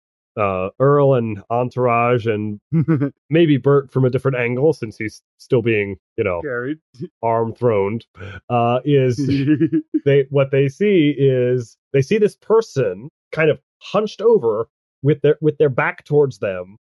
uh 0.41 0.71
Earl 0.79 1.15
and 1.15 1.43
Entourage 1.51 2.27
and 2.27 2.61
maybe 3.31 3.57
Bert 3.57 3.91
from 3.91 4.05
a 4.05 4.11
different 4.11 4.37
angle 4.37 4.73
since 4.73 4.97
he's 4.97 5.23
still 5.39 5.63
being 5.63 5.97
you 6.17 6.25
know 6.25 6.41
Carried. 6.43 6.79
arm 7.23 7.53
throned 7.55 8.07
uh 8.49 8.81
is 8.85 9.17
they 10.05 10.27
what 10.31 10.51
they 10.53 10.69
see 10.69 11.15
is 11.19 11.77
they 11.93 12.03
see 12.03 12.19
this 12.19 12.37
person 12.37 13.09
kind 13.33 13.51
of 13.51 13.61
hunched 13.81 14.21
over 14.21 14.69
with 15.05 15.21
their 15.21 15.37
with 15.41 15.57
their 15.59 15.69
back 15.69 16.05
towards 16.05 16.39
them 16.39 16.79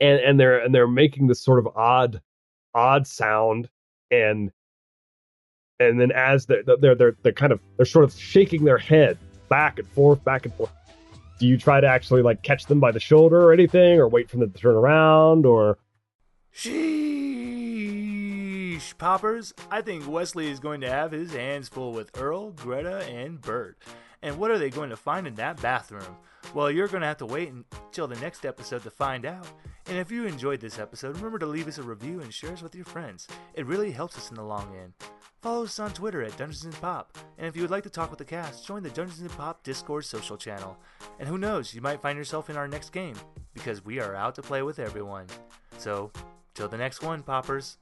and 0.00 0.18
and 0.20 0.40
they're 0.40 0.58
and 0.58 0.74
they're 0.74 0.88
making 0.88 1.28
this 1.28 1.40
sort 1.40 1.60
of 1.60 1.68
odd 1.76 2.20
odd 2.74 3.06
sound 3.06 3.68
and 4.10 4.50
and 5.78 6.00
then 6.00 6.10
as 6.10 6.46
they're 6.46 6.62
they're 6.80 6.94
they're, 6.96 7.16
they're 7.22 7.32
kind 7.32 7.52
of 7.52 7.60
they're 7.76 7.86
sort 7.86 8.04
of 8.04 8.12
shaking 8.12 8.64
their 8.64 8.78
head 8.78 9.18
back 9.48 9.78
and 9.78 9.86
forth 9.88 10.24
back 10.24 10.46
and 10.46 10.54
forth 10.54 10.72
do 11.38 11.46
you 11.46 11.56
try 11.56 11.80
to 11.80 11.86
actually 11.86 12.22
like 12.22 12.42
catch 12.42 12.66
them 12.66 12.80
by 12.80 12.90
the 12.90 12.98
shoulder 12.98 13.40
or 13.40 13.52
anything 13.52 14.00
or 14.00 14.08
wait 14.08 14.28
for 14.28 14.38
them 14.38 14.50
to 14.50 14.58
turn 14.58 14.74
around 14.74 15.46
or 15.46 15.78
Sheesh, 16.54 16.88
Poppers. 18.98 19.52
I 19.70 19.82
think 19.82 20.08
Wesley 20.08 20.50
is 20.50 20.58
going 20.58 20.80
to 20.80 20.90
have 20.90 21.12
his 21.12 21.32
hands 21.32 21.68
full 21.68 21.92
with 21.92 22.10
Earl, 22.18 22.50
Greta, 22.50 23.04
and 23.04 23.40
Bert. 23.40 23.78
And 24.22 24.38
what 24.38 24.50
are 24.50 24.58
they 24.58 24.70
going 24.70 24.90
to 24.90 24.96
find 24.96 25.26
in 25.26 25.34
that 25.36 25.60
bathroom? 25.62 26.16
Well, 26.54 26.70
you're 26.70 26.88
going 26.88 27.02
to 27.02 27.06
have 27.06 27.18
to 27.18 27.26
wait 27.26 27.52
until 27.52 28.06
the 28.06 28.18
next 28.20 28.44
episode 28.46 28.82
to 28.82 28.90
find 28.90 29.26
out. 29.26 29.46
And 29.86 29.98
if 29.98 30.10
you 30.10 30.26
enjoyed 30.26 30.60
this 30.60 30.78
episode, 30.78 31.16
remember 31.16 31.38
to 31.38 31.46
leave 31.46 31.68
us 31.68 31.78
a 31.78 31.82
review 31.82 32.20
and 32.20 32.32
share 32.32 32.52
us 32.52 32.62
with 32.62 32.74
your 32.74 32.84
friends. 32.84 33.26
It 33.54 33.66
really 33.66 33.90
helps 33.90 34.16
us 34.16 34.30
in 34.30 34.36
the 34.36 34.42
long 34.42 34.74
end. 34.76 34.92
Follow 35.40 35.64
us 35.64 35.78
on 35.78 35.92
Twitter 35.92 36.22
at 36.22 36.36
Dungeons 36.36 36.64
and 36.64 36.74
Pop. 36.80 37.16
And 37.38 37.46
if 37.46 37.54
you 37.54 37.62
would 37.62 37.70
like 37.70 37.84
to 37.84 37.90
talk 37.90 38.10
with 38.10 38.18
the 38.18 38.24
cast, 38.24 38.66
join 38.66 38.82
the 38.82 38.90
Dungeons 38.90 39.20
and 39.20 39.30
Pop 39.30 39.62
Discord 39.62 40.04
social 40.04 40.36
channel. 40.36 40.76
And 41.20 41.28
who 41.28 41.38
knows, 41.38 41.74
you 41.74 41.80
might 41.80 42.02
find 42.02 42.18
yourself 42.18 42.50
in 42.50 42.56
our 42.56 42.66
next 42.66 42.90
game 42.90 43.14
because 43.54 43.84
we 43.84 44.00
are 44.00 44.16
out 44.16 44.34
to 44.34 44.42
play 44.42 44.62
with 44.62 44.78
everyone. 44.78 45.26
So, 45.78 46.10
till 46.54 46.68
the 46.68 46.76
next 46.76 47.02
one, 47.02 47.22
Poppers. 47.22 47.76